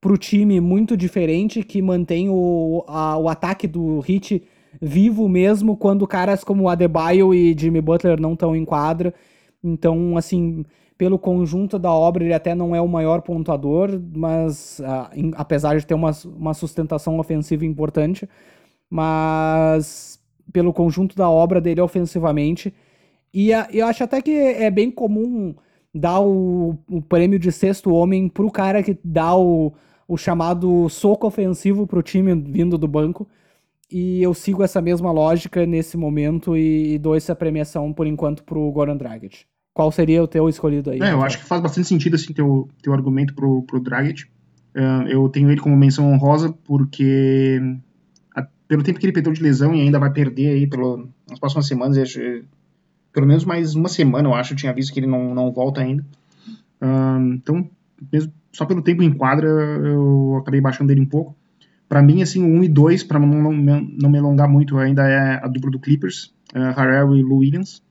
pro 0.00 0.16
time 0.16 0.60
muito 0.60 0.96
diferente, 0.96 1.62
que 1.62 1.82
mantém 1.82 2.28
o, 2.30 2.84
a, 2.88 3.18
o 3.18 3.28
ataque 3.28 3.66
do 3.66 4.00
Hit 4.00 4.42
vivo 4.80 5.28
mesmo 5.28 5.76
quando 5.76 6.06
caras 6.06 6.44
como 6.44 6.68
Adebayo 6.68 7.34
e 7.34 7.56
Jimmy 7.58 7.80
Butler 7.80 8.20
não 8.20 8.34
estão 8.34 8.54
em 8.54 8.64
quadra. 8.64 9.12
Então, 9.62 10.16
assim, 10.16 10.64
pelo 10.96 11.18
conjunto 11.18 11.78
da 11.78 11.90
obra, 11.90 12.22
ele 12.22 12.34
até 12.34 12.54
não 12.54 12.74
é 12.74 12.80
o 12.80 12.88
maior 12.88 13.22
pontuador, 13.22 14.00
mas 14.14 14.80
uh, 14.80 15.08
em, 15.14 15.32
apesar 15.34 15.78
de 15.78 15.86
ter 15.86 15.94
uma, 15.94 16.10
uma 16.24 16.54
sustentação 16.54 17.18
ofensiva 17.18 17.64
importante. 17.64 18.28
Mas 18.88 20.19
pelo 20.52 20.72
conjunto 20.72 21.16
da 21.16 21.28
obra 21.28 21.60
dele 21.60 21.80
ofensivamente. 21.80 22.72
E 23.32 23.52
a, 23.52 23.68
eu 23.72 23.86
acho 23.86 24.04
até 24.04 24.20
que 24.20 24.30
é 24.30 24.70
bem 24.70 24.90
comum 24.90 25.54
dar 25.94 26.20
o, 26.20 26.76
o 26.88 27.02
prêmio 27.02 27.38
de 27.38 27.50
sexto 27.50 27.92
homem 27.92 28.28
pro 28.28 28.50
cara 28.50 28.82
que 28.82 28.98
dá 29.04 29.36
o, 29.36 29.72
o 30.06 30.16
chamado 30.16 30.88
soco 30.88 31.26
ofensivo 31.26 31.86
pro 31.86 32.02
time 32.02 32.34
vindo 32.34 32.78
do 32.78 32.88
banco. 32.88 33.28
E 33.90 34.22
eu 34.22 34.32
sigo 34.32 34.62
essa 34.62 34.80
mesma 34.80 35.10
lógica 35.10 35.66
nesse 35.66 35.96
momento 35.96 36.56
e, 36.56 36.94
e 36.94 36.98
dou 36.98 37.16
essa 37.16 37.34
premiação 37.34 37.92
por 37.92 38.06
enquanto 38.06 38.44
pro 38.44 38.70
Goran 38.70 38.96
Dragic. 38.96 39.44
Qual 39.74 39.90
seria 39.90 40.22
o 40.22 40.28
teu 40.28 40.48
escolhido 40.48 40.90
aí? 40.90 41.00
É, 41.00 41.12
eu 41.12 41.22
acho 41.22 41.38
que 41.38 41.44
faz 41.44 41.60
bastante 41.60 41.88
sentido 41.88 42.14
assim 42.14 42.32
teu, 42.32 42.68
teu 42.82 42.92
argumento 42.92 43.34
pro, 43.34 43.62
pro 43.62 43.80
Dragic. 43.80 44.24
Uh, 44.76 45.08
eu 45.08 45.28
tenho 45.28 45.50
ele 45.50 45.60
como 45.60 45.76
menção 45.76 46.12
honrosa 46.12 46.54
porque 46.64 47.60
pelo 48.70 48.84
tempo 48.84 49.00
que 49.00 49.06
ele 49.06 49.12
perdeu 49.12 49.32
de 49.32 49.42
lesão 49.42 49.74
e 49.74 49.80
ainda 49.80 49.98
vai 49.98 50.12
perder 50.12 50.50
aí 50.50 50.64
pelo, 50.64 51.08
nas 51.28 51.40
próximas 51.40 51.66
semanas, 51.66 51.98
acho, 51.98 52.20
pelo 53.12 53.26
menos 53.26 53.44
mais 53.44 53.74
uma 53.74 53.88
semana, 53.88 54.28
eu 54.28 54.32
acho, 54.32 54.52
eu 54.52 54.56
tinha 54.56 54.72
visto 54.72 54.94
que 54.94 55.00
ele 55.00 55.08
não, 55.08 55.34
não 55.34 55.50
volta 55.50 55.80
ainda. 55.80 56.06
Um, 56.80 57.32
então, 57.32 57.68
mesmo, 58.12 58.32
só 58.52 58.64
pelo 58.64 58.80
tempo 58.80 59.02
em 59.02 59.12
quadra, 59.12 59.48
eu 59.48 60.36
acabei 60.40 60.60
baixando 60.60 60.92
ele 60.92 61.00
um 61.00 61.06
pouco. 61.06 61.34
Para 61.88 62.00
mim, 62.00 62.22
assim, 62.22 62.44
o 62.44 62.60
1 62.60 62.62
e 62.62 62.68
2, 62.68 63.02
para 63.02 63.18
não, 63.18 63.52
não, 63.52 63.80
não, 63.80 64.08
me 64.08 64.18
alongar 64.18 64.48
muito, 64.48 64.78
ainda 64.78 65.04
é 65.04 65.44
a 65.44 65.48
dupla 65.48 65.68
do 65.68 65.80
Clippers, 65.80 66.32
uh, 66.54 66.72
Harrell 66.76 67.16
e 67.16 67.24
Lou 67.24 67.38
Williams. 67.38 67.82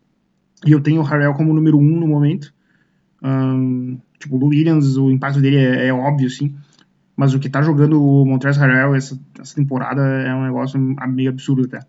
E 0.65 0.71
eu 0.71 0.79
tenho 0.79 1.01
o 1.01 1.03
Harrell 1.03 1.33
como 1.33 1.53
número 1.53 1.77
1 1.77 1.81
no 1.81 2.07
momento. 2.07 2.53
Um, 3.21 3.99
tipo, 4.17 4.37
o 4.37 4.39
Lou 4.39 4.47
Williams, 4.51 4.95
o 4.95 5.11
impacto 5.11 5.41
dele 5.41 5.57
é, 5.57 5.87
é 5.87 5.93
óbvio, 5.93 6.27
assim 6.27 6.55
mas 7.19 7.33
o 7.33 7.39
que 7.39 7.49
tá 7.49 7.61
jogando 7.61 8.01
o 8.01 8.25
Montrezl 8.25 8.61
Harrell 8.61 8.95
essa, 8.95 9.19
essa 9.37 9.53
temporada 9.53 10.01
é 10.01 10.33
um 10.33 10.45
negócio 10.45 10.79
meio 11.09 11.27
absurdo 11.29 11.65
até. 11.65 11.85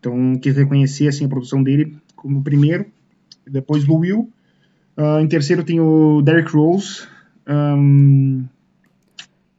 Então, 0.00 0.36
quis 0.42 0.56
reconhecer 0.56 1.06
assim, 1.06 1.26
a 1.26 1.28
produção 1.28 1.62
dele 1.62 1.96
como 2.16 2.42
primeiro, 2.42 2.84
depois 3.46 3.84
do 3.84 3.94
Will. 3.94 4.32
Uh, 4.98 5.20
em 5.20 5.28
terceiro 5.28 5.62
tem 5.62 5.78
o 5.78 6.20
Derrick 6.22 6.50
Rose. 6.52 7.06
Um, 7.48 8.46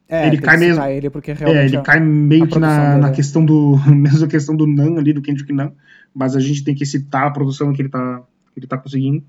É, 0.06 0.26
ele 0.26 0.36
cai 0.36 0.58
mesmo. 0.58 0.84
ele 0.84 1.08
porque 1.08 1.30
É, 1.30 1.34
realmente 1.34 1.64
ele 1.70 1.76
é- 1.78 1.82
cai 1.82 1.98
meio 1.98 2.46
que 2.46 2.58
na, 2.58 2.98
na 2.98 3.10
questão 3.10 3.42
do. 3.42 3.78
mesma 3.88 4.26
questão 4.26 4.54
do 4.54 4.66
Nan 4.66 4.98
ali, 4.98 5.14
do 5.14 5.22
Kendrick 5.22 5.50
Nan. 5.50 5.72
Mas 6.14 6.36
a 6.36 6.40
gente 6.40 6.62
tem 6.62 6.74
que 6.74 6.84
citar 6.84 7.26
a 7.26 7.30
produção 7.30 7.72
que 7.72 7.80
ele 7.80 7.88
tá, 7.88 8.22
que 8.52 8.60
ele 8.60 8.66
tá 8.66 8.76
conseguindo. 8.76 9.24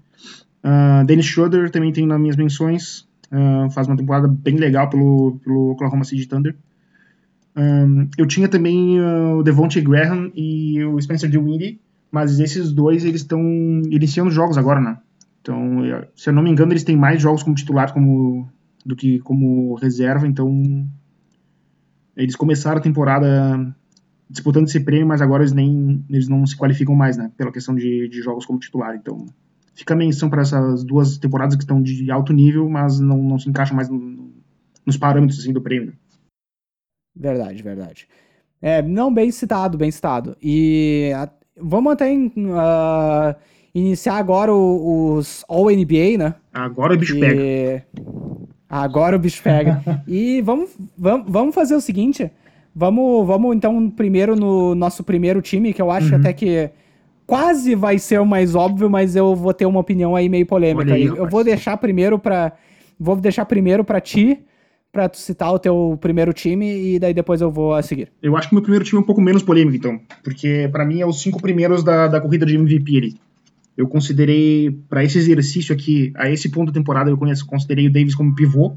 Ah, 0.61 1.03
Dennis 1.07 1.27
Schroeder 1.27 1.71
também 1.71 1.93
tem 1.93 2.05
nas 2.05 2.19
minhas 2.19 2.35
menções. 2.35 3.07
Faz 3.71 3.87
uma 3.87 3.97
temporada 3.97 4.27
bem 4.27 4.55
legal 4.57 4.89
pelo, 4.89 5.39
pelo 5.43 5.71
Oklahoma 5.71 6.03
City 6.03 6.27
Thunder. 6.27 6.55
Ahn, 7.55 8.07
eu 8.17 8.25
tinha 8.27 8.47
também 8.47 8.99
ah, 8.99 9.35
o 9.35 9.43
Devontae 9.43 9.81
Graham 9.81 10.31
e 10.35 10.83
o 10.85 11.01
Spencer 11.01 11.29
Dinwiddie, 11.29 11.79
mas 12.11 12.39
esses 12.39 12.71
dois 12.71 13.03
eles 13.03 13.21
estão 13.21 13.41
iniciando 13.89 14.29
jogos 14.31 14.57
agora, 14.57 14.79
né? 14.79 14.97
Então, 15.41 15.83
eu- 15.85 16.05
se 16.15 16.29
eu 16.29 16.33
não 16.33 16.43
me 16.43 16.49
engano, 16.51 16.71
eles 16.71 16.83
têm 16.83 16.95
mais 16.95 17.21
jogos 17.21 17.41
como 17.43 17.55
titular 17.55 17.93
como, 17.93 18.47
do 18.85 18.95
que 18.95 19.19
como 19.19 19.75
reserva, 19.75 20.27
então 20.27 20.87
eles 22.15 22.35
começaram 22.35 22.77
a 22.77 22.81
temporada 22.81 23.75
disputando 24.29 24.67
esse 24.67 24.79
prêmio, 24.79 25.07
mas 25.07 25.21
agora 25.21 25.43
eles 25.43 25.53
nem 25.53 26.03
eles 26.09 26.27
não 26.27 26.45
se 26.45 26.55
qualificam 26.55 26.95
mais, 26.95 27.17
né? 27.17 27.31
Pela 27.37 27.51
questão 27.51 27.75
de, 27.75 28.07
de 28.09 28.21
jogos 28.21 28.45
como 28.45 28.59
titular. 28.59 28.95
Então, 28.95 29.25
fica 29.77 29.93
a 29.93 29.97
menção 29.97 30.29
para 30.29 30.41
essas 30.41 30.83
duas 30.83 31.17
temporadas 31.17 31.55
que 31.55 31.63
estão 31.63 31.81
de 31.81 32.09
alto 32.11 32.33
nível, 32.33 32.67
mas 32.67 32.99
não, 32.99 33.17
não 33.21 33.37
se 33.39 33.47
encaixam 33.49 33.75
mais 33.75 33.87
no- 33.87 34.31
nos 34.85 34.97
parâmetros 34.97 35.39
assim, 35.39 35.53
do 35.53 35.61
prêmio. 35.61 35.93
Verdade, 37.15 37.61
verdade. 37.63 38.07
É, 38.61 38.81
não, 38.81 39.13
bem 39.13 39.31
citado, 39.31 39.77
bem 39.77 39.91
citado. 39.91 40.35
E 40.41 41.11
a- 41.15 41.29
vamos 41.59 41.93
até 41.93 42.11
ah, 42.55 43.35
iniciar 43.73 44.17
agora 44.17 44.53
o- 44.53 45.15
os 45.15 45.43
All-NBA, 45.47 46.17
né? 46.17 46.35
Agora 46.53 46.93
o 46.93 46.97
bicho 46.97 47.13
Que- 47.13 47.19
pega. 47.19 47.85
Agora 48.69 49.15
o 49.15 49.19
bicho 49.19 49.41
pega. 49.43 49.81
e 50.07 50.41
vamos, 50.41 50.71
vamos, 50.97 51.31
vamos 51.31 51.55
fazer 51.55 51.75
o 51.75 51.81
seguinte. 51.81 52.29
Vamos, 52.75 53.25
vamos 53.25 53.55
então 53.55 53.89
primeiro 53.89 54.35
no 54.35 54.75
nosso 54.75 55.03
primeiro 55.03 55.41
time, 55.41 55.73
que 55.73 55.81
eu 55.81 55.89
acho 55.89 56.13
Uhum. 56.13 56.19
até 56.19 56.33
que 56.33 56.69
quase 57.27 57.75
vai 57.75 57.99
ser 57.99 58.19
o 58.19 58.25
mais 58.25 58.55
óbvio, 58.55 58.89
mas 58.89 59.15
eu 59.15 59.35
vou 59.35 59.53
ter 59.53 59.65
uma 59.65 59.81
opinião 59.81 60.15
aí 60.15 60.29
meio 60.29 60.45
polêmica. 60.45 60.93
Aí, 60.93 61.05
eu 61.05 61.27
vou 61.29 61.43
deixar 61.43 61.75
primeiro 61.75 62.17
para 62.17 62.53
vou 62.97 63.15
deixar 63.17 63.45
primeiro 63.45 63.83
para 63.83 64.01
ti, 64.01 64.39
para 64.91 65.07
tu 65.07 65.17
citar 65.17 65.53
o 65.53 65.59
teu 65.59 65.97
primeiro 66.01 66.33
time 66.33 66.65
e 66.65 66.97
daí 66.97 67.13
depois 67.13 67.41
eu 67.41 67.51
vou 67.51 67.75
a 67.75 67.83
seguir. 67.83 68.11
Eu 68.23 68.35
acho 68.35 68.47
que 68.49 68.55
meu 68.55 68.61
primeiro 68.63 68.85
time 68.85 68.99
é 68.99 69.03
um 69.03 69.05
pouco 69.05 69.21
menos 69.21 69.43
polêmico, 69.43 69.75
então. 69.75 69.99
Porque 70.23 70.69
pra 70.71 70.85
mim 70.85 71.01
é 71.01 71.05
os 71.05 71.21
cinco 71.21 71.39
primeiros 71.41 71.83
da, 71.83 72.07
da 72.07 72.21
corrida 72.21 72.45
de 72.45 72.55
MVP 72.55 72.97
ali. 72.97 73.15
Eu 73.75 73.87
considerei, 73.87 74.71
pra 74.89 75.03
esse 75.03 75.19
exercício 75.19 75.75
aqui, 75.75 76.11
a 76.15 76.27
esse 76.31 76.49
ponto 76.49 76.71
da 76.71 76.79
temporada, 76.79 77.11
eu 77.11 77.17
conheço, 77.17 77.45
considerei 77.45 77.85
o 77.85 77.93
Davis 77.93 78.15
como 78.15 78.33
pivô. 78.33 78.75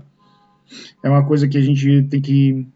É 1.03 1.09
uma 1.09 1.24
coisa 1.24 1.48
que 1.48 1.57
a 1.57 1.62
gente 1.62 2.03
tem 2.11 2.20
que. 2.20 2.66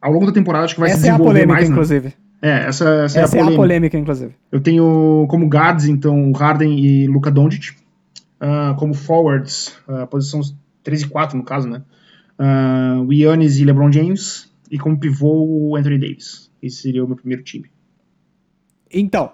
Ao 0.00 0.12
longo 0.12 0.26
da 0.26 0.32
temporada, 0.32 0.64
acho 0.64 0.74
que 0.74 0.80
vai 0.80 0.90
se 0.90 0.96
Essa 0.96 1.06
é 1.06 1.10
a 1.10 1.12
desenvolver 1.12 1.46
polêmica, 1.46 1.54
mais, 1.54 1.68
né? 1.68 1.74
inclusive. 1.74 2.25
É, 2.46 2.66
essa, 2.68 2.88
essa, 3.04 3.20
Essa 3.20 3.20
é 3.20 3.22
a 3.22 3.28
polêmica. 3.44 3.56
polêmica, 3.56 3.98
inclusive. 3.98 4.34
Eu 4.52 4.60
tenho 4.60 5.26
como 5.28 5.46
guards, 5.48 5.86
então, 5.86 6.30
Harden 6.32 6.78
e 6.78 7.06
Luka 7.08 7.30
Doncic. 7.30 7.74
Ah, 8.38 8.76
como 8.78 8.94
forwards, 8.94 9.74
ah, 9.88 10.06
posição 10.06 10.40
3 10.84 11.02
e 11.02 11.08
4, 11.08 11.36
no 11.36 11.42
caso, 11.42 11.68
né? 11.68 11.82
Uh, 12.38 13.00
o 13.02 13.12
Giannis 13.12 13.58
e 13.58 13.64
LeBron 13.64 13.90
James. 13.90 14.48
E 14.70 14.78
como 14.78 14.98
pivô, 14.98 15.44
o 15.70 15.76
Anthony 15.76 15.98
Davis. 15.98 16.50
Esse 16.62 16.82
seria 16.82 17.02
o 17.04 17.06
meu 17.08 17.16
primeiro 17.16 17.42
time. 17.42 17.70
Então, 18.92 19.32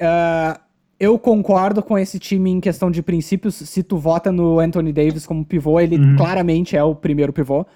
ah, 0.00 0.60
eu 1.00 1.18
concordo 1.18 1.82
com 1.82 1.98
esse 1.98 2.18
time 2.18 2.50
em 2.50 2.60
questão 2.60 2.90
de 2.90 3.02
princípios. 3.02 3.56
Se 3.56 3.82
tu 3.82 3.98
vota 3.98 4.30
no 4.32 4.58
Anthony 4.58 4.92
Davis 4.92 5.26
como 5.26 5.44
pivô, 5.44 5.78
ele 5.80 5.96
Uhum. 5.98 6.16
claramente 6.16 6.76
é 6.76 6.82
o 6.82 6.94
primeiro 6.94 7.32
pivô. 7.32 7.66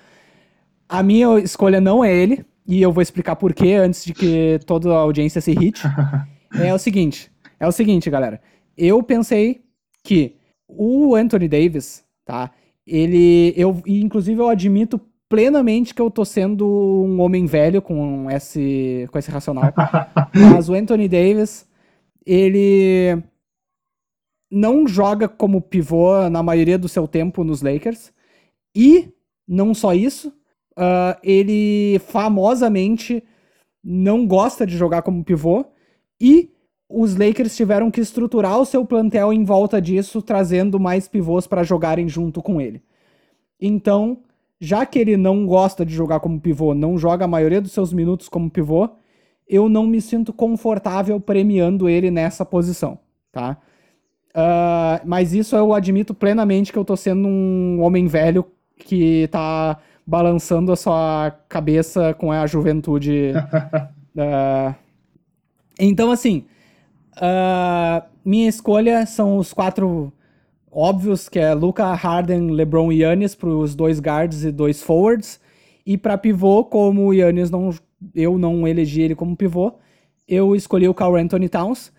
A 0.88 1.02
minha 1.02 1.38
escolha 1.40 1.80
não 1.80 2.04
é 2.04 2.14
ele, 2.14 2.44
e 2.66 2.80
eu 2.80 2.92
vou 2.92 3.02
explicar 3.02 3.36
por 3.36 3.52
quê 3.52 3.74
antes 3.74 4.04
de 4.04 4.14
que 4.14 4.60
toda 4.66 4.92
a 4.92 4.98
audiência 4.98 5.40
se 5.40 5.50
irrite. 5.50 5.82
é 6.60 6.72
o 6.72 6.78
seguinte, 6.78 7.30
é 7.58 7.66
o 7.66 7.72
seguinte, 7.72 8.10
galera. 8.10 8.40
Eu 8.76 9.02
pensei 9.02 9.62
que 10.02 10.36
o 10.68 11.14
Anthony 11.14 11.48
Davis, 11.48 12.04
tá? 12.24 12.50
Ele, 12.86 13.52
eu, 13.56 13.80
inclusive 13.86 14.40
eu 14.40 14.48
admito 14.48 15.00
plenamente 15.28 15.94
que 15.94 16.02
eu 16.02 16.10
tô 16.10 16.24
sendo 16.24 16.66
um 16.66 17.20
homem 17.20 17.46
velho 17.46 17.80
com 17.80 18.30
esse, 18.30 19.08
com 19.10 19.18
esse 19.18 19.30
racional. 19.30 19.72
Mas 20.34 20.68
o 20.68 20.74
Anthony 20.74 21.08
Davis, 21.08 21.66
ele 22.26 23.22
não 24.50 24.86
joga 24.86 25.26
como 25.26 25.62
pivô 25.62 26.28
na 26.28 26.42
maioria 26.42 26.78
do 26.78 26.88
seu 26.88 27.08
tempo 27.08 27.42
nos 27.42 27.62
Lakers. 27.62 28.12
E, 28.76 29.10
não 29.48 29.72
só 29.72 29.94
isso, 29.94 30.32
ah, 30.76 31.18
ele 31.22 31.98
famosamente 32.06 33.22
não 33.82 34.26
gosta 34.26 34.66
de 34.66 34.76
jogar 34.76 35.02
como 35.02 35.24
pivô. 35.24 35.64
E 36.20 36.50
os 36.88 37.16
Lakers 37.16 37.56
tiveram 37.56 37.90
que 37.90 38.00
estruturar 38.00 38.58
o 38.58 38.64
seu 38.64 38.84
plantel 38.84 39.32
em 39.32 39.44
volta 39.44 39.80
disso, 39.80 40.22
trazendo 40.22 40.78
mais 40.78 41.08
pivôs 41.08 41.46
para 41.46 41.62
jogarem 41.62 42.08
junto 42.08 42.42
com 42.42 42.60
ele. 42.60 42.82
Então, 43.60 44.18
já 44.60 44.84
que 44.86 44.98
ele 44.98 45.16
não 45.16 45.46
gosta 45.46 45.84
de 45.84 45.94
jogar 45.94 46.20
como 46.20 46.40
pivô, 46.40 46.74
não 46.74 46.98
joga 46.98 47.24
a 47.24 47.28
maioria 47.28 47.60
dos 47.60 47.72
seus 47.72 47.92
minutos 47.92 48.28
como 48.28 48.50
pivô, 48.50 48.88
eu 49.48 49.68
não 49.68 49.86
me 49.86 50.00
sinto 50.00 50.32
confortável 50.32 51.18
premiando 51.20 51.88
ele 51.88 52.10
nessa 52.10 52.44
posição, 52.44 52.98
tá? 53.30 53.58
Ah, 54.34 55.00
mas 55.04 55.34
isso 55.34 55.56
eu 55.56 55.74
admito 55.74 56.14
plenamente 56.14 56.72
que 56.72 56.78
eu 56.78 56.84
tô 56.84 56.96
sendo 56.96 57.28
um 57.28 57.82
homem 57.82 58.06
velho 58.06 58.46
que 58.78 59.28
tá 59.30 59.78
balançando 60.06 60.72
a 60.72 60.76
sua 60.76 61.32
cabeça 61.48 62.14
com 62.14 62.30
a 62.32 62.46
juventude. 62.46 63.32
Ah, 64.16 64.74
então, 65.78 66.10
assim, 66.10 66.44
ah, 67.16 68.04
minha 68.24 68.48
escolha 68.48 69.06
são 69.06 69.36
os 69.36 69.52
quatro 69.52 70.12
óbvios, 70.70 71.28
que 71.28 71.38
é 71.38 71.52
Luca, 71.54 71.92
Harden, 71.92 72.50
LeBron 72.50 72.90
e 72.90 73.02
Yannis 73.02 73.34
para 73.34 73.48
os 73.48 73.74
dois 73.74 74.00
guards 74.00 74.44
e 74.44 74.50
dois 74.50 74.82
forwards. 74.82 75.40
E 75.84 75.98
para 75.98 76.16
pivô, 76.16 76.64
como 76.64 77.06
o 77.06 77.12
Yannis 77.12 77.50
não, 77.50 77.70
eu 78.14 78.38
não 78.38 78.66
elegi 78.66 79.02
ele 79.02 79.14
como 79.14 79.36
pivô, 79.36 79.74
eu 80.26 80.54
escolhi 80.56 80.88
o 80.88 80.94
Carl 80.94 81.16
Anthony 81.16 81.48
Towns, 81.48 81.92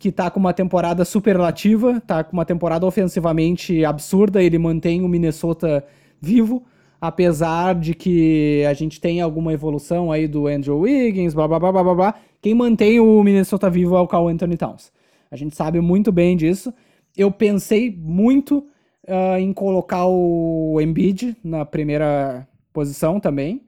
que 0.00 0.10
tá 0.10 0.30
com 0.30 0.40
uma 0.40 0.52
temporada 0.52 1.04
superlativa, 1.04 2.00
tá 2.00 2.24
com 2.24 2.32
uma 2.32 2.44
temporada 2.44 2.86
ofensivamente 2.86 3.84
absurda, 3.84 4.42
ele 4.42 4.58
mantém 4.58 5.02
o 5.02 5.08
Minnesota 5.08 5.84
vivo, 6.20 6.64
apesar 7.00 7.74
de 7.74 7.94
que 7.94 8.64
a 8.68 8.74
gente 8.74 9.00
tem 9.00 9.20
alguma 9.20 9.52
evolução 9.52 10.10
aí 10.10 10.26
do 10.26 10.46
Andrew 10.46 10.80
Wiggins, 10.80 11.34
blá 11.34 11.46
blá 11.46 11.58
blá 11.58 11.72
blá 11.72 11.94
blá. 11.94 12.14
Quem 12.40 12.54
mantém 12.54 13.00
o 13.00 13.22
Minnesota 13.22 13.68
vivo 13.68 13.96
é 13.96 14.00
o 14.00 14.06
Carl 14.06 14.28
Anthony 14.28 14.56
Towns. 14.56 14.92
A 15.30 15.36
gente 15.36 15.56
sabe 15.56 15.80
muito 15.80 16.12
bem 16.12 16.36
disso. 16.36 16.72
Eu 17.16 17.30
pensei 17.30 17.94
muito 17.96 18.66
ah, 19.06 19.40
em 19.40 19.52
colocar 19.52 20.06
o 20.06 20.80
Embiid 20.80 21.36
na 21.42 21.64
primeira 21.64 22.46
posição 22.72 23.20
também, 23.20 23.62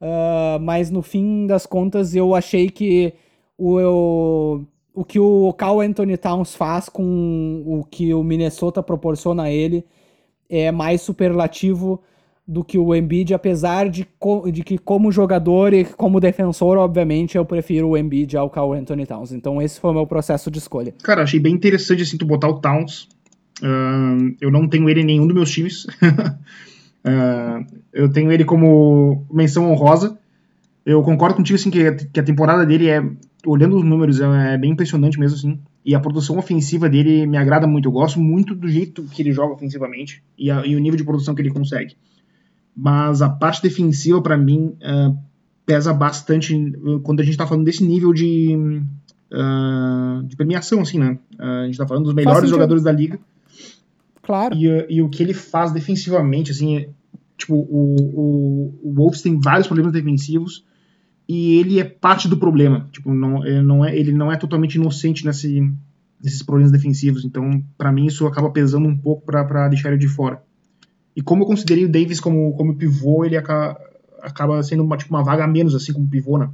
ah, 0.00 0.58
mas 0.60 0.90
no 0.90 1.02
fim 1.02 1.46
das 1.46 1.66
contas 1.66 2.14
eu 2.14 2.34
achei 2.34 2.70
que 2.70 3.12
o, 3.58 3.80
o, 3.80 4.64
o 4.94 5.04
que 5.04 5.18
o 5.18 5.52
Carl 5.52 5.80
Anthony 5.80 6.16
Towns 6.16 6.54
faz 6.54 6.88
com 6.88 7.62
o 7.66 7.84
que 7.84 8.14
o 8.14 8.22
Minnesota 8.22 8.82
proporciona 8.82 9.44
a 9.44 9.50
ele 9.50 9.84
é 10.48 10.70
mais 10.70 11.00
superlativo 11.00 12.00
do 12.46 12.62
que 12.62 12.76
o 12.76 12.94
Embiid, 12.94 13.32
apesar 13.32 13.88
de, 13.88 14.06
de 14.52 14.62
que 14.62 14.76
como 14.76 15.10
jogador 15.10 15.72
e 15.72 15.84
como 15.84 16.20
defensor, 16.20 16.76
obviamente, 16.76 17.36
eu 17.38 17.44
prefiro 17.44 17.88
o 17.88 17.96
Embiid 17.96 18.36
ao 18.36 18.50
Carl 18.50 18.74
Anthony 18.74 19.06
Towns. 19.06 19.32
Então 19.32 19.62
esse 19.62 19.80
foi 19.80 19.90
o 19.90 19.94
meu 19.94 20.06
processo 20.06 20.50
de 20.50 20.58
escolha. 20.58 20.94
Cara, 21.02 21.22
achei 21.22 21.40
bem 21.40 21.54
interessante 21.54 22.02
assim 22.02 22.18
tu 22.18 22.26
botar 22.26 22.48
o 22.48 22.60
Towns. 22.60 23.08
Ahn, 23.62 24.34
eu 24.40 24.50
não 24.50 24.68
tenho 24.68 24.90
ele 24.90 25.00
em 25.00 25.04
nenhum 25.04 25.26
dos 25.26 25.34
meus 25.34 25.50
times. 25.50 25.86
Ahn, 27.04 27.64
eu 27.92 28.10
tenho 28.10 28.30
ele 28.32 28.44
como 28.44 29.24
menção 29.32 29.70
honrosa. 29.70 30.18
Eu 30.84 31.02
concordo 31.02 31.36
contigo 31.36 31.56
assim 31.56 31.70
que, 31.70 31.92
que 32.12 32.20
a 32.20 32.22
temporada 32.22 32.66
dele 32.66 32.88
é, 32.88 33.02
olhando 33.46 33.76
os 33.76 33.84
números, 33.84 34.20
é, 34.20 34.54
é 34.54 34.58
bem 34.58 34.72
impressionante 34.72 35.18
mesmo 35.18 35.36
assim. 35.36 35.58
E 35.84 35.94
a 35.94 36.00
produção 36.00 36.38
ofensiva 36.38 36.88
dele 36.88 37.26
me 37.26 37.36
agrada 37.38 37.66
muito. 37.66 37.88
Eu 37.88 37.92
gosto 37.92 38.20
muito 38.20 38.54
do 38.54 38.68
jeito 38.68 39.02
que 39.04 39.22
ele 39.22 39.32
joga 39.32 39.54
ofensivamente 39.54 40.22
e, 40.36 40.50
a- 40.50 40.64
e 40.66 40.76
o 40.76 40.78
nível 40.78 40.96
de 40.98 41.04
produção 41.04 41.34
que 41.34 41.40
ele 41.42 41.50
consegue. 41.50 41.96
Mas 42.76 43.22
a 43.22 43.28
parte 43.28 43.62
defensiva 43.62 44.20
para 44.20 44.36
mim 44.36 44.76
ah, 44.82 45.12
pesa 45.64 45.92
bastante 45.92 46.72
quando 47.02 47.20
a 47.20 47.24
gente 47.24 47.36
tá 47.36 47.46
falando 47.46 47.64
desse 47.64 47.84
nível 47.84 48.12
de 48.12 48.82
ah, 49.32 50.22
de 50.24 50.36
premiação, 50.36 50.80
assim, 50.80 50.98
né? 50.98 51.18
Ah, 51.38 51.62
a 51.62 51.66
gente 51.66 51.78
tá 51.78 51.86
falando 51.86 52.04
dos 52.04 52.14
melhores 52.14 52.48
jogadores 52.48 52.82
da 52.82 52.92
liga. 52.92 53.18
Claro. 54.22 54.54
E, 54.54 54.68
uh, 54.68 54.86
e 54.88 55.02
o 55.02 55.08
que 55.08 55.22
ele 55.22 55.34
faz 55.34 55.70
defensivamente, 55.70 56.50
assim, 56.50 56.78
é, 56.78 56.88
tipo, 57.36 57.54
o, 57.54 57.94
o, 58.14 58.80
o 58.82 58.94
Wolves 58.94 59.20
tem 59.20 59.38
vários 59.38 59.66
problemas 59.66 59.92
defensivos 59.92 60.64
e 61.28 61.56
ele 61.56 61.78
é 61.78 61.84
parte 61.84 62.26
do 62.26 62.36
problema. 62.36 62.88
Tipo, 62.90 63.12
não, 63.12 63.44
ele, 63.46 63.62
não 63.62 63.84
é, 63.84 63.96
ele 63.96 64.12
não 64.12 64.32
é 64.32 64.36
totalmente 64.36 64.76
inocente 64.76 65.26
nesse, 65.26 65.70
nesses 66.22 66.42
problemas 66.42 66.72
defensivos. 66.72 67.24
Então, 67.24 67.62
pra 67.76 67.92
mim, 67.92 68.06
isso 68.06 68.26
acaba 68.26 68.50
pesando 68.50 68.88
um 68.88 68.96
pouco 68.96 69.24
pra 69.26 69.68
deixar 69.68 69.90
ele 69.90 69.98
de 69.98 70.08
fora. 70.08 70.42
E 71.16 71.22
como 71.22 71.42
eu 71.42 71.46
considerei 71.46 71.84
o 71.84 71.90
Davis 71.90 72.20
como, 72.20 72.54
como 72.56 72.76
pivô, 72.76 73.24
ele 73.24 73.36
aca- 73.36 73.76
acaba 74.22 74.62
sendo 74.62 74.82
uma, 74.82 74.96
tipo, 74.96 75.14
uma 75.14 75.22
vaga 75.22 75.44
a 75.44 75.48
menos, 75.48 75.74
assim, 75.74 75.92
como 75.92 76.08
pivô, 76.08 76.38
né? 76.38 76.50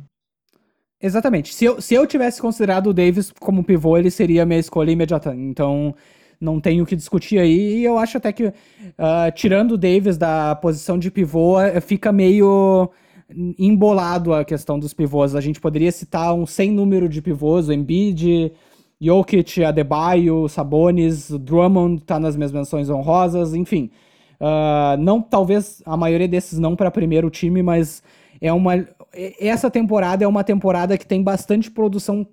Exatamente. 1.03 1.55
Se 1.55 1.65
eu, 1.65 1.81
se 1.81 1.95
eu 1.95 2.07
tivesse 2.07 2.41
considerado 2.41 2.89
o 2.89 2.93
Davis 2.95 3.33
como 3.41 3.65
pivô, 3.65 3.97
ele 3.97 4.11
seria 4.11 4.43
a 4.43 4.47
minha 4.47 4.61
escolha 4.61 4.91
imediata. 4.91 5.35
Então, 5.35 5.95
não 6.39 6.61
tenho 6.61 6.85
o 6.85 6.87
que 6.87 6.95
discutir 6.95 7.39
aí. 7.39 7.79
E 7.79 7.85
eu 7.85 7.97
acho 7.99 8.19
até 8.19 8.33
que, 8.33 8.49
uh, 8.49 8.53
tirando 9.35 9.73
o 9.73 9.79
Davis 9.79 10.19
da 10.19 10.55
posição 10.57 10.99
de 10.99 11.11
pivô, 11.11 11.59
eh, 11.61 11.81
fica 11.81 12.13
meio 12.13 12.91
embolado 13.59 14.35
a 14.35 14.45
questão 14.45 14.79
dos 14.79 14.93
pivôs. 14.93 15.35
A 15.35 15.41
gente 15.41 15.61
poderia 15.61 15.93
citar 15.93 16.35
um 16.35 16.47
sem 16.47 16.71
número 16.71 17.09
de 17.09 17.23
pivôs, 17.23 17.69
o 17.69 17.73
Embiid, 17.73 18.53
Jokic, 19.01 19.65
Adebayo, 19.65 20.49
Sabonis, 20.49 21.31
Drummond 21.31 22.03
tá 22.05 22.19
nas 22.19 22.37
minhas 22.37 22.53
menções 22.53 22.91
honrosas, 22.91 23.55
enfim. 23.55 23.91
Uh, 24.41 24.97
não, 24.99 25.21
talvez 25.21 25.83
a 25.85 25.97
maioria 25.97 26.27
desses 26.27 26.59
não 26.59 26.75
para 26.75 26.91
primeiro 26.91 27.29
time, 27.29 27.63
mas 27.63 28.03
é 28.41 28.53
uma 28.53 28.87
essa 29.39 29.71
temporada 29.71 30.25
é 30.25 30.29
uma 30.29 30.45
temporada 30.45 30.97
que 30.97 31.07
tem 31.07 31.23
bastante 31.23 31.71
produção 31.71 32.27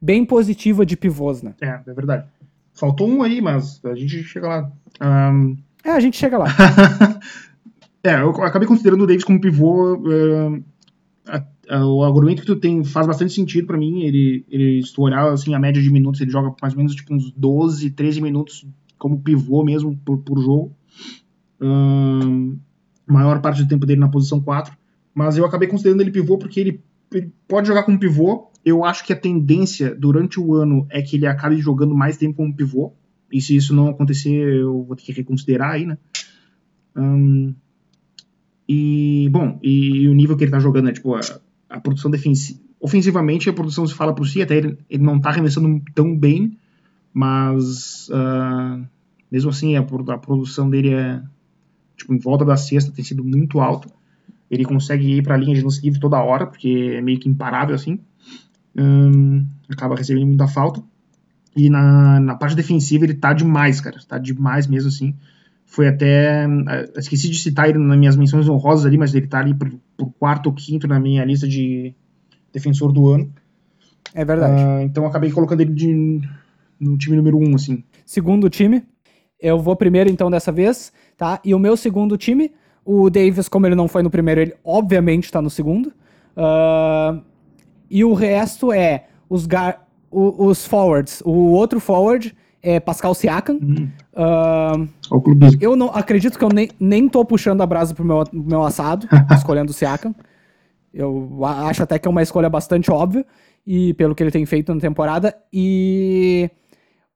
bem 0.00 0.24
positiva 0.24 0.84
de 0.84 0.96
pivôs, 0.96 1.42
né? 1.42 1.54
É, 1.60 1.80
é 1.86 1.94
verdade. 1.94 2.26
Faltou 2.74 3.08
um 3.08 3.22
aí, 3.22 3.40
mas 3.40 3.80
a 3.84 3.94
gente 3.94 4.22
chega 4.24 4.48
lá. 4.48 4.72
Um... 5.00 5.56
É, 5.84 5.90
a 5.90 6.00
gente 6.00 6.16
chega 6.16 6.36
lá. 6.36 6.48
é, 8.02 8.20
eu 8.20 8.30
acabei 8.42 8.66
considerando 8.66 9.02
o 9.02 9.06
Davis 9.06 9.24
como 9.24 9.40
pivô. 9.40 9.94
Uh, 9.94 10.62
a, 11.26 11.42
a, 11.70 11.86
o 11.86 12.02
argumento 12.02 12.40
que 12.40 12.46
tu 12.46 12.56
tem 12.56 12.82
faz 12.82 13.06
bastante 13.06 13.32
sentido 13.32 13.66
para 13.66 13.78
mim. 13.78 14.02
Ele, 14.02 14.44
ele, 14.50 14.82
se 14.82 14.92
tu 14.92 15.02
olhar 15.02 15.32
assim, 15.32 15.54
a 15.54 15.58
média 15.58 15.80
de 15.80 15.90
minutos, 15.90 16.20
ele 16.20 16.30
joga 16.30 16.54
mais 16.60 16.74
ou 16.74 16.78
menos 16.78 16.94
tipo, 16.94 17.14
uns 17.14 17.30
12, 17.30 17.90
13 17.90 18.20
minutos 18.20 18.66
como 18.98 19.20
pivô 19.20 19.62
mesmo 19.62 19.96
por, 20.04 20.18
por 20.18 20.38
jogo. 20.40 20.74
Maior 23.06 23.40
parte 23.40 23.62
do 23.62 23.68
tempo 23.68 23.86
dele 23.86 24.00
na 24.00 24.08
posição 24.08 24.40
4 24.40 24.76
mas 25.14 25.38
eu 25.38 25.46
acabei 25.46 25.68
considerando 25.68 26.00
ele 26.00 26.10
pivô 26.10 26.36
porque 26.36 26.58
ele, 26.58 26.80
ele 27.12 27.32
pode 27.46 27.68
jogar 27.68 27.84
como 27.84 27.98
pivô. 27.98 28.50
Eu 28.64 28.84
acho 28.84 29.04
que 29.04 29.12
a 29.12 29.16
tendência 29.16 29.94
durante 29.94 30.40
o 30.40 30.54
ano 30.54 30.86
é 30.90 31.00
que 31.00 31.16
ele 31.16 31.26
acabe 31.26 31.56
jogando 31.58 31.94
mais 31.94 32.16
tempo 32.16 32.34
como 32.34 32.54
pivô. 32.54 32.92
E 33.30 33.40
se 33.40 33.54
isso 33.54 33.74
não 33.74 33.88
acontecer, 33.88 34.30
eu 34.30 34.82
vou 34.82 34.96
ter 34.96 35.04
que 35.04 35.12
reconsiderar 35.12 35.72
aí, 35.72 35.86
né? 35.86 35.98
E, 38.68 39.28
bom, 39.30 39.58
e, 39.62 40.08
o 40.08 40.14
nível 40.14 40.36
que 40.36 40.44
ele 40.44 40.50
tá 40.50 40.58
jogando 40.58 40.88
é, 40.88 40.92
tipo, 40.92 41.14
a, 41.14 41.20
a 41.68 41.80
produção 41.80 42.10
defensiva. 42.10 42.58
Ofensivamente, 42.80 43.48
a 43.48 43.52
produção 43.52 43.86
se 43.86 43.94
fala 43.94 44.14
por 44.14 44.26
si, 44.26 44.42
até 44.42 44.56
ele, 44.56 44.78
ele 44.90 45.02
não 45.02 45.20
tá 45.20 45.30
arremessando 45.30 45.82
tão 45.94 46.16
bem, 46.16 46.58
mas 47.12 48.08
uh, 48.08 48.86
mesmo 49.30 49.50
assim 49.50 49.76
a, 49.76 49.80
a, 49.80 50.18
produção 50.18 50.68
dele 50.68 50.90
é, 50.90 51.22
tipo, 51.96 52.14
em 52.14 52.18
volta 52.18 52.44
da 52.44 52.56
cesta 52.56 52.92
tem 52.92 53.04
sido 53.04 53.24
muito 53.24 53.60
alta. 53.60 53.88
Ele 54.50 54.64
consegue 54.64 55.18
ir 55.18 55.22
para 55.22 55.34
a 55.34 55.38
linha 55.38 55.54
de 55.54 55.62
lance 55.62 55.82
livre 55.82 55.98
toda 55.98 56.22
hora, 56.22 56.46
porque 56.46 56.94
é 56.96 57.00
meio 57.00 57.18
que 57.18 57.28
imparável 57.28 57.74
assim. 57.74 57.98
Hum, 58.76 59.46
acaba 59.68 59.96
recebendo 59.96 60.26
muita 60.26 60.46
falta. 60.46 60.82
E 61.56 61.70
na, 61.70 62.20
na 62.20 62.34
parte 62.34 62.56
defensiva 62.56 63.04
ele 63.04 63.14
tá 63.14 63.32
demais, 63.32 63.80
cara. 63.80 63.98
Tá 64.06 64.18
demais 64.18 64.66
mesmo 64.66 64.88
assim. 64.88 65.14
Foi 65.64 65.88
até. 65.88 66.44
Eh, 66.44 66.92
esqueci 66.96 67.30
de 67.30 67.38
citar 67.38 67.68
ele 67.68 67.78
nas 67.78 67.98
minhas 67.98 68.16
menções 68.16 68.48
honrosas 68.48 68.86
ali, 68.86 68.98
mas 68.98 69.14
ele 69.14 69.26
tá 69.26 69.40
ali 69.40 69.54
por, 69.54 69.72
por 69.96 70.12
quarto 70.12 70.46
ou 70.46 70.52
quinto 70.52 70.86
na 70.86 71.00
minha 71.00 71.24
lista 71.24 71.48
de 71.48 71.94
defensor 72.52 72.92
do 72.92 73.08
ano. 73.08 73.32
É 74.14 74.24
verdade. 74.24 74.62
Uh, 74.62 74.82
então 74.82 75.06
acabei 75.06 75.30
colocando 75.30 75.60
ele 75.60 75.72
de, 75.72 76.20
no 76.78 76.96
time 76.96 77.16
número 77.16 77.38
um, 77.38 77.54
assim. 77.54 77.82
Segundo 78.04 78.48
time. 78.48 78.84
Eu 79.44 79.58
vou 79.58 79.76
primeiro 79.76 80.10
então 80.10 80.30
dessa 80.30 80.50
vez, 80.50 80.92
tá? 81.16 81.40
E 81.44 81.54
o 81.54 81.58
meu 81.58 81.76
segundo 81.76 82.16
time 82.16 82.50
o 82.84 83.08
Davis, 83.08 83.48
como 83.48 83.66
ele 83.66 83.74
não 83.74 83.88
foi 83.88 84.02
no 84.02 84.10
primeiro, 84.10 84.40
ele 84.40 84.54
obviamente 84.62 85.32
tá 85.32 85.40
no 85.40 85.48
segundo. 85.48 85.92
Uh, 86.36 87.22
e 87.88 88.04
o 88.04 88.12
resto 88.12 88.72
é 88.72 89.06
os, 89.28 89.48
o, 90.10 90.46
os 90.46 90.66
forwards. 90.66 91.22
O 91.24 91.52
outro 91.52 91.80
forward 91.80 92.34
é 92.62 92.78
Pascal 92.78 93.14
Siakam. 93.14 93.58
Uhum. 93.62 93.88
Uh, 94.12 95.56
eu 95.60 95.74
não 95.74 95.88
acredito 95.88 96.38
que 96.38 96.44
eu 96.44 96.50
nem, 96.50 96.68
nem 96.78 97.08
tô 97.08 97.24
puxando 97.24 97.62
a 97.62 97.66
brasa 97.66 97.94
pro 97.94 98.04
meu, 98.04 98.22
meu 98.32 98.62
assado, 98.62 99.08
escolhendo 99.34 99.70
o 99.70 99.74
Siakam. 99.74 100.14
Eu 100.92 101.40
acho 101.44 101.82
até 101.82 101.98
que 101.98 102.06
é 102.06 102.10
uma 102.10 102.22
escolha 102.22 102.48
bastante 102.48 102.90
óbvia, 102.90 103.26
e 103.66 103.94
pelo 103.94 104.14
que 104.14 104.22
ele 104.22 104.30
tem 104.30 104.44
feito 104.44 104.72
na 104.74 104.80
temporada. 104.80 105.34
E 105.52 106.50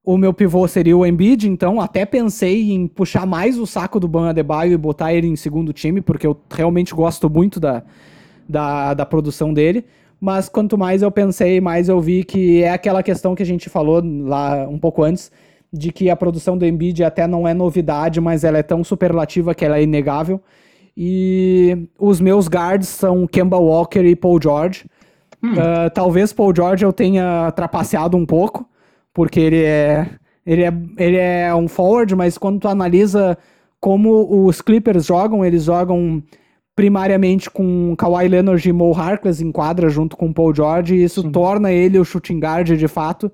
o 0.09 0.17
meu 0.17 0.33
pivô 0.33 0.67
seria 0.67 0.97
o 0.97 1.05
Embiid, 1.05 1.51
então 1.51 1.83
até 1.83 2.07
pensei 2.07 2.73
em 2.73 2.87
puxar 2.87 3.27
mais 3.27 3.59
o 3.59 3.67
saco 3.67 4.01
do 4.01 4.09
Ban 4.09 4.31
Adebayo 4.31 4.73
e 4.73 4.77
botar 4.79 5.13
ele 5.13 5.27
em 5.27 5.37
segundo 5.37 5.71
time, 5.71 6.01
porque 6.01 6.27
eu 6.27 6.35
realmente 6.51 6.95
gosto 6.95 7.29
muito 7.29 7.61
da, 7.61 7.83
da, 8.49 8.95
da 8.95 9.05
produção 9.05 9.53
dele. 9.53 9.85
Mas 10.19 10.49
quanto 10.49 10.79
mais 10.79 11.03
eu 11.03 11.11
pensei, 11.11 11.61
mais 11.61 11.91
eu 11.91 12.01
vi 12.01 12.25
que 12.25 12.63
é 12.63 12.73
aquela 12.73 13.03
questão 13.03 13.35
que 13.35 13.43
a 13.43 13.47
gente 13.47 13.69
falou 13.69 14.03
lá 14.03 14.67
um 14.67 14.79
pouco 14.79 15.03
antes, 15.03 15.31
de 15.71 15.93
que 15.93 16.09
a 16.09 16.17
produção 16.17 16.57
do 16.57 16.65
Embiid 16.65 17.05
até 17.05 17.27
não 17.27 17.47
é 17.47 17.53
novidade, 17.53 18.19
mas 18.19 18.45
ela 18.45 18.57
é 18.57 18.63
tão 18.63 18.83
superlativa 18.83 19.55
que 19.55 19.63
ela 19.63 19.77
é 19.77 19.83
inegável. 19.83 20.41
E 20.97 21.87
os 21.99 22.19
meus 22.19 22.49
guards 22.49 22.89
são 22.89 23.27
Kemba 23.27 23.59
Walker 23.59 24.07
e 24.07 24.17
Paul 24.17 24.41
George. 24.43 24.87
Hum. 25.45 25.53
Uh, 25.53 25.91
talvez 25.93 26.33
Paul 26.33 26.57
George 26.57 26.83
eu 26.83 26.95
tenha 26.95 27.51
trapaceado 27.51 28.17
um 28.17 28.25
pouco, 28.25 28.67
porque 29.19 29.41
ele 29.41 29.65
é, 29.65 30.09
ele 30.47 30.63
é, 30.63 30.73
ele 30.97 31.17
é 31.17 31.53
um 31.53 31.67
forward, 31.67 32.15
mas 32.15 32.39
quando 32.39 32.61
tu 32.61 32.69
analisa 32.69 33.37
como 33.81 34.47
os 34.47 34.61
Clippers 34.61 35.07
jogam, 35.07 35.45
eles 35.45 35.65
jogam 35.65 36.23
primariamente 36.77 37.51
com 37.51 37.97
Kawhi 37.97 38.29
Leonard 38.29 38.69
e 38.69 38.73
Mo 38.73 38.95
Harkless 38.95 39.43
em 39.43 39.51
quadra 39.51 39.89
junto 39.89 40.17
com 40.17 40.33
Paul 40.33 40.55
George, 40.55 40.95
e 40.95 41.03
isso 41.03 41.23
Sim. 41.23 41.33
torna 41.33 41.73
ele 41.73 41.99
o 41.99 42.05
shooting 42.05 42.39
guard 42.39 42.71
de 42.71 42.87
fato. 42.87 43.29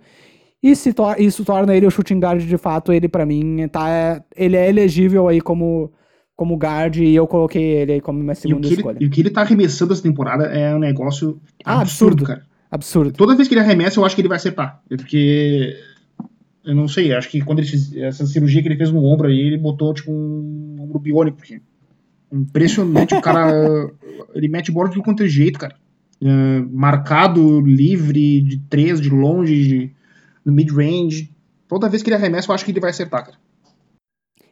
E 0.63 0.75
se 0.75 0.95
to 0.95 1.03
isso 1.19 1.45
torna 1.45 1.77
ele 1.77 1.85
o 1.87 1.91
shooting 1.91 2.19
guard 2.19 2.41
de 2.41 2.57
fato, 2.57 2.91
ele 2.91 3.07
para 3.07 3.27
mim 3.27 3.69
tá 3.69 4.25
ele 4.35 4.57
é 4.57 4.67
elegível 4.67 5.29
aí 5.29 5.39
como 5.39 5.93
como 6.35 6.57
guard 6.57 6.97
e 6.97 7.15
eu 7.15 7.27
coloquei 7.27 7.63
ele 7.63 7.93
aí 7.93 8.01
como 8.01 8.21
minha 8.21 8.35
segunda 8.35 8.67
e 8.67 8.73
escolha. 8.73 8.97
Ele, 8.97 9.05
e 9.05 9.09
o 9.09 9.11
que 9.11 9.21
ele 9.21 9.29
tá 9.29 9.43
arremessando 9.43 9.93
essa 9.93 10.03
temporada 10.03 10.45
é 10.45 10.75
um 10.75 10.79
negócio 10.79 11.39
ah, 11.63 11.83
absurdo, 11.83 12.25
absurdo, 12.25 12.25
cara. 12.25 12.54
Absurdo. 12.75 13.13
Toda 13.13 13.37
vez 13.37 13.47
que 13.47 13.55
ele 13.55 13.61
arremessa, 13.61 14.01
eu 14.01 14.05
acho 14.05 14.17
que 14.17 14.21
ele 14.21 14.27
vai 14.27 14.37
acertar. 14.37 14.83
É 14.91 14.97
porque. 14.97 15.79
Eu 16.65 16.75
não 16.75 16.89
sei, 16.89 17.15
acho 17.15 17.29
que 17.29 17.41
quando 17.41 17.61
ele 17.61 17.69
fez 17.69 17.95
essa 17.95 18.27
cirurgia 18.27 18.61
que 18.61 18.67
ele 18.67 18.77
fez 18.77 18.91
no 18.91 19.05
ombro 19.05 19.29
aí, 19.29 19.39
ele 19.39 19.59
botou 19.59 19.95
tipo 19.95 20.11
um 20.11 20.77
ombro 20.81 20.99
biônico. 20.99 21.37
Porque 21.37 21.63
impressionante, 22.33 23.15
o 23.15 23.21
cara. 23.21 23.49
Ele 24.35 24.49
mete 24.49 24.73
bola 24.73 24.89
de 24.89 25.01
quanto 25.01 25.23
é 25.23 25.29
jeito, 25.29 25.57
cara. 25.57 25.77
É, 26.21 26.61
marcado, 26.73 27.61
livre, 27.61 28.41
de 28.41 28.59
três, 28.69 29.01
de 29.01 29.09
longe, 29.09 29.55
de, 29.55 29.91
no 30.45 30.53
mid-range. 30.53 31.31
Toda 31.69 31.89
vez 31.89 32.03
que 32.03 32.09
ele 32.09 32.17
arremessa, 32.17 32.51
eu 32.51 32.55
acho 32.55 32.65
que 32.65 32.73
ele 32.73 32.81
vai 32.81 32.91
acertar, 32.91 33.27
cara. 33.27 33.39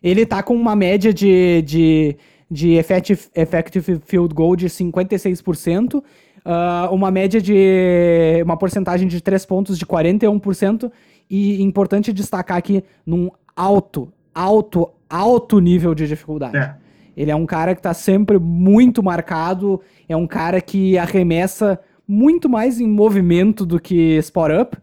Ele 0.01 0.25
tá 0.25 0.43
com 0.45 0.55
uma 0.55 0.77
média 0.77 1.13
de, 1.13 1.63
de, 1.63 2.17
de 2.49 2.75
effective, 2.75 3.23
effective 3.35 4.01
field 4.05 4.33
goal 4.33 4.55
de 4.55 4.67
56%, 4.67 6.03
uh, 6.45 6.93
uma 6.95 7.11
média 7.11 7.41
de. 7.41 8.43
uma 8.45 8.57
porcentagem 8.57 9.09
de 9.09 9.21
3 9.21 9.45
pontos 9.47 9.79
de 9.79 9.87
41%. 9.87 10.91
E 11.31 11.63
importante 11.63 12.13
destacar 12.13 12.59
aqui 12.59 12.85
num 13.07 13.31
alto, 13.57 14.13
alto, 14.35 14.91
alto 15.09 15.61
nível 15.61 15.95
de 15.95 16.07
dificuldade. 16.07 16.57
É. 16.59 16.75
Ele 17.17 17.31
é 17.31 17.37
um 17.37 17.47
cara 17.47 17.75
que 17.75 17.81
está 17.81 17.95
sempre 17.95 18.39
muito 18.39 19.03
marcado, 19.03 19.81
é 20.09 20.17
um 20.17 20.27
cara 20.27 20.61
que 20.61 20.99
arremessa 20.99 21.79
muito 22.07 22.49
mais 22.49 22.81
em 22.81 22.87
movimento 22.87 23.65
do 23.65 23.81
que 23.81 24.17
spot 24.19 24.51
up, 24.61 24.77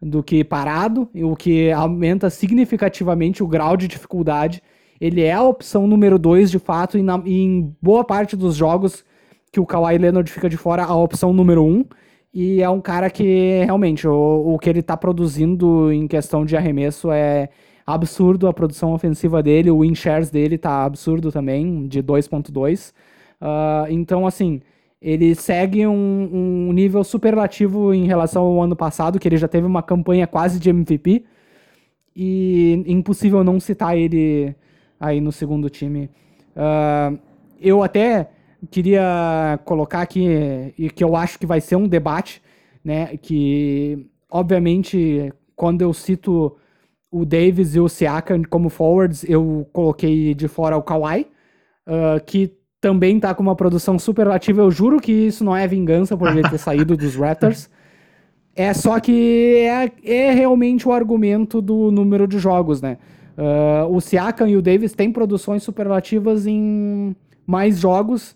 do 0.00 0.22
que 0.22 0.44
parado, 0.44 1.08
o 1.14 1.34
que 1.34 1.70
aumenta 1.72 2.28
significativamente 2.30 3.42
o 3.42 3.46
grau 3.46 3.76
de 3.76 3.88
dificuldade. 3.88 4.62
Ele 5.00 5.22
é 5.22 5.32
a 5.32 5.42
opção 5.42 5.86
número 5.86 6.18
2 6.18 6.50
de 6.50 6.58
fato, 6.58 6.98
e, 6.98 7.02
na, 7.02 7.20
e 7.24 7.40
em 7.40 7.74
boa 7.80 8.04
parte 8.04 8.36
dos 8.36 8.54
jogos 8.54 9.04
que 9.52 9.60
o 9.60 9.66
Kawhi 9.66 9.98
Leonard 9.98 10.30
fica 10.30 10.48
de 10.48 10.56
fora 10.56 10.84
a 10.84 10.94
opção 10.94 11.32
número 11.32 11.64
um. 11.64 11.84
E 12.32 12.62
é 12.62 12.68
um 12.68 12.80
cara 12.80 13.08
que 13.08 13.62
realmente 13.64 14.06
o, 14.06 14.54
o 14.54 14.58
que 14.58 14.68
ele 14.68 14.82
tá 14.82 14.96
produzindo 14.96 15.90
em 15.90 16.06
questão 16.06 16.44
de 16.44 16.56
arremesso 16.56 17.10
é 17.10 17.48
absurdo. 17.86 18.46
A 18.46 18.52
produção 18.52 18.92
ofensiva 18.92 19.42
dele, 19.42 19.70
o 19.70 19.80
win 19.80 19.94
shares 19.94 20.30
dele 20.30 20.58
tá 20.58 20.84
absurdo 20.84 21.32
também, 21.32 21.86
de 21.88 22.02
2.2. 22.02 22.90
Uh, 22.90 22.92
ah, 23.40 23.86
então, 23.88 24.26
assim, 24.26 24.60
ele 25.00 25.34
segue 25.34 25.86
um, 25.86 26.68
um, 26.68 26.72
nível 26.72 27.02
superlativo 27.04 27.94
em 27.94 28.06
relação 28.06 28.42
ao 28.42 28.62
ano 28.62 28.76
passado, 28.76 29.18
que 29.18 29.28
ele 29.28 29.36
já 29.36 29.48
teve 29.48 29.66
uma 29.66 29.82
campanha 29.82 30.26
quase 30.26 30.58
de 30.58 30.68
MVP. 30.68 31.24
E 32.14 32.82
impossível 32.86 33.44
não 33.44 33.60
citar 33.60 33.96
ele 33.96 34.54
aí 34.98 35.20
no 35.20 35.32
segundo 35.32 35.70
time. 35.70 36.10
Uh, 36.56 37.18
eu 37.60 37.82
até 37.82 38.28
queria 38.70 39.58
colocar 39.64 40.02
aqui, 40.02 40.74
e 40.78 40.90
que 40.90 41.04
eu 41.04 41.16
acho 41.16 41.38
que 41.38 41.46
vai 41.46 41.60
ser 41.60 41.76
um 41.76 41.88
debate, 41.88 42.42
né? 42.84 43.16
Que, 43.16 44.06
obviamente, 44.30 45.32
quando 45.54 45.82
eu 45.82 45.92
cito 45.92 46.56
o 47.10 47.24
Davis 47.24 47.74
e 47.74 47.80
o 47.80 47.88
Siakam 47.88 48.42
como 48.48 48.68
forwards, 48.68 49.24
eu 49.28 49.68
coloquei 49.72 50.34
de 50.34 50.48
fora 50.48 50.76
o 50.76 50.82
Kawhi, 50.82 51.26
uh, 51.86 52.24
que 52.24 52.52
também 52.80 53.18
tá 53.18 53.34
com 53.34 53.42
uma 53.42 53.56
produção 53.56 53.98
superlativa. 53.98 54.62
Eu 54.62 54.70
juro 54.70 55.00
que 55.00 55.12
isso 55.12 55.44
não 55.44 55.56
é 55.56 55.66
vingança 55.66 56.16
por 56.16 56.28
ele 56.28 56.48
ter 56.48 56.58
saído 56.58 56.96
dos 56.96 57.16
Raptors. 57.16 57.70
É 58.54 58.72
só 58.72 58.98
que 59.00 59.66
é, 59.66 59.90
é 60.04 60.32
realmente 60.32 60.88
o 60.88 60.92
argumento 60.92 61.60
do 61.60 61.90
número 61.90 62.26
de 62.26 62.38
jogos, 62.38 62.80
né? 62.80 62.98
Uh, 63.36 63.94
o 63.94 64.00
Siakam 64.00 64.48
e 64.48 64.56
o 64.56 64.62
Davis 64.62 64.94
têm 64.94 65.12
produções 65.12 65.62
superlativas 65.62 66.46
em 66.46 67.14
mais 67.46 67.78
jogos 67.78 68.34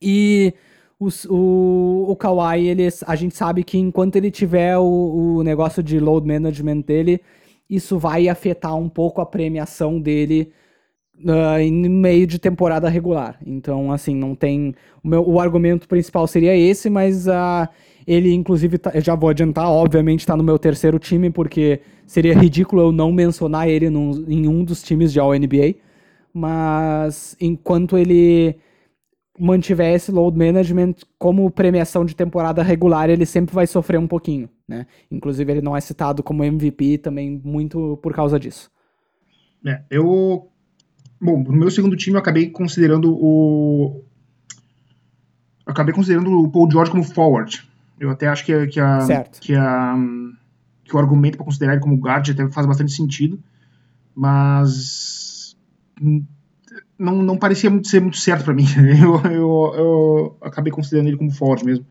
e 0.00 0.54
os, 0.98 1.24
o, 1.24 2.06
o 2.08 2.16
Kawhi, 2.16 2.68
ele, 2.68 2.88
a 3.06 3.16
gente 3.16 3.34
sabe 3.34 3.64
que 3.64 3.78
enquanto 3.78 4.16
ele 4.16 4.30
tiver 4.30 4.76
o, 4.76 5.36
o 5.36 5.42
negócio 5.42 5.82
de 5.82 5.98
load 5.98 6.26
management 6.26 6.80
dele, 6.82 7.20
isso 7.68 7.98
vai 7.98 8.28
afetar 8.28 8.76
um 8.76 8.88
pouco 8.88 9.20
a 9.20 9.26
premiação 9.26 10.00
dele 10.00 10.52
uh, 11.24 11.58
em 11.58 11.88
meio 11.88 12.26
de 12.26 12.38
temporada 12.38 12.88
regular. 12.88 13.38
Então, 13.46 13.92
assim, 13.92 14.14
não 14.14 14.34
tem. 14.34 14.74
O, 15.02 15.08
meu, 15.08 15.26
o 15.26 15.40
argumento 15.40 15.88
principal 15.88 16.26
seria 16.26 16.56
esse, 16.56 16.90
mas 16.90 17.26
uh, 17.26 17.68
ele, 18.06 18.34
inclusive, 18.34 18.76
tá, 18.76 18.92
já 19.00 19.14
vou 19.14 19.30
adiantar, 19.30 19.70
obviamente, 19.70 20.20
está 20.20 20.36
no 20.36 20.44
meu 20.44 20.58
terceiro 20.58 20.98
time, 20.98 21.30
porque 21.30 21.80
seria 22.06 22.34
ridículo 22.34 22.82
eu 22.82 22.92
não 22.92 23.12
mencionar 23.12 23.68
ele 23.68 23.88
num, 23.88 24.24
em 24.28 24.48
um 24.48 24.64
dos 24.64 24.82
times 24.82 25.12
de 25.12 25.20
All-NBA. 25.20 25.76
Mas 26.32 27.36
enquanto 27.40 27.96
ele 27.96 28.56
mantiver 29.38 29.94
esse 29.94 30.10
load 30.10 30.36
management 30.36 30.94
como 31.18 31.50
premiação 31.50 32.04
de 32.04 32.14
temporada 32.14 32.62
regular, 32.62 33.08
ele 33.08 33.24
sempre 33.24 33.54
vai 33.54 33.66
sofrer 33.66 33.98
um 33.98 34.06
pouquinho, 34.06 34.48
né? 34.68 34.86
Inclusive, 35.10 35.50
ele 35.52 35.62
não 35.62 35.76
é 35.76 35.80
citado 35.80 36.22
como 36.22 36.44
MVP 36.44 36.98
também 36.98 37.40
muito 37.44 37.98
por 38.02 38.14
causa 38.14 38.38
disso. 38.38 38.70
É, 39.66 39.82
eu 39.90 40.50
Bom, 41.20 41.42
no 41.42 41.52
meu 41.52 41.70
segundo 41.70 41.96
time 41.96 42.16
eu 42.16 42.20
acabei 42.20 42.48
considerando 42.48 43.14
o. 43.14 44.02
Eu 45.66 45.72
acabei 45.72 45.94
considerando 45.94 46.30
o 46.30 46.50
Paul 46.50 46.70
George 46.70 46.90
como 46.90 47.04
forward. 47.04 47.62
Eu 47.98 48.08
até 48.08 48.26
acho 48.26 48.44
que, 48.46 48.66
que, 48.68 48.80
a, 48.80 48.98
que, 49.38 49.54
a, 49.54 49.94
que 50.82 50.96
o 50.96 50.98
argumento 50.98 51.36
para 51.36 51.44
considerar 51.44 51.74
ele 51.74 51.82
como 51.82 51.98
guard 51.98 52.30
até 52.30 52.50
faz 52.50 52.66
bastante 52.66 52.92
sentido, 52.92 53.38
mas 54.14 55.54
não, 57.00 57.22
não 57.22 57.38
parecia 57.38 57.70
muito, 57.70 57.88
ser 57.88 58.00
muito 58.00 58.18
certo 58.18 58.44
para 58.44 58.52
mim. 58.52 58.66
Eu, 59.02 59.32
eu, 59.32 59.74
eu, 59.74 60.36
acabei 60.42 60.70
considerando 60.70 61.08
ele 61.08 61.16
como 61.16 61.30
forward 61.30 61.64
mesmo. 61.64 61.86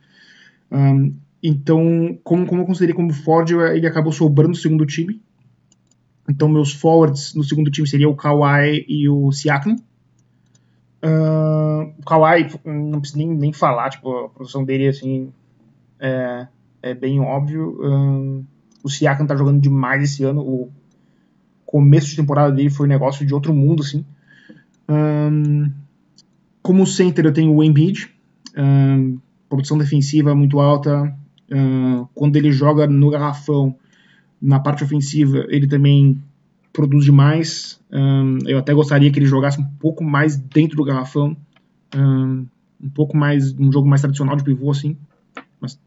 Um, 0.71 1.15
então, 1.41 2.17
como, 2.23 2.45
como 2.45 2.61
eu 2.61 2.65
considerei 2.65 2.93
como 2.93 3.11
forward, 3.11 3.53
ele 3.75 3.87
acabou 3.87 4.11
sobrando 4.11 4.49
no 4.49 4.55
segundo 4.55 4.85
time. 4.85 5.19
Então, 6.29 6.47
meus 6.47 6.73
forwards 6.73 7.33
no 7.33 7.43
segundo 7.43 7.71
time 7.71 7.87
seria 7.87 8.07
o 8.07 8.15
Kawhi 8.15 8.85
e 8.87 9.09
o 9.09 9.31
Siakam. 9.31 9.77
Uh, 11.03 11.93
o 11.97 12.05
Kawhi, 12.05 12.47
não 12.63 12.99
preciso 12.99 13.17
nem, 13.17 13.33
nem 13.33 13.53
falar, 13.53 13.89
tipo, 13.89 14.11
a 14.11 14.29
produção 14.29 14.63
dele, 14.63 14.89
assim, 14.89 15.31
é, 15.99 16.47
é 16.83 16.93
bem 16.93 17.19
óbvio. 17.19 17.79
Uh, 17.81 18.45
o 18.83 18.89
Siakam 18.89 19.25
tá 19.25 19.35
jogando 19.35 19.59
demais 19.59 20.03
esse 20.03 20.23
ano. 20.23 20.41
O 20.41 20.69
começo 21.65 22.09
de 22.09 22.17
temporada 22.17 22.51
dele 22.51 22.69
foi 22.69 22.85
um 22.85 22.89
negócio 22.89 23.25
de 23.25 23.33
outro 23.33 23.53
mundo, 23.53 23.81
assim. 23.81 24.05
Um, 24.89 25.71
como 26.61 26.85
center, 26.85 27.25
eu 27.25 27.33
tenho 27.33 27.53
o 27.53 27.63
Embiid. 27.63 28.09
Um, 28.57 29.19
produção 29.47 29.77
defensiva 29.77 30.35
muito 30.35 30.59
alta. 30.59 31.15
Quando 32.13 32.35
ele 32.35 32.51
joga 32.51 32.85
no 32.85 33.09
garrafão, 33.09 33.75
na 34.39 34.59
parte 34.59 34.83
ofensiva, 34.83 35.45
ele 35.49 35.67
também 35.67 36.21
produz 36.71 37.05
demais. 37.05 37.81
Eu 38.45 38.59
até 38.59 38.71
gostaria 38.73 39.11
que 39.11 39.17
ele 39.17 39.25
jogasse 39.25 39.59
um 39.59 39.65
pouco 39.65 40.03
mais 40.03 40.37
dentro 40.37 40.77
do 40.77 40.83
garrafão. 40.83 41.35
Um, 41.95 42.45
um 42.79 42.89
pouco 42.89 43.17
mais, 43.17 43.51
um 43.57 43.71
jogo 43.71 43.87
mais 43.87 44.01
tradicional 44.01 44.35
de 44.35 44.43
pivô, 44.43 44.69
assim. 44.69 44.95
Mas, 45.59 45.79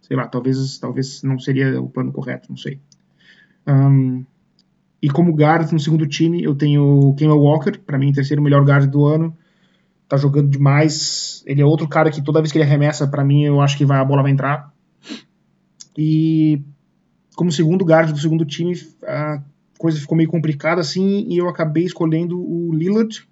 sei 0.00 0.16
lá, 0.16 0.28
talvez, 0.28 0.78
talvez 0.78 1.22
não 1.24 1.38
seria 1.38 1.82
o 1.82 1.88
plano 1.88 2.12
correto, 2.12 2.48
não 2.48 2.56
sei. 2.56 2.78
Um, 3.66 4.24
e 5.00 5.08
como 5.08 5.32
guard 5.32 5.70
no 5.70 5.78
segundo 5.78 6.06
time, 6.06 6.42
eu 6.42 6.54
tenho 6.54 6.82
o 6.82 7.14
Kemba 7.14 7.34
Walker, 7.34 7.78
para 7.78 7.98
mim, 7.98 8.12
terceiro 8.12 8.42
melhor 8.42 8.64
guard 8.64 8.90
do 8.90 9.06
ano. 9.06 9.36
Tá 10.08 10.16
jogando 10.16 10.48
demais. 10.48 11.42
Ele 11.46 11.62
é 11.62 11.64
outro 11.64 11.86
cara 11.86 12.10
que 12.10 12.22
toda 12.22 12.40
vez 12.40 12.50
que 12.50 12.58
ele 12.58 12.64
arremessa, 12.64 13.06
para 13.06 13.24
mim, 13.24 13.44
eu 13.44 13.60
acho 13.60 13.76
que 13.76 13.84
vai, 13.84 14.00
a 14.00 14.04
bola 14.04 14.22
vai 14.22 14.32
entrar. 14.32 14.72
E 15.96 16.62
como 17.36 17.52
segundo 17.52 17.84
guard 17.84 18.10
do 18.10 18.18
segundo 18.18 18.44
time, 18.44 18.74
a 19.04 19.40
coisa 19.78 20.00
ficou 20.00 20.16
meio 20.16 20.28
complicada 20.28 20.80
assim 20.80 21.24
e 21.28 21.38
eu 21.38 21.48
acabei 21.48 21.84
escolhendo 21.84 22.36
o 22.40 22.74
Lillard. 22.74 23.24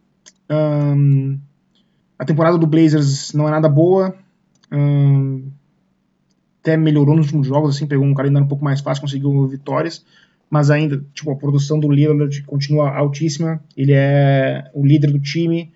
Um, 0.48 1.40
a 2.16 2.24
temporada 2.24 2.56
do 2.56 2.66
Blazers 2.66 3.32
não 3.32 3.48
é 3.48 3.50
nada 3.50 3.68
boa. 3.68 4.14
Um, 4.70 5.50
até 6.60 6.76
melhorou 6.76 7.16
nos 7.16 7.26
últimos 7.26 7.48
jogos, 7.48 7.74
assim, 7.74 7.86
pegou 7.86 8.04
um 8.04 8.14
calendário 8.14 8.44
um 8.44 8.48
pouco 8.48 8.64
mais 8.64 8.80
fácil, 8.80 9.02
conseguiu 9.02 9.46
vitórias. 9.46 10.04
Mas 10.49 10.70
ainda, 10.70 11.05
tipo, 11.12 11.30
a 11.30 11.36
produção 11.36 11.78
do 11.80 11.90
Lillard 11.90 12.42
continua 12.44 12.90
altíssima. 12.97 13.61
Ele 13.76 13.92
é 13.92 14.70
o 14.72 14.86
líder 14.86 15.11
do 15.11 15.18
time. 15.18 15.72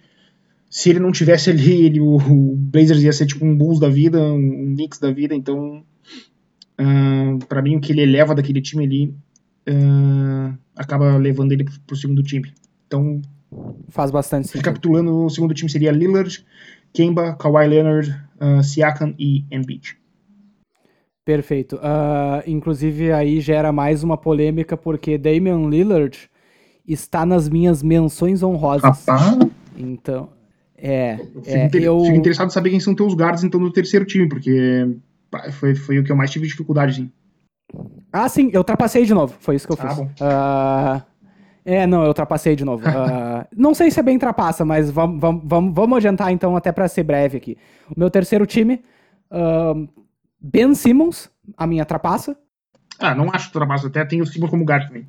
Se 0.68 0.90
ele 0.90 1.00
não 1.00 1.10
tivesse 1.10 1.50
ali, 1.50 1.86
ele, 1.86 2.00
o, 2.00 2.18
Blazers 2.56 3.02
ia 3.02 3.12
ser 3.12 3.26
tipo 3.26 3.44
um 3.44 3.56
Bulls 3.56 3.80
da 3.80 3.88
vida, 3.88 4.22
um 4.22 4.74
Knicks 4.74 5.00
da 5.00 5.10
vida. 5.10 5.34
Então, 5.34 5.84
Uh, 6.80 7.44
para 7.44 7.60
mim, 7.60 7.76
o 7.76 7.80
que 7.80 7.92
ele 7.92 8.00
eleva 8.00 8.34
daquele 8.34 8.62
time 8.62 8.84
ali 8.84 9.14
uh, 9.68 10.58
acaba 10.74 11.14
levando 11.18 11.52
ele 11.52 11.66
pro 11.86 11.94
segundo 11.94 12.22
time. 12.22 12.50
Então. 12.86 13.20
Faz 13.88 14.10
bastante 14.10 14.46
sentido. 14.46 14.64
Recapitulando, 14.64 15.24
o 15.26 15.28
segundo 15.28 15.52
time 15.52 15.68
seria 15.68 15.90
Lillard, 15.90 16.42
Kemba, 16.92 17.34
Kawhi 17.34 17.68
Leonard, 17.68 18.10
uh, 18.40 18.62
Siakam 18.62 19.14
e 19.18 19.44
Embiid. 19.50 19.98
Perfeito. 21.24 21.76
Uh, 21.76 22.42
inclusive, 22.46 23.12
aí 23.12 23.40
gera 23.40 23.72
mais 23.72 24.02
uma 24.02 24.16
polêmica, 24.16 24.76
porque 24.76 25.18
Damian 25.18 25.68
Lillard 25.68 26.18
está 26.86 27.24
nas 27.24 27.48
minhas 27.48 27.82
menções 27.82 28.42
honrosas. 28.42 29.06
Rapaz. 29.06 29.38
Então, 29.76 30.28
é. 30.76 31.16
Fico, 31.16 31.42
é, 31.46 31.64
inter... 31.66 31.82
eu... 31.82 32.00
Fico 32.00 32.16
interessado 32.16 32.48
em 32.48 32.52
saber 32.52 32.70
quem 32.70 32.80
são 32.80 32.94
teus 32.94 33.14
guardas, 33.14 33.44
então, 33.44 33.60
do 33.60 33.72
terceiro 33.72 34.04
time, 34.04 34.28
porque 34.28 34.96
foi, 35.52 35.74
foi 35.74 35.98
o 35.98 36.04
que 36.04 36.10
eu 36.10 36.16
mais 36.16 36.30
tive 36.30 36.46
dificuldade, 36.46 36.96
sim. 36.96 37.10
Ah, 38.12 38.28
sim, 38.28 38.50
eu 38.52 38.60
ultrapassei 38.60 39.04
de 39.04 39.14
novo. 39.14 39.34
Foi 39.40 39.54
isso 39.54 39.66
que 39.66 39.72
eu 39.72 39.78
ah, 39.80 39.88
fiz. 39.88 39.98
Uh, 39.98 41.10
é, 41.64 41.86
não, 41.86 42.02
eu 42.02 42.08
ultrapassei 42.08 42.56
de 42.56 42.64
novo. 42.64 42.82
Uh, 42.88 43.46
não 43.56 43.74
sei 43.74 43.90
se 43.90 44.00
é 44.00 44.02
bem 44.02 44.18
trapaça, 44.18 44.64
mas 44.64 44.90
vamos, 44.90 45.20
vamos, 45.44 45.74
vamos 45.74 45.96
adiantar 45.96 46.32
então, 46.32 46.56
até 46.56 46.72
para 46.72 46.88
ser 46.88 47.04
breve 47.04 47.36
aqui. 47.36 47.56
O 47.94 47.98
meu 47.98 48.10
terceiro 48.10 48.46
time, 48.46 48.82
uh, 49.30 49.88
Ben 50.40 50.74
Simmons, 50.74 51.30
a 51.56 51.66
minha 51.66 51.84
trapaça. 51.84 52.36
Ah, 52.98 53.14
não 53.14 53.30
acho 53.32 53.52
trapaça, 53.52 53.86
até 53.86 54.04
tenho 54.04 54.24
o 54.24 54.26
Simmons 54.26 54.50
como 54.50 54.64
guard 54.64 54.86
também. 54.86 55.06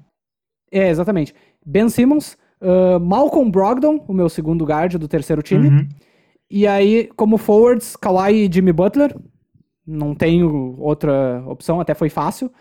É, 0.71 0.89
exatamente. 0.89 1.33
Ben 1.65 1.89
Simmons, 1.89 2.37
Malcolm 3.01 3.51
Brogdon, 3.51 4.03
o 4.07 4.13
meu 4.13 4.29
segundo 4.29 4.65
guard 4.65 4.95
do 4.95 5.07
terceiro 5.07 5.41
time. 5.41 5.69
Uhum. 5.69 5.89
E 6.49 6.67
aí, 6.67 7.09
como 7.15 7.37
forwards, 7.37 7.95
Kawhi 7.95 8.45
e 8.45 8.53
Jimmy 8.53 8.73
Butler, 8.73 9.15
não 9.87 10.13
tenho 10.13 10.75
outra 10.79 11.43
opção, 11.47 11.79
até 11.79 11.93
foi 11.93 12.09
fácil. 12.09 12.51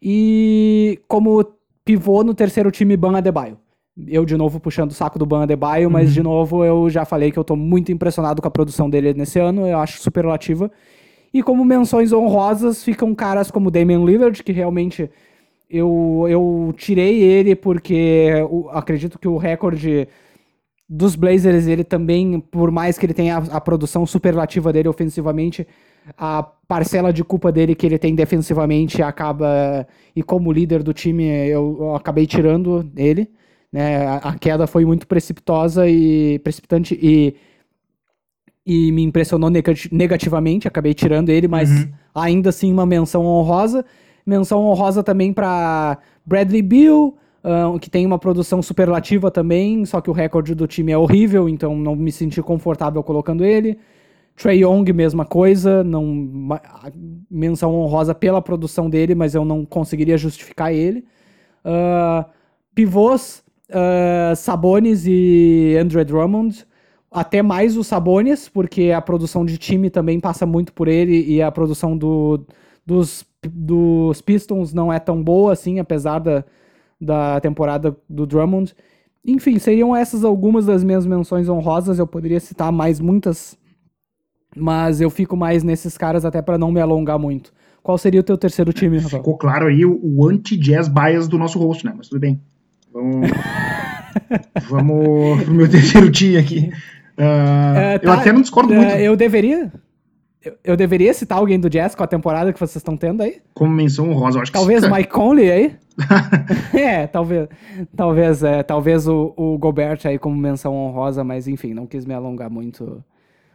E 0.00 1.00
como 1.06 1.44
pivô 1.84 2.22
no 2.22 2.34
terceiro 2.34 2.70
time, 2.70 2.96
Ban 2.96 3.16
Adebayo. 3.16 3.58
Eu, 4.06 4.24
de 4.24 4.36
novo, 4.36 4.60
puxando 4.60 4.92
o 4.92 4.94
saco 4.94 5.18
do 5.18 5.26
Ban 5.26 5.42
Adebayo, 5.42 5.88
uhum. 5.88 5.92
mas, 5.92 6.14
de 6.14 6.22
novo, 6.22 6.64
eu 6.64 6.88
já 6.88 7.04
falei 7.04 7.30
que 7.30 7.38
eu 7.38 7.44
tô 7.44 7.54
muito 7.54 7.92
impressionado 7.92 8.40
com 8.40 8.48
a 8.48 8.50
produção 8.50 8.88
dele 8.88 9.12
nesse 9.14 9.38
ano, 9.38 9.66
eu 9.66 9.78
acho 9.78 10.00
superlativa. 10.00 10.70
E 11.32 11.42
como 11.42 11.64
menções 11.64 12.12
honrosas, 12.12 12.82
ficam 12.82 13.14
caras 13.14 13.50
como 13.50 13.70
Damian 13.70 14.04
Lillard, 14.04 14.42
que 14.42 14.52
realmente 14.52 15.08
eu, 15.68 16.26
eu 16.28 16.74
tirei 16.76 17.22
ele 17.22 17.54
porque 17.54 18.30
acredito 18.72 19.18
que 19.18 19.28
o 19.28 19.36
recorde 19.36 20.08
dos 20.88 21.14
Blazers, 21.14 21.68
ele 21.68 21.84
também, 21.84 22.40
por 22.40 22.72
mais 22.72 22.98
que 22.98 23.06
ele 23.06 23.14
tenha 23.14 23.36
a, 23.38 23.56
a 23.58 23.60
produção 23.60 24.04
superlativa 24.04 24.72
dele 24.72 24.88
ofensivamente, 24.88 25.64
a 26.18 26.42
parcela 26.42 27.12
de 27.12 27.22
culpa 27.22 27.52
dele 27.52 27.76
que 27.76 27.86
ele 27.86 27.98
tem 27.98 28.12
defensivamente 28.12 29.00
acaba. 29.00 29.86
E 30.16 30.22
como 30.22 30.50
líder 30.52 30.82
do 30.82 30.92
time, 30.92 31.24
eu, 31.48 31.76
eu 31.78 31.94
acabei 31.94 32.26
tirando 32.26 32.90
ele. 32.96 33.30
Né? 33.72 34.04
A, 34.04 34.16
a, 34.16 34.38
queda 34.38 34.66
foi 34.66 34.84
muito 34.84 35.06
precipitosa 35.06 35.88
e 35.88 36.40
precipitante 36.40 36.98
e, 37.00 37.36
e 38.70 38.92
me 38.92 39.02
impressionou 39.02 39.50
negativamente. 39.90 40.68
Acabei 40.68 40.94
tirando 40.94 41.30
ele, 41.30 41.48
mas 41.48 41.68
uhum. 41.68 41.88
ainda 42.14 42.50
assim 42.50 42.72
uma 42.72 42.86
menção 42.86 43.26
honrosa. 43.26 43.84
Menção 44.24 44.64
honrosa 44.64 45.02
também 45.02 45.32
para 45.32 45.98
Bradley 46.24 46.62
Bill. 46.62 47.16
Que 47.80 47.90
tem 47.90 48.06
uma 48.06 48.18
produção 48.18 48.62
superlativa 48.62 49.30
também, 49.30 49.84
só 49.86 50.00
que 50.00 50.10
o 50.10 50.12
recorde 50.12 50.54
do 50.54 50.66
time 50.66 50.92
é 50.92 50.98
horrível, 50.98 51.48
então 51.48 51.74
não 51.74 51.96
me 51.96 52.12
senti 52.12 52.40
confortável 52.42 53.02
colocando 53.02 53.44
ele. 53.44 53.78
Trey 54.36 54.62
Young, 54.62 54.92
mesma 54.92 55.24
coisa, 55.24 55.82
não 55.82 56.28
menção 57.30 57.74
honrosa 57.74 58.14
pela 58.14 58.40
produção 58.40 58.88
dele, 58.88 59.14
mas 59.14 59.34
eu 59.34 59.44
não 59.44 59.64
conseguiria 59.64 60.16
justificar 60.16 60.72
ele. 60.72 61.04
Uh, 61.64 62.24
pivôs, 62.74 63.42
uh, 63.70 64.36
Sabonis 64.36 65.06
e 65.06 65.76
Andre 65.80 66.04
Drummond. 66.04 66.66
Até 67.10 67.42
mais 67.42 67.76
o 67.76 67.82
Sabonis, 67.82 68.48
porque 68.48 68.92
a 68.92 69.00
produção 69.00 69.44
de 69.44 69.58
time 69.58 69.90
também 69.90 70.20
passa 70.20 70.46
muito 70.46 70.72
por 70.72 70.86
ele 70.86 71.24
e 71.24 71.42
a 71.42 71.50
produção 71.50 71.96
do, 71.96 72.46
dos, 72.86 73.26
dos 73.52 74.20
Pistons 74.20 74.72
não 74.72 74.92
é 74.92 74.98
tão 74.98 75.22
boa 75.22 75.52
assim, 75.52 75.80
apesar 75.80 76.20
da, 76.20 76.44
da 77.00 77.40
temporada 77.40 77.96
do 78.08 78.26
Drummond. 78.26 78.74
Enfim, 79.24 79.58
seriam 79.58 79.94
essas 79.94 80.24
algumas 80.24 80.66
das 80.66 80.84
minhas 80.84 81.04
menções 81.04 81.48
honrosas. 81.48 81.98
Eu 81.98 82.06
poderia 82.06 82.40
citar 82.40 82.70
mais 82.72 83.00
muitas, 83.00 83.58
mas 84.56 85.00
eu 85.00 85.10
fico 85.10 85.36
mais 85.36 85.64
nesses 85.64 85.98
caras 85.98 86.24
até 86.24 86.40
para 86.40 86.56
não 86.56 86.70
me 86.70 86.80
alongar 86.80 87.18
muito. 87.18 87.52
Qual 87.82 87.98
seria 87.98 88.20
o 88.20 88.24
teu 88.24 88.38
terceiro 88.38 88.72
time, 88.72 88.98
Rafael? 88.98 89.22
Ficou 89.22 89.36
claro 89.36 89.66
aí 89.66 89.84
o, 89.84 89.98
o 90.02 90.28
anti-jazz 90.28 90.86
bias 90.86 91.26
do 91.26 91.38
nosso 91.38 91.58
host, 91.58 91.84
né? 91.84 91.92
Mas 91.96 92.08
tudo 92.08 92.20
bem. 92.20 92.40
Vamos, 92.92 93.30
Vamos 94.68 95.42
pro 95.44 95.54
meu 95.54 95.68
terceiro 95.68 96.10
time 96.10 96.36
aqui. 96.36 96.70
Uh, 97.12 97.98
tá, 97.98 98.00
eu 98.02 98.12
até 98.12 98.32
não 98.32 98.40
discordo 98.40 98.72
uh, 98.72 98.76
muito. 98.76 98.90
Eu 98.92 99.16
deveria. 99.16 99.72
Eu, 100.42 100.56
eu, 100.64 100.76
deveria 100.76 101.12
citar 101.12 101.38
alguém 101.38 101.60
do 101.60 101.68
Jazz 101.68 101.94
com 101.94 102.02
a 102.02 102.06
temporada 102.06 102.52
que 102.52 102.58
vocês 102.58 102.76
estão 102.76 102.96
tendo 102.96 103.22
aí? 103.22 103.42
Como 103.52 103.74
menção 103.74 104.10
honrosa, 104.10 104.38
eu 104.38 104.42
acho 104.42 104.52
talvez 104.52 104.80
que 104.80 104.88
Talvez 104.88 105.02
Mike 105.04 105.12
Conley 105.12 105.50
aí? 105.50 105.76
é, 106.72 107.06
talvez. 107.06 107.48
Talvez, 107.94 108.42
é, 108.42 108.62
talvez 108.62 109.06
o, 109.06 109.34
o 109.36 109.58
Gobert 109.58 110.00
aí 110.04 110.18
como 110.18 110.34
menção 110.34 110.74
honrosa, 110.74 111.22
mas 111.22 111.46
enfim, 111.46 111.74
não 111.74 111.86
quis 111.86 112.06
me 112.06 112.14
alongar 112.14 112.48
muito. 112.48 113.04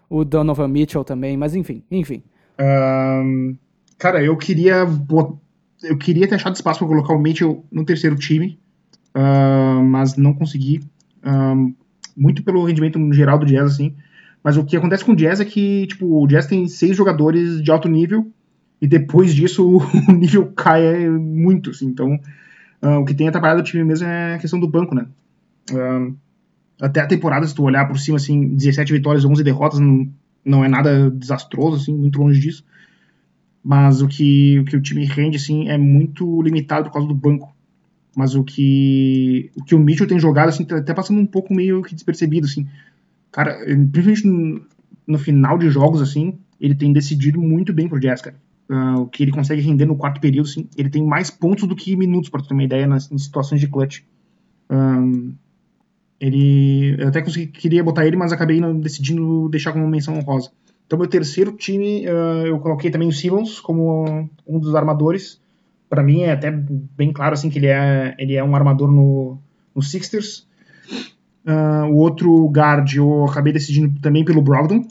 O 0.07 0.23
Donovan 0.23 0.67
Mitchell 0.67 1.03
também, 1.03 1.35
mas 1.35 1.55
enfim, 1.55 1.81
enfim. 1.89 2.21
Um, 2.59 3.57
cara, 3.97 4.23
eu 4.23 4.37
queria. 4.37 4.85
Eu 5.83 5.97
queria 5.97 6.27
ter 6.27 6.35
achado 6.35 6.55
espaço 6.55 6.79
para 6.79 6.87
colocar 6.87 7.13
o 7.13 7.19
Mitchell 7.19 7.65
no 7.71 7.83
terceiro 7.83 8.15
time 8.15 8.59
uh, 9.15 9.81
mas 9.83 10.15
não 10.17 10.33
consegui. 10.33 10.81
Uh, 11.23 11.73
muito 12.15 12.43
pelo 12.43 12.63
rendimento 12.63 12.99
geral 13.13 13.37
do 13.37 13.45
Jazz, 13.45 13.73
assim. 13.73 13.95
Mas 14.43 14.57
o 14.57 14.63
que 14.63 14.77
acontece 14.77 15.03
com 15.03 15.13
o 15.13 15.15
Jazz 15.15 15.39
é 15.39 15.45
que, 15.45 15.87
tipo, 15.87 16.23
o 16.23 16.27
Jazz 16.27 16.45
tem 16.45 16.67
seis 16.67 16.95
jogadores 16.95 17.61
de 17.63 17.71
alto 17.71 17.89
nível 17.89 18.31
e 18.81 18.87
depois 18.87 19.33
disso 19.33 19.77
o 20.07 20.11
nível 20.11 20.51
cai 20.53 21.09
muito, 21.09 21.71
assim. 21.71 21.87
Então, 21.87 22.19
uh, 22.81 22.99
o 22.99 23.05
que 23.05 23.13
tem 23.13 23.27
atrapalhado 23.27 23.61
o 23.61 23.63
time 23.63 23.83
mesmo 23.83 24.07
é 24.07 24.35
a 24.35 24.37
questão 24.37 24.59
do 24.59 24.67
banco, 24.67 24.93
né? 24.93 25.07
Uh, 25.71 26.15
até 26.79 26.99
a 26.99 27.07
temporada, 27.07 27.47
se 27.47 27.55
tu 27.55 27.63
olhar 27.63 27.87
por 27.87 27.97
cima, 27.97 28.17
assim, 28.17 28.49
17 28.55 28.91
vitórias, 28.91 29.25
11 29.25 29.43
derrotas, 29.43 29.79
não, 29.79 30.07
não 30.43 30.63
é 30.63 30.67
nada 30.67 31.09
desastroso, 31.09 31.77
assim, 31.77 31.95
muito 31.95 32.19
longe 32.19 32.39
disso. 32.39 32.63
Mas 33.63 34.01
o 34.01 34.07
que, 34.07 34.59
o 34.59 34.65
que 34.65 34.75
o 34.75 34.81
time 34.81 35.05
rende, 35.05 35.37
assim, 35.37 35.69
é 35.69 35.77
muito 35.77 36.41
limitado 36.41 36.85
por 36.85 36.93
causa 36.93 37.07
do 37.07 37.15
banco. 37.15 37.54
Mas 38.15 38.33
o 38.33 38.43
que 38.43 39.51
o, 39.55 39.63
que 39.63 39.75
o 39.75 39.79
Mitchell 39.79 40.07
tem 40.07 40.17
jogado, 40.17 40.49
assim, 40.49 40.63
tá 40.63 40.77
até 40.77 40.93
passando 40.93 41.19
um 41.19 41.25
pouco 41.25 41.53
meio 41.53 41.83
que 41.83 41.93
despercebido, 41.93 42.47
assim. 42.47 42.67
Cara, 43.31 43.57
principalmente 43.91 44.25
no, 44.25 44.61
no 45.05 45.19
final 45.19 45.57
de 45.57 45.69
jogos, 45.69 46.01
assim, 46.01 46.37
ele 46.59 46.73
tem 46.73 46.93
decidido 46.93 47.41
muito 47.41 47.73
bem 47.73 47.89
pro 47.89 47.99
Jazz, 47.99 48.21
cara. 48.21 48.37
Uh, 48.67 49.01
o 49.01 49.07
que 49.07 49.21
ele 49.21 49.31
consegue 49.31 49.61
render 49.61 49.85
no 49.85 49.95
quarto 49.95 50.19
período, 50.19 50.47
assim, 50.47 50.67
ele 50.75 50.89
tem 50.89 51.05
mais 51.05 51.29
pontos 51.29 51.67
do 51.67 51.75
que 51.75 51.95
minutos, 51.95 52.29
para 52.29 52.41
ter 52.41 52.53
uma 52.53 52.63
ideia, 52.63 52.87
nas, 52.87 53.11
em 53.11 53.17
situações 53.17 53.61
de 53.61 53.67
clutch. 53.67 54.01
Um, 54.69 55.35
ele, 56.19 56.95
eu 56.97 57.09
até 57.09 57.21
consegui, 57.21 57.47
queria 57.47 57.83
botar 57.83 58.07
ele, 58.07 58.15
mas 58.15 58.31
acabei 58.31 58.59
não, 58.59 58.79
decidindo 58.79 59.49
deixar 59.49 59.73
como 59.73 59.87
menção 59.87 60.17
honrosa. 60.17 60.49
Então, 60.87 60.97
meu 60.97 61.07
terceiro 61.07 61.51
time, 61.51 62.07
uh, 62.07 62.47
eu 62.47 62.59
coloquei 62.59 62.89
também 62.89 63.07
o 63.07 63.11
Simmons 63.11 63.59
como 63.59 64.29
um 64.47 64.59
dos 64.59 64.73
armadores 64.73 65.39
para 65.95 66.03
mim 66.03 66.23
é 66.23 66.33
até 66.33 66.51
bem 66.51 67.13
claro 67.13 67.33
assim 67.33 67.49
que 67.49 67.57
ele 67.57 67.67
é, 67.67 68.13
ele 68.19 68.35
é 68.35 68.43
um 68.43 68.53
armador 68.53 68.91
no, 68.91 69.39
no 69.73 69.81
Sixers. 69.81 70.45
Uh, 71.45 71.85
o 71.89 71.95
outro 71.95 72.49
guard 72.49 72.93
eu 72.93 73.23
acabei 73.25 73.53
decidindo 73.53 73.97
também 74.01 74.25
pelo 74.25 74.41
Brogdon. 74.41 74.81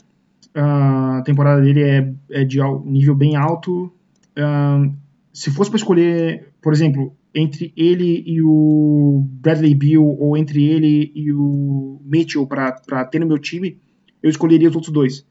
Uh, 0.55 1.19
a 1.19 1.21
temporada 1.23 1.61
dele 1.61 1.83
é, 1.83 2.13
é 2.31 2.43
de 2.43 2.59
nível 2.85 3.13
bem 3.13 3.35
alto. 3.35 3.93
Uh, 4.35 4.91
se 5.31 5.51
fosse 5.51 5.69
para 5.69 5.77
escolher, 5.77 6.47
por 6.59 6.73
exemplo, 6.73 7.15
entre 7.33 7.71
ele 7.77 8.23
e 8.25 8.41
o 8.41 9.23
Bradley 9.41 9.75
Beal 9.75 10.03
ou 10.03 10.35
entre 10.35 10.65
ele 10.65 11.11
e 11.13 11.31
o 11.31 12.01
Mitchell 12.03 12.47
para 12.47 13.05
ter 13.05 13.19
no 13.19 13.27
meu 13.27 13.37
time, 13.37 13.77
eu 14.23 14.29
escolheria 14.29 14.69
os 14.69 14.75
outros 14.75 14.91
dois. 14.91 15.23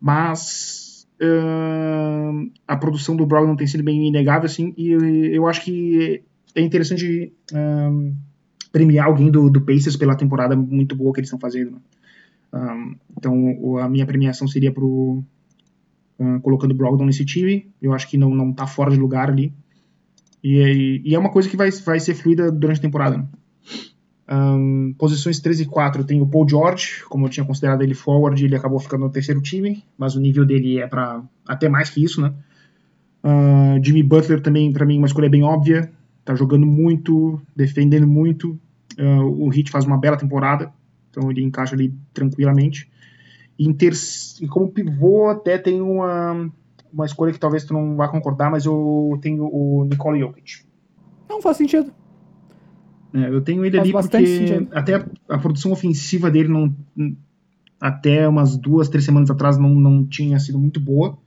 Mas 0.00 0.79
uh, 1.20 2.50
a 2.66 2.76
produção 2.76 3.16
do 3.16 3.26
Brogdon 3.26 3.56
tem 3.56 3.66
sido 3.66 3.84
bem 3.84 4.08
inegável, 4.08 4.46
assim, 4.46 4.74
e 4.76 4.90
eu 5.34 5.46
acho 5.46 5.62
que 5.62 6.22
é 6.54 6.60
interessante 6.60 7.32
premiar 8.72 9.06
alguém 9.06 9.30
do, 9.30 9.50
do 9.50 9.60
Pacers 9.60 9.96
pela 9.96 10.16
temporada 10.16 10.56
muito 10.56 10.94
boa 10.96 11.12
que 11.12 11.20
eles 11.20 11.28
estão 11.28 11.38
fazendo. 11.38 11.72
Né? 11.72 11.78
Um, 12.52 12.94
então, 13.16 13.78
a 13.78 13.88
minha 13.88 14.06
premiação 14.06 14.48
seria 14.48 14.72
pro 14.72 15.22
colocando 16.42 16.72
o 16.72 16.74
Brogdon 16.74 17.06
nesse 17.06 17.24
time. 17.24 17.72
Eu 17.80 17.94
acho 17.94 18.08
que 18.08 18.18
não, 18.18 18.34
não 18.34 18.52
tá 18.52 18.66
fora 18.66 18.90
de 18.90 18.98
lugar 18.98 19.30
ali. 19.30 19.54
E, 20.42 21.02
e, 21.04 21.14
é 21.14 21.18
uma 21.18 21.30
coisa 21.30 21.48
que 21.48 21.56
vai, 21.56 21.70
vai 21.70 22.00
ser 22.00 22.14
fluida 22.14 22.50
durante 22.50 22.78
a 22.78 22.82
temporada. 22.82 23.18
Né? 23.18 23.28
Um, 24.32 24.94
posições 24.96 25.40
3 25.40 25.62
e 25.62 25.66
4 25.66 26.04
tem 26.04 26.20
o 26.20 26.26
Paul 26.26 26.48
George, 26.48 27.02
como 27.08 27.26
eu 27.26 27.30
tinha 27.30 27.44
considerado 27.44 27.82
ele 27.82 27.94
forward, 27.94 28.44
ele 28.44 28.54
acabou 28.54 28.78
ficando 28.78 29.04
no 29.04 29.10
terceiro 29.10 29.40
time, 29.40 29.84
mas 29.98 30.14
o 30.14 30.20
nível 30.20 30.46
dele 30.46 30.78
é 30.78 30.86
para 30.86 31.20
até 31.48 31.68
mais 31.68 31.90
que 31.90 32.02
isso, 32.02 32.20
né? 32.20 32.32
Uh, 33.24 33.84
Jimmy 33.84 34.04
Butler 34.04 34.40
também, 34.40 34.72
para 34.72 34.86
mim, 34.86 34.98
uma 34.98 35.08
escolha 35.08 35.28
bem 35.28 35.42
óbvia, 35.42 35.90
tá 36.24 36.34
jogando 36.36 36.64
muito, 36.64 37.40
defendendo 37.56 38.06
muito. 38.06 38.58
Uh, 38.96 39.46
o 39.46 39.52
Heat 39.52 39.68
faz 39.68 39.84
uma 39.84 39.98
bela 39.98 40.16
temporada, 40.16 40.72
então 41.10 41.28
ele 41.28 41.42
encaixa 41.42 41.74
ali 41.74 41.92
tranquilamente. 42.14 42.88
E, 43.58 43.68
e 43.68 44.48
como 44.48 44.70
pivô, 44.70 45.28
até 45.28 45.58
tem 45.58 45.80
uma, 45.80 46.48
uma 46.92 47.04
escolha 47.04 47.32
que 47.32 47.40
talvez 47.40 47.64
tu 47.64 47.74
não 47.74 47.96
vá 47.96 48.06
concordar, 48.06 48.48
mas 48.48 48.64
eu 48.64 49.18
tenho 49.20 49.44
o 49.44 49.84
Nikola 49.84 50.16
Jokic. 50.18 50.64
Não 51.28 51.42
faz 51.42 51.56
sentido. 51.56 51.92
É, 53.14 53.28
eu 53.28 53.40
tenho 53.40 53.64
ele 53.64 53.76
Faz 53.76 53.88
ali 53.88 54.08
porque 54.08 54.26
sentido. 54.26 54.68
até 54.72 54.94
a, 54.94 55.06
a, 55.28 55.38
produção 55.38 55.72
ofensiva 55.72 56.30
dele 56.30 56.48
não 56.48 56.74
até 57.80 58.28
umas 58.28 58.56
duas, 58.56 58.88
três 58.88 59.04
semanas 59.04 59.30
atrás 59.30 59.56
não, 59.56 59.70
não 59.70 60.06
tinha 60.06 60.38
sido 60.38 60.58
muito 60.58 60.78
boa. 60.78 61.18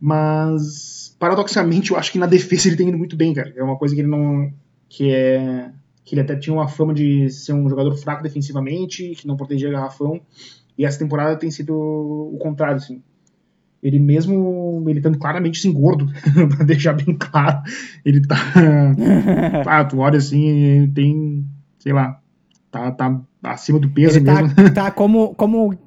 Mas 0.00 1.16
paradoxalmente 1.18 1.90
eu 1.90 1.96
acho 1.96 2.12
que 2.12 2.18
na 2.18 2.26
defesa 2.26 2.68
ele 2.68 2.76
tem 2.76 2.88
ido 2.88 2.98
muito 2.98 3.16
bem, 3.16 3.32
cara. 3.32 3.52
É 3.56 3.62
uma 3.62 3.76
coisa 3.76 3.94
que 3.94 4.00
ele 4.00 4.08
não 4.08 4.52
que 4.88 5.10
é 5.10 5.70
que 6.04 6.14
ele 6.14 6.20
até 6.20 6.36
tinha 6.36 6.54
uma 6.54 6.68
fama 6.68 6.92
de 6.92 7.30
ser 7.30 7.54
um 7.54 7.66
jogador 7.66 7.96
fraco 7.96 8.22
defensivamente, 8.22 9.14
que 9.16 9.26
não 9.26 9.36
protegia 9.36 9.70
garrafão. 9.70 10.20
E 10.76 10.84
essa 10.84 10.98
temporada 10.98 11.36
tem 11.36 11.50
sido 11.50 11.74
o 11.74 12.36
contrário, 12.38 12.76
assim 12.76 13.02
ele 13.84 13.98
mesmo 13.98 14.82
ele 14.88 14.98
estando 14.98 15.18
claramente 15.18 15.58
assim, 15.58 15.72
gordo, 15.72 16.08
pra 16.56 16.64
deixar 16.64 16.94
bem 16.94 17.14
claro, 17.14 17.62
ele 18.04 18.26
tá. 18.26 18.36
ah, 19.66 19.84
tu 19.84 19.98
olha 19.98 20.16
assim, 20.16 20.90
tem, 20.94 21.46
sei 21.78 21.92
lá, 21.92 22.18
tá, 22.70 22.90
tá 22.90 23.20
acima 23.42 23.78
do 23.78 23.88
peso 23.88 24.18
ele 24.18 24.24
tá, 24.24 24.42
mesmo. 24.42 24.54
Tá, 24.54 24.70
tá 24.72 24.90
como, 24.90 25.34
como, 25.34 25.78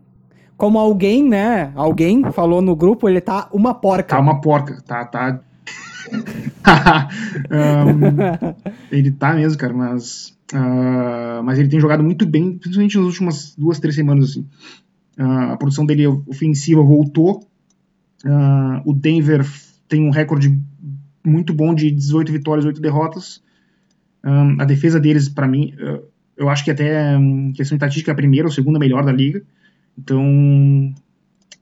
como 0.56 0.80
alguém, 0.80 1.28
né? 1.28 1.72
Alguém 1.76 2.32
falou 2.32 2.62
no 2.62 2.76
grupo, 2.76 3.10
ele 3.10 3.20
tá 3.20 3.50
uma 3.52 3.74
porca. 3.74 4.16
Tá 4.16 4.20
uma 4.20 4.39
porca, 4.39 4.82
tá, 4.86 5.04
tá. 5.04 5.41
um, 7.52 8.76
ele 8.91 9.12
tá 9.12 9.34
mesmo, 9.34 9.58
cara, 9.58 9.74
mas. 9.74 10.38
Uh, 10.54 11.43
mas 11.43 11.60
ele 11.60 11.68
tem 11.68 11.80
jogado 11.80 12.02
muito 12.02 12.26
bem, 12.26 12.58
principalmente 12.58 12.95
nas 12.98 13.06
últimas 13.06 13.56
duas, 13.58 13.80
três 13.80 13.95
semanas, 13.95 14.30
assim. 14.30 14.48
Uh, 15.20 15.52
a 15.52 15.58
produção 15.58 15.86
dele 15.86 16.08
ofensiva 16.08 16.82
voltou, 16.82 17.45
Uh, 18.26 18.82
o 18.89 18.93
Denver 18.93 19.45
tem 19.88 20.03
um 20.03 20.09
recorde 20.09 20.59
muito 21.26 21.53
bom 21.53 21.74
de 21.74 21.91
18 21.91 22.32
vitórias, 22.32 22.65
8 22.65 22.82
derrotas. 22.82 23.41
Um, 24.24 24.61
a 24.61 24.65
defesa 24.65 24.99
deles, 24.99 25.30
para 25.30 25.47
mim, 25.47 25.74
uh, 25.76 26.03
eu 26.36 26.49
acho 26.49 26.63
que 26.63 26.72
até 26.72 27.18
um, 27.18 27.51
questão 27.53 27.76
estatística 27.76 28.11
é 28.11 28.13
a 28.13 28.15
primeira 28.15 28.47
ou 28.47 28.51
segunda 28.51 28.80
melhor 28.80 29.03
da 29.03 29.11
liga. 29.11 29.41
Então, 29.97 30.93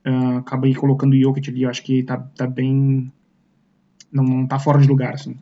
uh, 0.06 0.38
acabei 0.38 0.74
colocando 0.74 1.14
o 1.14 1.20
Jokic 1.20 1.50
ali, 1.50 1.62
eu 1.62 1.70
acho 1.70 1.82
que 1.82 2.02
tá, 2.02 2.18
tá 2.18 2.46
bem. 2.46 3.10
Não, 4.12 4.24
não 4.24 4.46
tá 4.46 4.58
fora 4.58 4.78
de 4.78 4.86
lugar, 4.86 5.14
assim. 5.14 5.36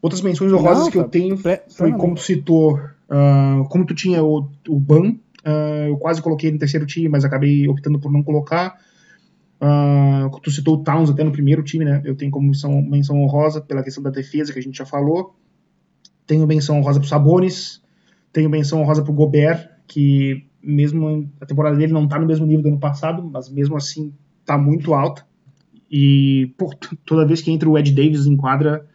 Outras 0.00 0.22
menções 0.22 0.52
honrosas 0.52 0.84
não, 0.84 0.90
que 0.90 0.98
tá, 0.98 1.04
eu 1.04 1.08
tenho 1.08 1.36
foi, 1.36 1.92
como 1.92 2.14
tu 2.14 2.20
citou, 2.20 2.76
uh, 2.76 3.64
como 3.68 3.84
tu 3.84 3.94
tinha 3.94 4.22
o, 4.22 4.48
o 4.68 4.78
Ban, 4.78 5.10
uh, 5.10 5.88
eu 5.88 5.96
quase 5.96 6.22
coloquei 6.22 6.52
no 6.52 6.58
terceiro 6.58 6.86
time, 6.86 7.08
mas 7.08 7.24
acabei 7.24 7.66
optando 7.68 7.98
por 7.98 8.12
não 8.12 8.22
colocar. 8.22 8.78
Uh, 9.60 10.40
tu 10.40 10.50
citou 10.50 10.76
o 10.76 10.84
Towns 10.84 11.10
até 11.10 11.24
no 11.24 11.32
primeiro 11.32 11.62
time, 11.62 11.84
né? 11.84 12.00
Eu 12.04 12.14
tenho 12.14 12.30
como 12.30 12.46
menção, 12.46 12.80
menção 12.82 13.20
honrosa 13.20 13.60
pela 13.60 13.82
questão 13.82 14.02
da 14.02 14.10
defesa 14.10 14.52
que 14.52 14.58
a 14.58 14.62
gente 14.62 14.78
já 14.78 14.86
falou. 14.86 15.36
Tenho 16.26 16.46
menção 16.46 16.78
honrosa 16.78 17.00
pro 17.00 17.08
Sabonis. 17.08 17.82
Tenho 18.32 18.48
menção 18.48 18.80
honrosa 18.80 19.02
pro 19.02 19.12
Gobert, 19.12 19.68
que 19.86 20.46
mesmo 20.62 21.30
a 21.40 21.46
temporada 21.46 21.76
dele 21.76 21.92
não 21.92 22.06
tá 22.06 22.18
no 22.18 22.26
mesmo 22.26 22.46
nível 22.46 22.62
do 22.62 22.68
ano 22.68 22.78
passado, 22.78 23.22
mas 23.22 23.48
mesmo 23.48 23.76
assim 23.76 24.12
tá 24.44 24.56
muito 24.56 24.94
alta. 24.94 25.26
E 25.90 26.52
pô, 26.58 26.70
toda 27.04 27.26
vez 27.26 27.40
que 27.40 27.50
entra 27.50 27.68
o 27.68 27.78
Ed 27.78 27.90
Davis 27.92 28.26
em 28.26 28.36
quadra, 28.36 28.86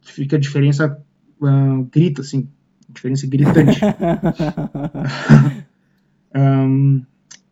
fica 0.00 0.36
a 0.36 0.40
diferença 0.40 1.00
uh, 1.40 1.88
grita, 1.90 2.22
assim. 2.22 2.48
Diferença 2.88 3.26
gritante. 3.26 3.80
um, 6.34 7.02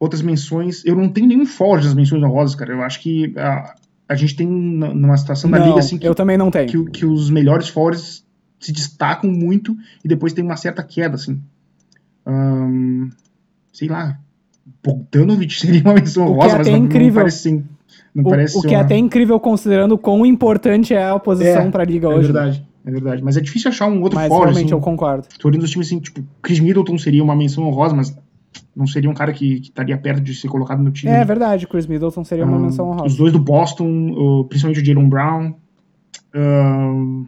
outras 0.00 0.22
menções. 0.22 0.84
Eu 0.84 0.96
não 0.96 1.08
tenho 1.08 1.28
nenhum 1.28 1.46
forte 1.46 1.84
nas 1.84 1.94
menções 1.94 2.20
honrosas, 2.22 2.56
cara. 2.56 2.72
Eu 2.72 2.82
acho 2.82 3.00
que 3.00 3.32
a, 3.36 3.74
a 4.08 4.14
gente 4.16 4.34
tem 4.34 4.48
numa 4.48 5.16
situação 5.16 5.48
da 5.50 5.58
Não, 5.58 5.66
liga 5.68 5.78
assim 5.78 5.96
que, 5.98 6.08
eu 6.08 6.14
também 6.14 6.36
não 6.38 6.50
tenho. 6.50 6.66
que, 6.66 6.90
que 6.90 7.06
os 7.06 7.30
melhores 7.30 7.68
forwards 7.68 8.24
se 8.58 8.72
destacam 8.72 9.30
muito 9.30 9.76
e 10.04 10.08
depois 10.08 10.32
tem 10.32 10.42
uma 10.44 10.56
certa 10.56 10.82
queda, 10.82 11.14
assim. 11.14 11.40
Sei 13.72 13.88
lá. 13.88 14.18
Bogdanovic 14.82 15.52
seria 15.58 15.82
uma 15.82 15.94
menção 15.94 16.24
O 16.24 16.26
que 16.26 16.32
é 16.32 16.34
honrosa, 16.36 16.58
mas 16.58 16.66
até 16.68 16.76
não, 16.78 16.84
incrível. 16.84 17.08
não 17.08 17.14
parece 17.22 17.38
sim. 17.42 17.64
Não 18.14 18.24
parece 18.24 18.56
O, 18.56 18.58
o 18.58 18.62
ser 18.62 18.68
que 18.68 18.74
é 18.74 18.78
uma- 18.78 18.84
até 18.84 18.96
incrível 18.96 19.38
considerando 19.40 19.96
quão 19.98 20.24
importante 20.26 20.94
é 20.94 21.04
a 21.04 21.14
oposição 21.14 21.62
É, 21.62 21.70
pra 21.70 21.84
liga 21.84 22.06
É 22.06 22.10
hoje. 22.10 22.32
verdade, 22.32 22.66
é 22.84 22.90
verdade. 22.90 23.22
Mas 23.22 23.36
é 23.36 23.40
difícil 23.40 23.70
achar 23.70 23.86
um 23.88 24.00
outro 24.02 24.16
Mas 24.18 24.28
forward, 24.28 24.52
realmente 24.52 24.72
assim. 24.72 24.74
eu 24.74 24.80
concordo. 24.80 25.28
Tô 25.38 25.48
olhando 25.48 25.62
os 25.62 25.70
times 25.70 25.86
assim, 25.88 25.98
tipo, 26.00 26.22
Chris 26.42 26.60
Middleton 26.60 26.98
seria 26.98 27.22
uma 27.22 27.36
menção 27.36 27.64
honrosa, 27.64 27.94
mas 27.94 28.16
não 28.74 28.86
seria 28.86 29.10
um 29.10 29.14
cara 29.14 29.32
que, 29.32 29.60
que 29.60 29.68
estaria 29.68 29.96
perto 29.96 30.22
de 30.22 30.34
ser 30.34 30.48
colocado 30.48 30.82
no 30.82 30.90
time. 30.90 31.12
É 31.12 31.24
verdade, 31.24 31.66
Chris 31.66 31.86
Middleton 31.86 32.24
seria 32.24 32.44
uma 32.44 32.56
Ahn, 32.56 32.62
menção 32.62 32.90
Os 32.90 32.96
honrosa. 32.96 33.16
dois 33.16 33.32
do 33.32 33.38
Boston, 33.38 34.44
principalmente 34.48 34.80
o 34.80 34.84
Jalen 34.84 35.08
Brown. 35.08 35.54
Ahn, 36.34 37.26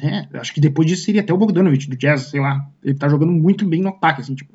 é, 0.00 0.26
acho 0.38 0.52
que 0.52 0.60
depois 0.60 0.88
disso 0.88 1.04
seria 1.04 1.20
até 1.20 1.32
o 1.32 1.38
Bogdanovich 1.38 1.88
do 1.88 1.96
Jazz, 1.96 2.22
sei 2.22 2.40
lá. 2.40 2.68
Ele 2.82 2.94
tá 2.94 3.08
jogando 3.08 3.32
muito 3.32 3.64
bem 3.66 3.80
no 3.80 3.88
ataque, 3.88 4.20
assim, 4.20 4.34
tipo, 4.34 4.52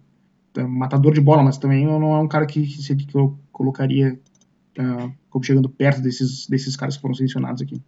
é 0.57 0.63
um 0.63 0.69
matador 0.69 1.13
de 1.13 1.21
bola, 1.21 1.43
mas 1.43 1.57
também 1.57 1.85
não 1.85 2.13
é 2.13 2.19
um 2.19 2.27
cara 2.27 2.45
que, 2.45 2.65
que, 2.65 3.15
eu 3.15 3.37
colocaria 3.51 4.19
ah, 4.77 5.09
como 5.29 5.43
chegando 5.43 5.69
perto 5.69 6.01
desses, 6.01 6.47
desses 6.47 6.75
caras 6.75 6.95
que 6.95 7.01
foram 7.01 7.15
selecionados 7.15 7.61
aqui. 7.61 7.81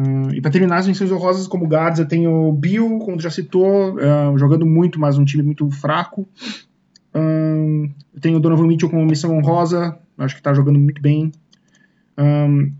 Ah, 0.00 0.34
e 0.34 0.40
pra 0.40 0.50
terminar 0.50 0.78
as 0.78 0.86
menções 0.86 1.12
honrosas 1.12 1.46
como 1.46 1.66
guards, 1.66 1.98
eu 1.98 2.08
tenho 2.08 2.48
o 2.48 2.52
Bill, 2.52 2.98
como 3.00 3.16
tu 3.16 3.22
já 3.22 3.30
citou, 3.30 3.98
ah, 3.98 4.32
jogando 4.36 4.64
muito, 4.64 4.98
mas 4.98 5.18
um 5.18 5.24
time 5.24 5.42
muito 5.42 5.70
fraco. 5.70 6.26
Ahn, 7.12 7.90
eu 8.14 8.20
tenho 8.20 8.38
o 8.38 8.40
Donovan 8.40 8.66
Mitchell 8.66 8.88
como 8.88 9.04
missão 9.04 9.36
honrosa, 9.36 9.98
acho 10.16 10.36
que 10.36 10.42
tá 10.42 10.54
jogando 10.54 10.78
muito 10.78 11.02
bem. 11.02 11.32
Ahn, 12.16 12.70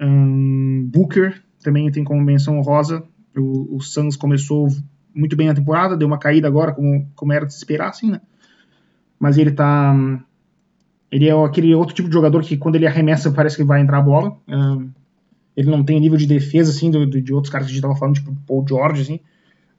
ahn, 0.00 0.84
Booker 0.84 1.42
também 1.62 1.90
tem 1.90 2.04
como 2.04 2.22
menção 2.22 2.58
honrosa. 2.58 3.02
O, 3.36 3.76
o 3.76 3.80
Suns 3.80 4.16
começou 4.16 4.68
muito 5.14 5.36
bem 5.36 5.48
a 5.48 5.54
temporada, 5.54 5.96
deu 5.96 6.06
uma 6.06 6.18
caída 6.18 6.46
agora, 6.48 6.72
como, 6.72 7.08
como 7.14 7.32
era 7.32 7.44
de 7.44 7.52
se 7.52 7.58
esperar, 7.58 7.90
assim, 7.90 8.10
né? 8.10 8.20
Mas 9.18 9.36
ele 9.36 9.50
tá. 9.50 9.94
Ele 11.10 11.26
é 11.28 11.44
aquele 11.44 11.74
outro 11.74 11.94
tipo 11.94 12.08
de 12.08 12.14
jogador 12.14 12.42
que 12.42 12.56
quando 12.56 12.76
ele 12.76 12.86
arremessa 12.86 13.32
parece 13.32 13.56
que 13.56 13.64
vai 13.64 13.80
entrar 13.80 13.98
a 13.98 14.02
bola. 14.02 14.36
Ele 15.58 15.70
não 15.70 15.84
tem 15.84 16.00
nível 16.00 16.18
de 16.18 16.26
defesa, 16.26 16.70
assim, 16.70 16.90
do, 16.90 17.06
do- 17.06 17.22
de 17.22 17.34
outros 17.34 17.52
caras 17.52 17.66
que 17.66 17.72
a 17.72 17.74
gente 17.74 17.82
tava 17.82 17.96
falando, 17.96 18.16
tipo 18.16 18.34
Paul 18.46 18.64
George, 18.68 19.02
assim. 19.02 19.20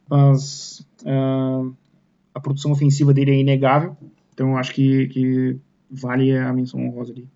Mas. 0.09 0.85
ahn, 1.05 1.73
a 2.33 2.39
produção 2.39 2.71
ofensiva 2.71 3.13
dele 3.13 3.31
é 3.31 3.39
inegável. 3.41 3.97
Então 4.33 4.51
eu 4.51 4.57
acho 4.57 4.73
que, 4.73 5.07
que 5.09 5.57
vale 5.91 6.37
a 6.37 6.53
menção 6.53 6.81
honrosa 6.81 7.13
ali. 7.13 7.27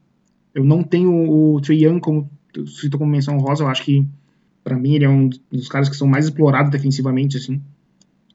Eu 0.54 0.64
não 0.64 0.84
tenho 0.84 1.12
o 1.14 1.62
Trey 1.62 1.86
Young 1.86 2.00
como 2.00 2.30
tu 2.54 2.68
citou 2.68 3.00
como 3.00 3.12
menção 3.12 3.38
honrosa, 3.38 3.64
eu 3.64 3.70
acho 3.70 3.84
que 3.86 4.08
pra 4.64 4.78
mim 4.78 4.96
ele 4.96 5.06
é 5.06 5.10
um 5.10 5.30
dos 5.52 5.70
caras 5.70 5.90
que 5.90 5.96
são 5.98 6.08
mais 6.08 6.26
explorados 6.26 6.72
defensivamente 6.72 7.38
assim. 7.38 7.62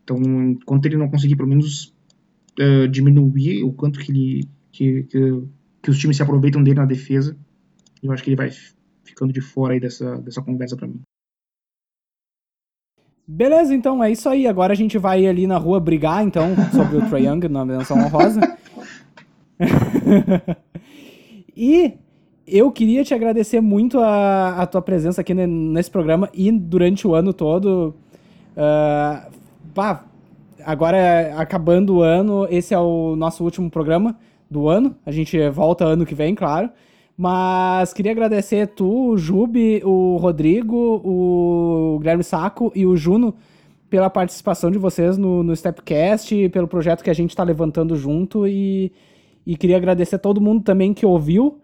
Então, 0.04 0.18
enquanto 0.50 0.86
ele 0.86 0.96
não 0.96 1.08
conseguir 1.08 1.36
pelo 1.36 1.48
menos 1.48 1.94
eh, 2.58 2.86
diminuir 2.88 3.64
o 3.64 3.72
quanto 3.72 4.00
que 4.00 4.12
ele 4.12 4.48
que, 4.72 5.04
que, 5.04 5.42
que 5.82 5.90
os 5.90 5.98
times 5.98 6.16
se 6.16 6.22
aproveitam 6.22 6.62
dele 6.62 6.78
na 6.80 6.86
defesa, 6.86 7.36
eu 8.02 8.12
acho 8.12 8.22
que 8.22 8.30
ele 8.30 8.36
vai 8.36 8.50
ficando 9.08 9.32
de 9.32 9.40
fora 9.40 9.74
aí 9.74 9.80
dessa 9.80 10.16
dessa 10.18 10.42
conversa 10.42 10.76
pra 10.76 10.86
mim. 10.86 11.00
Beleza, 13.26 13.74
então 13.74 14.02
é 14.02 14.10
isso 14.10 14.26
aí. 14.26 14.46
Agora 14.46 14.72
a 14.72 14.76
gente 14.76 14.96
vai 14.96 15.26
ali 15.26 15.46
na 15.46 15.58
rua 15.58 15.78
brigar, 15.78 16.24
então, 16.24 16.54
sobre 16.74 16.96
o 16.96 17.08
Trae 17.08 17.26
Young 17.26 17.46
na 17.48 17.62
menção 17.62 17.98
honrosa. 17.98 18.40
e 21.54 21.92
eu 22.46 22.72
queria 22.72 23.04
te 23.04 23.12
agradecer 23.12 23.60
muito 23.60 23.98
a, 23.98 24.62
a 24.62 24.66
tua 24.66 24.80
presença 24.80 25.20
aqui 25.20 25.34
ne- 25.34 25.46
nesse 25.46 25.90
programa 25.90 26.30
e 26.32 26.50
durante 26.50 27.06
o 27.06 27.14
ano 27.14 27.34
todo. 27.34 27.94
Pá, 29.74 30.06
agora, 30.64 31.34
acabando 31.36 31.96
o 31.96 32.02
ano, 32.02 32.46
esse 32.50 32.72
é 32.72 32.78
o 32.78 33.14
nosso 33.14 33.44
último 33.44 33.70
programa 33.70 34.16
do 34.50 34.68
ano. 34.68 34.96
A 35.04 35.12
gente 35.12 35.38
volta 35.50 35.84
ano 35.84 36.06
que 36.06 36.14
vem, 36.14 36.34
claro. 36.34 36.70
Mas 37.20 37.92
queria 37.92 38.12
agradecer 38.12 38.68
tu, 38.68 39.08
o 39.08 39.18
Jube, 39.18 39.82
o 39.84 40.18
Rodrigo, 40.18 41.02
o 41.04 41.98
Guilherme 41.98 42.22
Saco 42.22 42.70
e 42.76 42.86
o 42.86 42.96
Juno 42.96 43.34
pela 43.90 44.08
participação 44.08 44.70
de 44.70 44.78
vocês 44.78 45.18
no, 45.18 45.42
no 45.42 45.56
Stepcast, 45.56 46.48
pelo 46.50 46.68
projeto 46.68 47.02
que 47.02 47.10
a 47.10 47.14
gente 47.14 47.30
está 47.30 47.42
levantando 47.42 47.96
junto 47.96 48.46
e, 48.46 48.92
e 49.44 49.56
queria 49.56 49.76
agradecer 49.76 50.14
a 50.14 50.18
todo 50.20 50.40
mundo 50.40 50.62
também 50.62 50.94
que 50.94 51.04
ouviu 51.04 51.60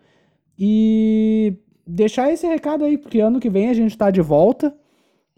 e 0.58 1.56
deixar 1.86 2.32
esse 2.32 2.48
recado 2.48 2.84
aí, 2.84 2.98
porque 2.98 3.20
ano 3.20 3.38
que 3.38 3.48
vem 3.48 3.68
a 3.68 3.74
gente 3.74 3.92
está 3.92 4.10
de 4.10 4.20
volta 4.20 4.74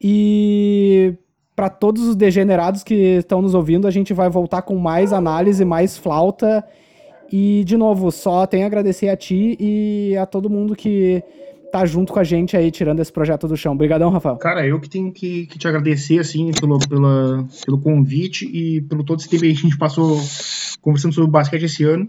e 0.00 1.14
para 1.54 1.68
todos 1.68 2.08
os 2.08 2.16
degenerados 2.16 2.82
que 2.82 3.18
estão 3.18 3.42
nos 3.42 3.54
ouvindo, 3.54 3.86
a 3.86 3.90
gente 3.90 4.14
vai 4.14 4.30
voltar 4.30 4.62
com 4.62 4.76
mais 4.76 5.12
análise, 5.12 5.62
mais 5.62 5.98
flauta 5.98 6.64
e, 7.32 7.64
de 7.64 7.76
novo, 7.76 8.10
só 8.10 8.46
tenho 8.46 8.64
a 8.64 8.66
agradecer 8.66 9.08
a 9.08 9.16
ti 9.16 9.56
e 9.58 10.16
a 10.16 10.26
todo 10.26 10.50
mundo 10.50 10.74
que 10.74 11.22
tá 11.72 11.84
junto 11.84 12.12
com 12.12 12.18
a 12.18 12.24
gente 12.24 12.56
aí, 12.56 12.70
tirando 12.70 13.00
esse 13.00 13.12
projeto 13.12 13.46
do 13.46 13.56
chão. 13.56 13.72
Obrigadão, 13.72 14.10
Rafael. 14.10 14.36
Cara, 14.36 14.66
eu 14.66 14.80
que 14.80 14.88
tenho 14.88 15.12
que, 15.12 15.46
que 15.46 15.58
te 15.58 15.68
agradecer, 15.68 16.18
assim, 16.18 16.50
pelo, 16.52 16.78
pela, 16.88 17.46
pelo 17.64 17.78
convite 17.78 18.46
e 18.46 18.80
pelo 18.82 19.04
todo 19.04 19.20
esse 19.20 19.28
tempo 19.28 19.42
que 19.42 19.50
a 19.50 19.54
gente 19.54 19.76
passou 19.76 20.20
conversando 20.80 21.14
sobre 21.14 21.28
o 21.28 21.32
basquete 21.32 21.64
esse 21.64 21.84
ano. 21.84 22.08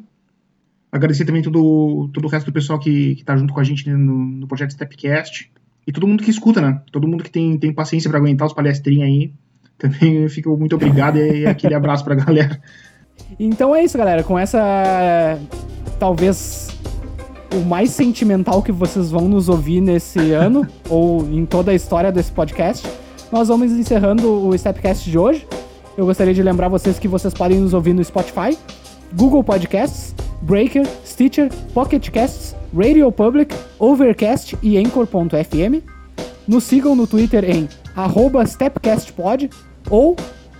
Agradecer 0.92 1.26
também 1.26 1.42
todo, 1.42 2.10
todo 2.14 2.26
o 2.26 2.30
resto 2.30 2.46
do 2.46 2.54
pessoal 2.54 2.80
que, 2.80 3.16
que 3.16 3.24
tá 3.24 3.36
junto 3.36 3.54
com 3.54 3.60
a 3.60 3.64
gente 3.64 3.88
né, 3.90 3.96
no, 3.96 4.18
no 4.18 4.48
projeto 4.48 4.72
Stepcast. 4.72 5.52
E 5.86 5.92
todo 5.92 6.08
mundo 6.08 6.24
que 6.24 6.30
escuta, 6.30 6.62
né? 6.62 6.82
Todo 6.92 7.08
mundo 7.08 7.24
que 7.24 7.32
tem, 7.32 7.58
tem 7.58 7.74
paciência 7.74 8.10
pra 8.10 8.20
aguentar 8.20 8.48
os 8.48 8.54
palestrinhos 8.54 9.04
aí. 9.04 9.32
Também 9.78 10.28
fico 10.30 10.56
muito 10.58 10.76
obrigado 10.76 11.18
e 11.18 11.46
aquele 11.46 11.76
abraço 11.76 12.04
pra 12.04 12.16
galera. 12.16 12.60
Então 13.40 13.76
é 13.76 13.84
isso, 13.84 13.98
galera. 13.98 14.24
Com 14.24 14.38
essa. 14.38 15.38
Talvez. 16.00 16.68
O 17.54 17.66
mais 17.66 17.92
sentimental 17.92 18.62
que 18.62 18.74
vocês 18.74 19.10
vão 19.10 19.28
nos 19.30 19.48
ouvir 19.48 19.80
nesse 19.80 20.32
ano, 20.34 20.68
ou 20.90 21.22
em 21.32 21.46
toda 21.46 21.72
a 21.72 21.74
história 21.74 22.12
desse 22.12 22.32
podcast, 22.32 22.86
nós 23.32 23.48
vamos 23.48 23.72
encerrando 23.72 24.48
o 24.48 24.58
Stepcast 24.58 25.10
de 25.10 25.18
hoje. 25.18 25.48
Eu 25.98 26.06
gostaria 26.06 26.34
de 26.34 26.44
lembrar 26.44 26.68
vocês 26.68 27.00
que 27.00 27.08
vocês 27.08 27.34
podem 27.34 27.60
nos 27.60 27.74
ouvir 27.74 27.94
no 27.94 28.04
Spotify, 28.04 28.58
Google 29.16 29.44
Podcasts, 29.44 30.14
Breaker, 30.42 30.86
Stitcher, 31.06 31.50
Pocket 31.74 32.10
Casts, 32.10 32.56
Radio 32.76 33.12
Public, 33.12 33.56
Overcast 33.80 34.58
e 34.62 34.78
Anchor.fm. 34.78 35.82
Nos 36.48 36.64
sigam 36.66 36.96
no 36.96 37.08
Twitter 37.08 37.44
em 37.50 37.68
arroba 37.96 38.46
StepCastPod 38.46 39.50
ou 39.90 40.16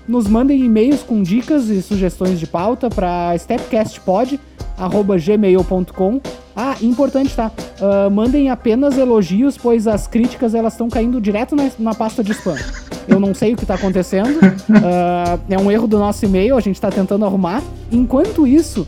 nos 0.08 0.28
mandem 0.28 0.64
e-mails 0.64 1.04
com 1.04 1.22
dicas 1.22 1.70
e 1.70 1.80
sugestões 1.82 2.40
de 2.40 2.48
pauta 2.48 2.90
para 2.90 3.38
stepcastpod@gmail.com. 3.38 6.22
Ah, 6.56 6.76
importante, 6.82 7.36
tá? 7.36 7.52
Ah, 7.82 8.10
mandem 8.10 8.50
apenas 8.50 8.98
elogios, 8.98 9.58
pois 9.58 9.86
as 9.88 10.08
críticas 10.08 10.56
elas 10.56 10.74
estão 10.74 10.90
caindo 10.90 11.22
direto 11.22 11.56
na, 11.56 11.70
na 11.78 11.94
pasta 11.94 12.24
de 12.24 12.32
spam. 12.32 12.56
Eu 13.08 13.20
não 13.20 13.34
sei 13.34 13.54
o 13.54 13.58
que 13.58 13.64
está 13.64 13.76
acontecendo. 13.76 14.40
Ah, 14.84 15.38
é 15.50 15.58
um 15.58 15.72
erro 15.72 15.88
do 15.88 15.98
nosso 16.00 16.26
e-mail, 16.26 16.58
a 16.58 16.62
gente 16.62 16.76
está 16.76 16.90
tentando 16.90 17.26
arrumar. 17.26 17.62
Enquanto 17.92 18.48
isso, 18.48 18.88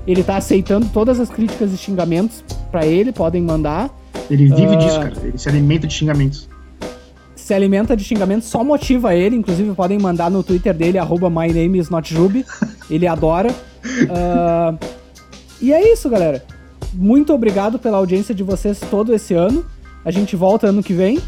Ele 0.08 0.24
tá 0.24 0.38
aceitando 0.38 0.88
todas 0.94 1.20
as 1.20 1.30
críticas 1.30 1.72
e 1.74 1.78
xingamentos 1.78 2.44
para 2.72 2.86
ele, 2.86 3.12
podem 3.12 3.42
mandar. 3.42 3.90
Ele 4.30 4.48
vive 4.48 4.74
Ah. 4.74 4.76
disso, 4.76 5.00
cara. 5.00 5.14
Ele 5.24 5.38
se 5.38 5.48
alimenta 5.50 5.88
de 5.88 5.94
xingamentos. 5.94 6.50
Se 7.36 7.54
alimenta 7.54 7.96
de 7.98 8.04
xingamentos, 8.04 8.48
só 8.48 8.64
motiva 8.64 9.14
ele, 9.16 9.36
inclusive 9.36 9.74
podem 9.74 10.00
mandar 10.00 10.30
no 10.32 10.42
Twitter 10.44 10.74
dele 10.74 10.98
arroba 10.98 11.30
my 11.30 11.52
name 11.52 11.78
is 11.78 11.90
not 11.90 12.12
Jubi. 12.14 12.46
Ele 12.90 13.08
adora. 13.08 13.50
Ah, 14.12 14.76
e 15.60 15.74
é 15.74 15.92
isso, 15.92 16.08
galera. 16.08 16.44
Muito 16.94 17.34
obrigado 17.34 17.80
pela 17.80 17.98
audiência 17.98 18.34
de 18.36 18.44
vocês 18.44 18.80
todo 18.92 19.12
esse 19.12 19.34
ano. 19.34 19.66
A 20.06 20.12
gente 20.12 20.36
volta 20.36 20.68
ano 20.68 20.84
que 20.84 20.94
vem 20.94 21.20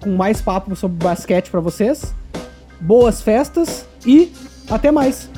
com 0.00 0.08
mais 0.16 0.40
papo 0.40 0.74
sobre 0.74 0.96
basquete 1.04 1.50
para 1.50 1.60
vocês. 1.60 2.14
Boas 2.80 3.20
festas 3.20 3.84
e 4.06 4.32
até 4.70 4.90
mais. 4.90 5.28